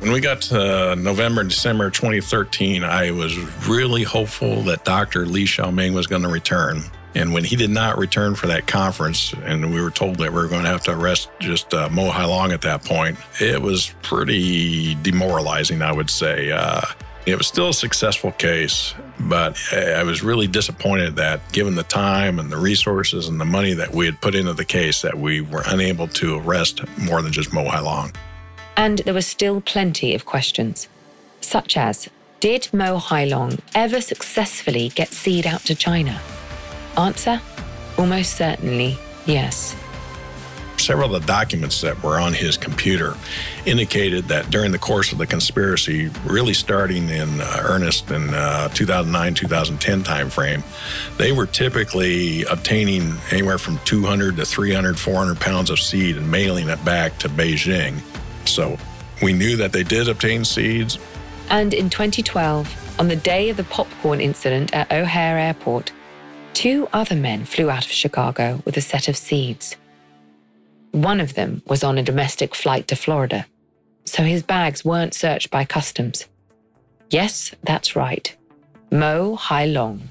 When 0.00 0.12
we 0.12 0.20
got 0.20 0.42
to 0.42 0.96
November 0.96 1.40
and 1.40 1.48
December 1.48 1.88
2013, 1.90 2.84
I 2.84 3.10
was 3.10 3.36
really 3.66 4.02
hopeful 4.02 4.62
that 4.64 4.84
Dr. 4.84 5.24
Li 5.24 5.44
Shaoming 5.44 5.94
was 5.94 6.06
going 6.06 6.22
to 6.22 6.28
return. 6.28 6.82
And 7.14 7.32
when 7.32 7.44
he 7.44 7.56
did 7.56 7.70
not 7.70 7.96
return 7.96 8.34
for 8.34 8.48
that 8.48 8.66
conference, 8.66 9.32
and 9.44 9.72
we 9.72 9.80
were 9.80 9.90
told 9.90 10.16
that 10.16 10.30
we 10.30 10.36
were 10.36 10.48
going 10.48 10.64
to 10.64 10.68
have 10.68 10.82
to 10.84 10.92
arrest 10.92 11.30
just 11.38 11.72
uh, 11.72 11.88
Mo 11.88 12.10
Hai 12.10 12.24
Long 12.24 12.52
at 12.52 12.60
that 12.62 12.84
point, 12.84 13.16
it 13.40 13.62
was 13.62 13.94
pretty 14.02 14.96
demoralizing, 14.96 15.80
I 15.80 15.92
would 15.92 16.10
say. 16.10 16.50
Uh, 16.50 16.82
it 17.24 17.38
was 17.38 17.46
still 17.46 17.70
a 17.70 17.74
successful 17.74 18.32
case, 18.32 18.94
but 19.20 19.58
I 19.72 20.02
was 20.02 20.22
really 20.22 20.46
disappointed 20.46 21.16
that 21.16 21.40
given 21.52 21.74
the 21.74 21.84
time 21.84 22.38
and 22.38 22.50
the 22.50 22.58
resources 22.58 23.28
and 23.28 23.40
the 23.40 23.46
money 23.46 23.72
that 23.72 23.94
we 23.94 24.04
had 24.04 24.20
put 24.20 24.34
into 24.34 24.52
the 24.52 24.64
case, 24.64 25.00
that 25.02 25.16
we 25.16 25.40
were 25.40 25.62
unable 25.68 26.08
to 26.08 26.38
arrest 26.40 26.82
more 26.98 27.22
than 27.22 27.32
just 27.32 27.52
Mo 27.52 27.64
Hai 27.64 27.80
Long. 27.80 28.12
And 28.76 28.98
there 29.00 29.14
were 29.14 29.22
still 29.22 29.60
plenty 29.60 30.14
of 30.14 30.24
questions, 30.26 30.88
such 31.40 31.76
as 31.76 32.08
Did 32.40 32.68
Mo 32.72 32.98
Hai 32.98 33.24
Long 33.24 33.58
ever 33.74 34.00
successfully 34.00 34.88
get 34.88 35.08
seed 35.08 35.46
out 35.46 35.60
to 35.62 35.74
China? 35.74 36.20
Answer 36.96 37.40
Almost 37.96 38.36
certainly 38.36 38.98
yes. 39.24 39.76
several 40.76 41.14
of 41.14 41.22
the 41.22 41.26
documents 41.26 41.80
that 41.80 42.02
were 42.02 42.18
on 42.18 42.34
his 42.34 42.58
computer 42.58 43.14
indicated 43.64 44.24
that 44.24 44.50
during 44.50 44.70
the 44.70 44.78
course 44.78 45.12
of 45.12 45.18
the 45.18 45.26
conspiracy, 45.26 46.10
really 46.26 46.52
starting 46.52 47.08
in 47.08 47.40
uh, 47.40 47.62
earnest 47.62 48.10
in 48.10 48.34
uh, 48.34 48.68
2009 48.68 49.34
2010 49.34 50.02
timeframe, 50.02 50.62
they 51.16 51.32
were 51.32 51.46
typically 51.46 52.42
obtaining 52.44 53.14
anywhere 53.30 53.56
from 53.56 53.78
200 53.84 54.36
to 54.36 54.44
300, 54.44 54.98
400 54.98 55.40
pounds 55.40 55.70
of 55.70 55.78
seed 55.78 56.16
and 56.16 56.30
mailing 56.30 56.68
it 56.68 56.84
back 56.84 57.16
to 57.18 57.28
Beijing. 57.28 57.94
So 58.54 58.78
we 59.20 59.32
knew 59.32 59.56
that 59.56 59.72
they 59.72 59.82
did 59.82 60.08
obtain 60.08 60.44
seeds. 60.44 60.98
And 61.50 61.74
in 61.74 61.90
2012, 61.90 63.00
on 63.00 63.08
the 63.08 63.16
day 63.16 63.50
of 63.50 63.56
the 63.56 63.64
popcorn 63.64 64.20
incident 64.20 64.72
at 64.72 64.92
O'Hare 64.92 65.38
Airport, 65.38 65.92
two 66.52 66.86
other 66.92 67.16
men 67.16 67.44
flew 67.44 67.68
out 67.68 67.84
of 67.84 67.90
Chicago 67.90 68.62
with 68.64 68.76
a 68.76 68.80
set 68.80 69.08
of 69.08 69.16
seeds. 69.16 69.76
One 70.92 71.20
of 71.20 71.34
them 71.34 71.62
was 71.66 71.82
on 71.82 71.98
a 71.98 72.02
domestic 72.04 72.54
flight 72.54 72.86
to 72.88 72.96
Florida, 72.96 73.46
so 74.04 74.22
his 74.22 74.44
bags 74.44 74.84
weren't 74.84 75.14
searched 75.14 75.50
by 75.50 75.64
customs. 75.64 76.26
Yes, 77.10 77.52
that's 77.64 77.96
right. 77.96 78.34
Mo 78.92 79.34
Hai 79.34 79.66
Long. 79.66 80.10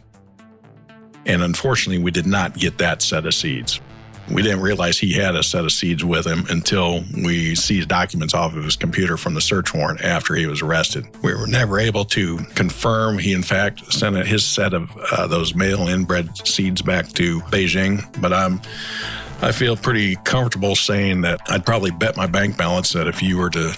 And 1.26 1.42
unfortunately, 1.42 2.04
we 2.04 2.12
did 2.12 2.26
not 2.26 2.56
get 2.56 2.78
that 2.80 3.02
set 3.02 3.26
of 3.26 3.34
seeds. 3.34 3.80
We 4.32 4.42
didn't 4.42 4.62
realize 4.62 4.98
he 4.98 5.14
had 5.14 5.36
a 5.36 5.44
set 5.44 5.66
of 5.66 5.72
seeds 5.72 6.04
with 6.04 6.26
him 6.26 6.46
until 6.50 7.04
we 7.24 7.56
seized 7.56 7.90
documents 7.90 8.34
off 8.34 8.56
of 8.56 8.64
his 8.64 8.76
computer 8.76 9.18
from 9.18 9.34
the 9.34 9.42
search 9.42 9.74
warrant 9.74 10.02
after 10.02 10.36
he 10.36 10.48
was 10.48 10.62
arrested. 10.62 11.06
We 11.22 11.34
were 11.34 11.48
never 11.48 11.80
able 11.80 12.06
to 12.06 12.38
confirm 12.56 13.18
he, 13.18 13.34
in 13.34 13.44
fact, 13.44 13.92
sent 13.92 14.16
his 14.26 14.46
set 14.46 14.74
of 14.74 14.96
uh, 15.12 15.28
those 15.28 15.56
male 15.56 15.88
inbred 15.88 16.48
seeds 16.48 16.82
back 16.82 17.10
to 17.14 17.42
Beijing, 17.42 18.22
but 18.22 18.34
I'm. 18.34 18.62
I 19.42 19.52
feel 19.52 19.76
pretty 19.76 20.16
comfortable 20.24 20.74
saying 20.74 21.22
that 21.22 21.42
I'd 21.50 21.66
probably 21.66 21.92
bet 21.92 22.16
my 22.16 22.28
bank 22.28 22.58
balance 22.58 22.94
that 22.94 23.08
if 23.08 23.22
you 23.22 23.38
were 23.38 23.50
to 23.50 23.74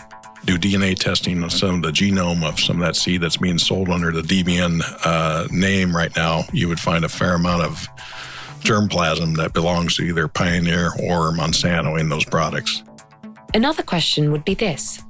do 0.45 0.59
DNA 0.59 0.95
testing 0.95 1.41
on 1.41 1.49
some 1.49 1.75
of 1.75 1.81
the 1.81 1.91
genome 1.91 2.47
of 2.47 2.59
some 2.59 2.79
of 2.79 2.85
that 2.85 2.95
seed 2.95 3.21
that's 3.21 3.37
being 3.37 3.57
sold 3.57 3.89
under 3.89 4.11
the 4.11 4.21
DBN 4.21 4.81
uh, 5.03 5.47
name 5.51 5.95
right 5.95 6.15
now, 6.15 6.43
you 6.53 6.67
would 6.67 6.79
find 6.79 7.03
a 7.03 7.09
fair 7.09 7.33
amount 7.33 7.63
of 7.63 7.87
germplasm 8.66 9.38
that 9.38 9.53
belongs 9.53 9.95
to 9.95 10.03
either 10.03 10.28
Pioneer 10.28 10.88
or 11.03 11.32
Monsanto 11.32 11.99
in 11.99 12.09
those 12.09 12.26
products. 12.26 12.84
Another 13.53 13.84
question 13.84 14.32
would 14.32 14.43
be 14.43 14.55
this 14.55 15.03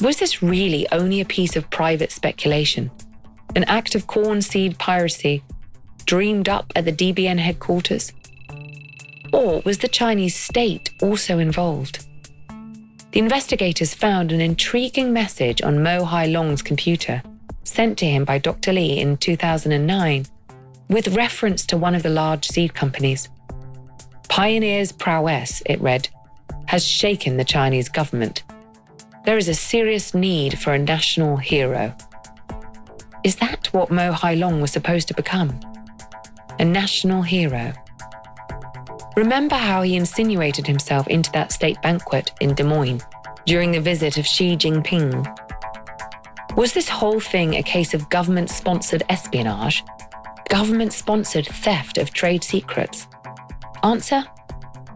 Was 0.00 0.18
this 0.18 0.42
really 0.42 0.86
only 0.90 1.20
a 1.20 1.24
piece 1.24 1.56
of 1.56 1.70
private 1.70 2.10
speculation? 2.10 2.90
An 3.54 3.64
act 3.64 3.94
of 3.94 4.06
corn 4.08 4.42
seed 4.42 4.78
piracy 4.78 5.42
dreamed 6.04 6.48
up 6.48 6.72
at 6.74 6.84
the 6.84 6.92
DBN 6.92 7.38
headquarters? 7.38 8.12
Or 9.32 9.62
was 9.64 9.78
the 9.78 9.88
Chinese 9.88 10.34
state 10.34 10.90
also 11.00 11.38
involved? 11.38 12.04
The 13.12 13.20
investigators 13.20 13.94
found 13.94 14.32
an 14.32 14.40
intriguing 14.40 15.12
message 15.12 15.62
on 15.62 15.82
Mo 15.82 16.04
Hai 16.04 16.26
Long's 16.26 16.62
computer, 16.62 17.22
sent 17.62 17.96
to 17.98 18.06
him 18.06 18.24
by 18.24 18.38
Dr. 18.38 18.72
Li 18.72 18.98
in 18.98 19.16
2009, 19.16 20.26
with 20.88 21.16
reference 21.16 21.66
to 21.66 21.76
one 21.76 21.94
of 21.94 22.02
the 22.02 22.08
large 22.08 22.46
seed 22.46 22.74
companies. 22.74 23.28
Pioneer's 24.28 24.92
prowess, 24.92 25.62
it 25.66 25.80
read, 25.80 26.08
has 26.66 26.86
shaken 26.86 27.36
the 27.36 27.44
Chinese 27.44 27.88
government. 27.88 28.42
There 29.24 29.38
is 29.38 29.48
a 29.48 29.54
serious 29.54 30.14
need 30.14 30.58
for 30.58 30.72
a 30.72 30.78
national 30.78 31.36
hero. 31.36 31.94
Is 33.24 33.36
that 33.36 33.72
what 33.72 33.90
Mo 33.90 34.12
Hai 34.12 34.34
Long 34.34 34.60
was 34.60 34.70
supposed 34.70 35.08
to 35.08 35.14
become? 35.14 35.58
A 36.58 36.64
national 36.64 37.22
hero? 37.22 37.72
Remember 39.16 39.56
how 39.56 39.82
he 39.82 39.96
insinuated 39.96 40.66
himself 40.66 41.08
into 41.08 41.32
that 41.32 41.50
state 41.50 41.80
banquet 41.82 42.32
in 42.40 42.54
Des 42.54 42.62
Moines 42.62 43.02
during 43.46 43.72
the 43.72 43.80
visit 43.80 44.18
of 44.18 44.26
Xi 44.26 44.56
Jinping? 44.56 45.26
Was 46.56 46.72
this 46.72 46.88
whole 46.88 47.20
thing 47.20 47.54
a 47.54 47.62
case 47.62 47.94
of 47.94 48.08
government 48.10 48.50
sponsored 48.50 49.02
espionage? 49.08 49.82
Government 50.48 50.92
sponsored 50.92 51.46
theft 51.46 51.98
of 51.98 52.12
trade 52.12 52.44
secrets? 52.44 53.06
Answer? 53.82 54.24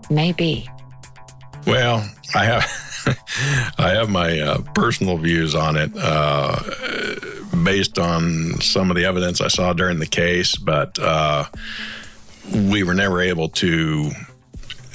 Maybe. 0.09 0.69
Well, 1.67 2.09
I 2.35 2.45
have 2.45 2.65
I 3.79 3.91
have 3.91 4.09
my 4.09 4.41
uh, 4.41 4.59
personal 4.75 5.17
views 5.17 5.55
on 5.55 5.77
it 5.77 5.91
uh, 5.97 6.59
based 7.65 7.99
on 7.99 8.61
some 8.61 8.91
of 8.91 8.97
the 8.97 9.05
evidence 9.05 9.41
I 9.41 9.49
saw 9.49 9.73
during 9.73 9.99
the 9.99 10.07
case, 10.07 10.57
but 10.57 10.99
uh, 10.99 11.45
we 12.53 12.83
were 12.83 12.95
never 12.95 13.21
able 13.21 13.49
to 13.49 14.11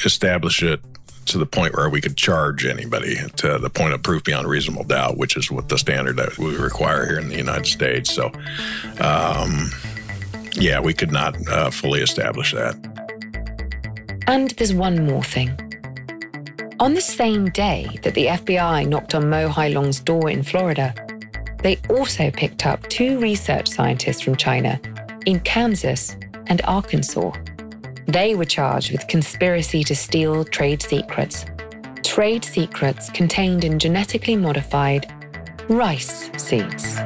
establish 0.03 0.62
it 0.64 0.82
to 1.28 1.38
the 1.38 1.45
point 1.45 1.76
where 1.76 1.89
we 1.89 2.01
could 2.01 2.16
charge 2.16 2.66
anybody 2.66 3.18
to 3.38 3.58
the 3.58 3.70
point 3.70 3.93
of 3.93 4.03
proof 4.03 4.24
beyond 4.24 4.47
reasonable 4.47 4.84
doubt, 4.84 5.18
which 5.18 5.36
is 5.36 5.49
what 5.49 5.70
the 5.70 5.78
standard 5.78 6.18
that 6.18 6.38
we 6.38 6.56
require 6.56 7.08
here 7.08 7.20
in 7.20 7.30
the 7.30 7.38
United 7.38 7.66
States. 7.66 8.12
So, 8.14 8.32
um, 8.99 9.72
yeah, 10.56 10.80
we 10.80 10.93
could 10.93 11.12
not 11.12 11.36
uh, 11.47 11.70
fully 11.70 12.01
establish 12.01 12.53
that. 12.53 12.76
And 14.28 14.51
there's 14.51 14.74
one 14.74 15.06
more 15.06 15.24
thing. 15.24 15.51
On 16.80 16.93
the 16.93 17.01
same 17.01 17.49
day 17.49 17.88
that 18.03 18.16
the 18.16 18.26
FBI 18.26 18.88
knocked 18.88 19.16
on 19.16 19.30
Mo 19.30 19.47
Hai 19.47 19.70
Long's 19.70 19.99
door 19.99 20.30
in 20.30 20.43
Florida, 20.43 20.93
they 21.64 21.80
also 21.89 22.30
picked 22.32 22.66
up 22.66 22.82
two 22.89 23.20
research 23.20 23.68
scientists 23.68 24.22
from 24.22 24.36
China 24.36 24.80
in 25.26 25.39
Kansas 25.39 26.16
and 26.47 26.62
Arkansas. 26.66 27.32
They 28.08 28.36
were 28.36 28.45
charged 28.45 28.91
with 28.91 29.08
conspiracy 29.08 29.84
to 29.86 29.95
steal 29.95 30.45
trade 30.45 30.82
secrets. 30.82 31.45
Trade 32.03 32.45
secrets 32.45 33.10
contained 33.10 33.64
in 33.64 33.80
genetically 33.80 34.36
modified 34.36 35.12
rice 35.70 36.30
seeds. 36.38 36.99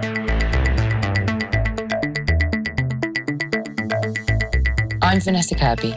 I'm 5.09 5.19
Vanessa 5.19 5.55
Kirby. 5.55 5.95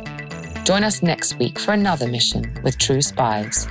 Join 0.64 0.84
us 0.84 1.02
next 1.02 1.38
week 1.38 1.58
for 1.58 1.72
another 1.72 2.08
mission 2.08 2.50
with 2.62 2.78
True 2.78 3.02
Spies. 3.02 3.68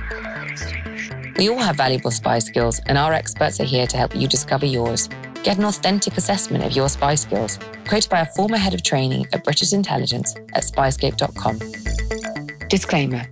We 1.36 1.48
all 1.48 1.58
have 1.58 1.74
valuable 1.74 2.12
spy 2.12 2.38
skills, 2.38 2.80
and 2.86 2.96
our 2.96 3.12
experts 3.12 3.58
are 3.58 3.64
here 3.64 3.88
to 3.88 3.96
help 3.96 4.14
you 4.14 4.28
discover 4.28 4.66
yours. 4.66 5.08
Get 5.42 5.58
an 5.58 5.64
authentic 5.64 6.16
assessment 6.16 6.62
of 6.62 6.70
your 6.76 6.88
spy 6.88 7.16
skills, 7.16 7.58
created 7.86 8.08
by 8.08 8.20
a 8.20 8.26
former 8.36 8.56
head 8.56 8.72
of 8.72 8.84
training 8.84 9.26
at 9.32 9.42
British 9.42 9.72
Intelligence 9.72 10.36
at 10.54 10.62
spyscape.com. 10.62 11.58
Disclaimer 12.68 13.26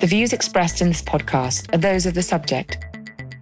The 0.00 0.06
views 0.06 0.32
expressed 0.32 0.80
in 0.80 0.86
this 0.86 1.02
podcast 1.02 1.74
are 1.74 1.78
those 1.78 2.06
of 2.06 2.14
the 2.14 2.22
subject. 2.22 2.78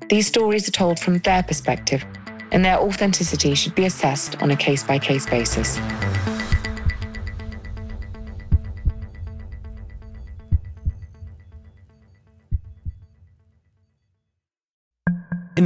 These 0.08 0.28
stories 0.28 0.66
are 0.66 0.72
told 0.72 0.98
from 0.98 1.18
their 1.18 1.42
perspective, 1.42 2.06
and 2.52 2.64
their 2.64 2.78
authenticity 2.78 3.54
should 3.54 3.74
be 3.74 3.84
assessed 3.84 4.42
on 4.42 4.50
a 4.50 4.56
case 4.56 4.82
by 4.82 4.98
case 4.98 5.26
basis. 5.26 5.78